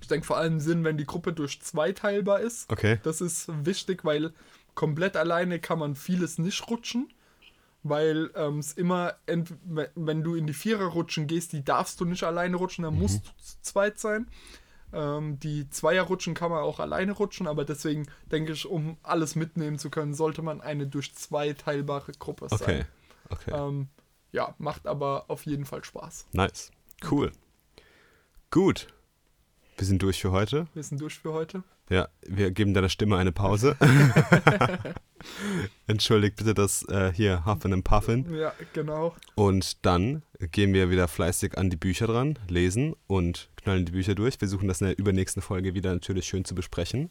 ich 0.00 0.08
denke, 0.08 0.26
vor 0.26 0.38
allem 0.38 0.58
Sinn, 0.58 0.84
wenn 0.84 0.96
die 0.96 1.04
Gruppe 1.04 1.34
durch 1.34 1.60
zwei 1.60 1.92
teilbar 1.92 2.40
ist. 2.40 2.72
Okay. 2.72 2.98
Das 3.02 3.20
ist 3.20 3.48
wichtig, 3.66 4.04
weil 4.04 4.32
komplett 4.74 5.16
alleine 5.16 5.60
kann 5.60 5.78
man 5.78 5.96
vieles 5.96 6.38
nicht 6.38 6.66
rutschen 6.68 7.13
weil 7.84 8.30
ähm, 8.34 8.58
es 8.58 8.72
immer, 8.72 9.14
wenn 9.26 10.24
du 10.24 10.34
in 10.34 10.46
die 10.46 10.54
Viererrutschen 10.54 11.26
gehst, 11.26 11.52
die 11.52 11.64
darfst 11.64 12.00
du 12.00 12.06
nicht 12.06 12.24
alleine 12.24 12.56
rutschen, 12.56 12.82
dann 12.82 12.94
mhm. 12.94 13.00
musst 13.00 13.26
du 13.26 13.30
zu 13.36 13.56
zweit 13.60 14.00
sein. 14.00 14.26
Ähm, 14.92 15.38
die 15.40 15.68
Zweierrutschen 15.68 16.34
kann 16.34 16.50
man 16.50 16.62
auch 16.62 16.80
alleine 16.80 17.12
rutschen, 17.12 17.46
aber 17.46 17.64
deswegen 17.64 18.06
denke 18.32 18.52
ich, 18.52 18.66
um 18.66 18.96
alles 19.02 19.36
mitnehmen 19.36 19.78
zu 19.78 19.90
können, 19.90 20.14
sollte 20.14 20.40
man 20.40 20.60
eine 20.60 20.86
durch 20.86 21.14
zwei 21.14 21.52
teilbare 21.52 22.12
Gruppe 22.12 22.48
sein. 22.48 22.60
Okay. 22.60 22.84
okay. 23.28 23.50
Ähm, 23.52 23.88
ja, 24.32 24.54
macht 24.58 24.86
aber 24.86 25.26
auf 25.28 25.44
jeden 25.46 25.66
Fall 25.66 25.84
Spaß. 25.84 26.26
Nice. 26.32 26.72
Cool. 27.08 27.32
Gut. 28.50 28.88
Wir 29.76 29.86
sind 29.86 30.02
durch 30.02 30.20
für 30.20 30.30
heute. 30.30 30.66
Wir 30.74 30.82
sind 30.82 31.00
durch 31.00 31.18
für 31.18 31.32
heute. 31.32 31.62
Ja, 31.90 32.08
wir 32.26 32.50
geben 32.52 32.74
deiner 32.74 32.88
Stimme 32.88 33.16
eine 33.16 33.32
Pause. 33.32 33.76
Entschuldigt 35.86 36.36
bitte 36.36 36.54
das 36.54 36.86
äh, 36.88 37.12
hier 37.12 37.44
Huffin 37.44 37.72
and 37.72 37.84
Puffin. 37.84 38.32
Ja, 38.34 38.52
genau. 38.72 39.14
Und 39.34 39.84
dann 39.84 40.22
gehen 40.52 40.72
wir 40.72 40.90
wieder 40.90 41.08
fleißig 41.08 41.58
an 41.58 41.70
die 41.70 41.76
Bücher 41.76 42.06
dran, 42.06 42.38
lesen 42.48 42.94
und 43.06 43.50
knallen 43.56 43.84
die 43.84 43.92
Bücher 43.92 44.14
durch. 44.14 44.40
Wir 44.40 44.48
suchen 44.48 44.68
das 44.68 44.80
in 44.80 44.88
der 44.88 44.98
übernächsten 44.98 45.42
Folge 45.42 45.74
wieder 45.74 45.92
natürlich 45.92 46.26
schön 46.26 46.44
zu 46.44 46.54
besprechen. 46.54 47.10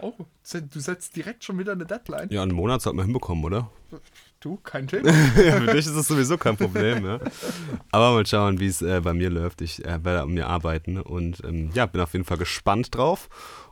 Oh, 0.00 0.12
du 0.52 0.80
setzt 0.80 1.16
direkt 1.16 1.44
schon 1.44 1.58
wieder 1.58 1.72
eine 1.72 1.86
Deadline. 1.86 2.28
Ja, 2.30 2.42
einen 2.42 2.52
Monat 2.52 2.82
sollten 2.82 2.98
wir 2.98 3.04
hinbekommen, 3.04 3.44
oder? 3.44 3.70
Du, 4.44 4.58
kein 4.58 4.86
Thema. 4.86 5.08
ja, 5.42 5.58
für 5.58 5.72
dich 5.72 5.86
ist 5.86 5.96
es 5.96 6.06
sowieso 6.06 6.36
kein 6.36 6.54
Problem. 6.58 7.06
ja. 7.06 7.18
Aber 7.90 8.12
mal 8.12 8.26
schauen, 8.26 8.60
wie 8.60 8.66
es 8.66 8.82
äh, 8.82 9.00
bei 9.00 9.14
mir 9.14 9.30
läuft. 9.30 9.62
Ich 9.62 9.82
äh, 9.82 10.04
werde 10.04 10.20
an 10.20 10.34
mir 10.34 10.48
arbeiten 10.48 11.00
und 11.00 11.42
ähm, 11.44 11.70
ja, 11.72 11.86
bin 11.86 12.02
auf 12.02 12.12
jeden 12.12 12.26
Fall 12.26 12.36
gespannt 12.36 12.94
drauf. 12.94 13.30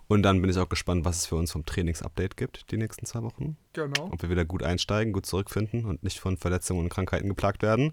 Und 0.09 0.23
dann 0.23 0.41
bin 0.41 0.49
ich 0.49 0.57
auch 0.57 0.71
gespannt, 0.71 1.05
was 1.05 1.19
es 1.19 1.27
für 1.27 1.37
uns 1.37 1.53
vom 1.53 1.67
Trainingsupdate 1.67 2.39
gibt, 2.39 2.71
die 2.71 2.79
nächsten 2.79 3.05
zwei 3.05 3.23
Wochen. 3.23 3.59
Genau. 3.75 4.09
Ob 4.13 4.23
wir 4.23 4.31
wieder 4.31 4.47
gut 4.47 4.63
einsteigen, 4.63 5.13
gut 5.13 5.27
zurückfinden 5.27 5.85
und 5.85 6.03
nicht 6.03 6.21
von 6.21 6.39
Verletzungen 6.39 6.85
und 6.85 6.89
Krankheiten 6.89 7.29
geplagt 7.29 7.61
werden. 7.61 7.93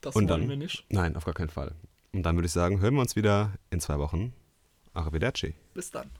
Das 0.00 0.16
und 0.16 0.26
wollen 0.30 0.40
dann, 0.40 0.48
wir 0.48 0.56
nicht. 0.56 0.86
Nein, 0.88 1.16
auf 1.16 1.26
gar 1.26 1.34
keinen 1.34 1.50
Fall. 1.50 1.74
Und 2.14 2.22
dann 2.22 2.34
würde 2.34 2.46
ich 2.46 2.52
sagen, 2.52 2.80
hören 2.80 2.94
wir 2.94 3.02
uns 3.02 3.14
wieder 3.14 3.52
in 3.68 3.78
zwei 3.78 3.98
Wochen. 3.98 4.32
Arrivederci. 4.94 5.54
Bis 5.74 5.90
dann. 5.90 6.10